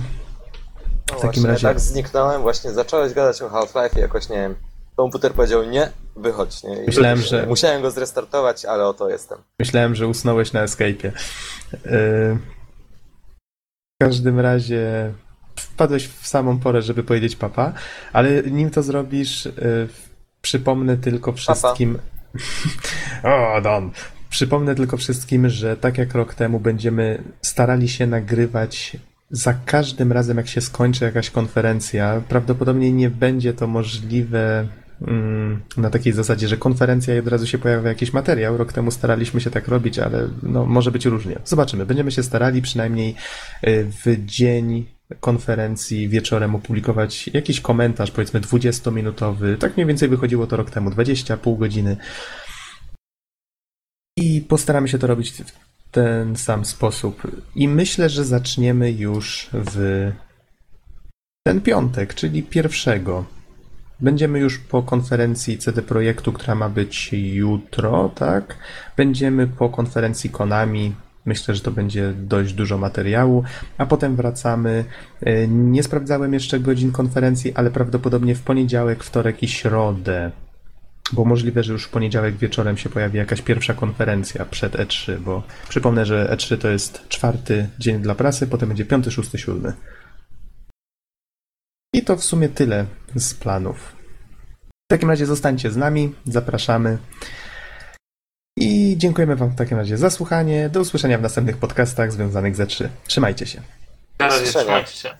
W 1.18 1.22
takim 1.22 1.28
właśnie, 1.44 1.48
razie- 1.48 1.68
tak 1.68 1.80
zniknąłem, 1.80 2.42
właśnie 2.42 2.72
zacząłeś 2.72 3.14
gadać 3.14 3.42
o 3.42 3.50
Half-Life 3.50 3.98
i 3.98 4.02
jakoś, 4.02 4.30
nie 4.30 4.36
wiem, 4.36 4.56
komputer 4.96 5.34
powiedział 5.34 5.64
nie, 5.64 5.90
wychodź, 6.16 6.64
nie? 6.64 6.84
I 6.84 6.86
Myślałem, 6.86 7.18
że- 7.22 7.46
Musiałem 7.48 7.82
go 7.82 7.92
zrestartować, 7.92 8.66
ale 8.66 8.88
oto 8.88 9.10
jestem. 9.10 9.38
Myślałem, 9.60 9.96
że 9.96 10.08
usnąłeś 10.08 10.54
na 10.54 10.66
Escape'ie. 10.66 11.12
E, 11.74 12.38
W 14.00 14.04
każdym 14.04 14.40
razie 14.40 15.14
wpadłeś 15.56 16.08
w 16.08 16.28
samą 16.28 16.60
porę, 16.60 16.82
żeby 16.82 17.04
powiedzieć 17.04 17.36
papa, 17.36 17.74
ale 18.14 18.44
nim 18.44 18.70
to 18.72 18.84
zrobisz, 18.84 19.46
e, 19.48 19.52
przypomnę 20.42 20.98
tylko 20.98 21.34
wszystkim. 21.34 22.00
O, 23.24 23.62
Don. 23.62 23.92
Przypomnę 24.30 24.76
tylko 24.76 24.98
wszystkim, 24.98 25.50
że 25.50 25.78
tak 25.78 25.98
jak 25.98 26.14
rok 26.14 26.34
temu 26.34 26.60
będziemy 26.60 27.24
starali 27.42 27.90
się 27.90 28.08
nagrywać 28.08 28.98
za 29.32 29.54
każdym 29.54 30.12
razem, 30.12 30.38
jak 30.38 30.48
się 30.48 30.62
skończy 30.62 31.06
jakaś 31.06 31.30
konferencja. 31.30 32.22
Prawdopodobnie 32.30 32.92
nie 32.92 33.10
będzie 33.10 33.54
to 33.54 33.68
możliwe 33.68 34.68
mm, 35.08 35.62
na 35.78 35.90
takiej 35.90 36.14
zasadzie, 36.14 36.48
że 36.48 36.58
konferencja 36.58 37.16
i 37.16 37.20
od 37.20 37.28
razu 37.28 37.48
się 37.48 37.58
pojawia 37.58 37.90
jakiś 37.90 38.14
materiał. 38.14 38.58
Rok 38.58 38.74
temu 38.74 38.92
staraliśmy 38.92 39.42
się 39.42 39.50
tak 39.50 39.68
robić, 39.68 40.00
ale 40.00 40.28
no, 40.44 40.66
może 40.66 40.92
być 40.92 41.06
różnie. 41.06 41.36
Zobaczymy. 41.46 41.86
Będziemy 41.86 42.12
się 42.12 42.24
starali 42.24 42.62
przynajmniej 42.62 43.16
y, 43.68 43.86
w 44.06 44.26
dzień 44.26 44.86
konferencji 45.20 46.10
wieczorem 46.10 46.56
opublikować 46.56 47.28
jakiś 47.34 47.62
komentarz, 47.62 48.12
powiedzmy 48.12 48.42
20-minutowy. 48.42 49.58
Tak 49.58 49.78
mniej 49.78 49.88
więcej 49.88 50.10
wychodziło 50.10 50.48
to 50.48 50.58
rok 50.58 50.70
temu, 50.70 50.90
20, 50.90 51.38
pół 51.38 51.58
godziny. 51.58 51.98
I 54.22 54.42
postaramy 54.42 54.88
się 54.88 55.00
to 55.00 55.08
robić 55.08 55.32
w 55.32 55.52
ten 55.92 56.36
sam 56.36 56.66
sposób. 56.66 57.22
I 57.56 57.68
myślę, 57.68 58.10
że 58.10 58.26
zaczniemy 58.26 58.92
już 58.92 59.50
w 59.54 60.12
ten 61.44 61.62
piątek, 61.62 62.14
czyli 62.14 62.44
pierwszego. 62.44 63.26
Będziemy 64.00 64.40
już 64.40 64.58
po 64.58 64.84
konferencji 64.84 65.58
CD 65.58 65.82
Projektu, 65.82 66.34
która 66.34 66.56
ma 66.56 66.70
być 66.70 67.10
jutro, 67.14 68.12
tak? 68.16 68.58
Będziemy 68.98 69.48
po 69.48 69.70
konferencji 69.70 70.30
Konami. 70.30 70.96
Myślę, 71.26 71.56
że 71.56 71.62
to 71.62 71.72
będzie 71.72 72.14
dość 72.14 72.54
dużo 72.54 72.78
materiału, 72.78 73.44
a 73.78 73.86
potem 73.86 74.16
wracamy. 74.16 74.86
E, 75.22 75.48
Nie 75.48 75.84
sprawdzałem 75.84 76.34
jeszcze 76.34 76.60
godzin 76.60 76.92
konferencji, 76.92 77.54
ale 77.54 77.72
prawdopodobnie 77.72 78.36
w 78.36 78.42
poniedziałek, 78.42 79.04
wtorek 79.04 79.44
i 79.44 79.48
środę. 79.48 80.32
Bo 81.14 81.26
możliwe, 81.26 81.64
że 81.64 81.74
już 81.74 81.86
w 81.86 81.90
poniedziałek 81.90 82.38
wieczorem 82.38 82.78
się 82.78 82.90
pojawi 82.90 83.18
jakaś 83.18 83.42
pierwsza 83.42 83.74
konferencja 83.74 84.46
przed 84.46 84.74
E3, 84.74 85.20
bo 85.20 85.44
przypomnę, 85.70 86.06
że 86.06 86.36
E3 86.36 86.58
to 86.58 86.68
jest 86.68 87.08
czwarty 87.10 87.70
dzień 87.80 88.02
dla 88.02 88.16
prasy, 88.16 88.48
potem 88.48 88.68
będzie 88.68 88.86
piąty, 88.86 89.12
szósty, 89.12 89.38
siódmy. 89.38 89.74
I 91.94 92.02
to 92.02 92.18
w 92.18 92.24
sumie 92.24 92.50
tyle 92.50 92.86
z 93.16 93.34
planów. 93.34 93.96
W 94.64 94.92
takim 94.92 95.10
razie 95.10 95.26
zostańcie 95.26 95.72
z 95.72 95.78
nami, 95.78 96.16
zapraszamy. 96.26 96.98
I 98.58 98.96
dziękujemy 98.98 99.36
Wam 99.36 99.50
w 99.50 99.56
takim 99.56 99.78
razie 99.78 99.98
za 99.98 100.10
słuchanie. 100.10 100.70
Do 100.70 100.82
usłyszenia 100.82 101.18
w 101.18 101.22
następnych 101.22 101.58
podcastach 101.58 102.12
związanych 102.12 102.56
z 102.56 102.60
E3. 102.60 102.88
Trzymajcie 103.08 103.46
się. 103.46 103.62
Na 104.20 104.28
razie 104.28 104.46
trzymajcie 104.46 104.94
się. 104.94 105.18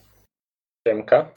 Siemka. 0.88 1.32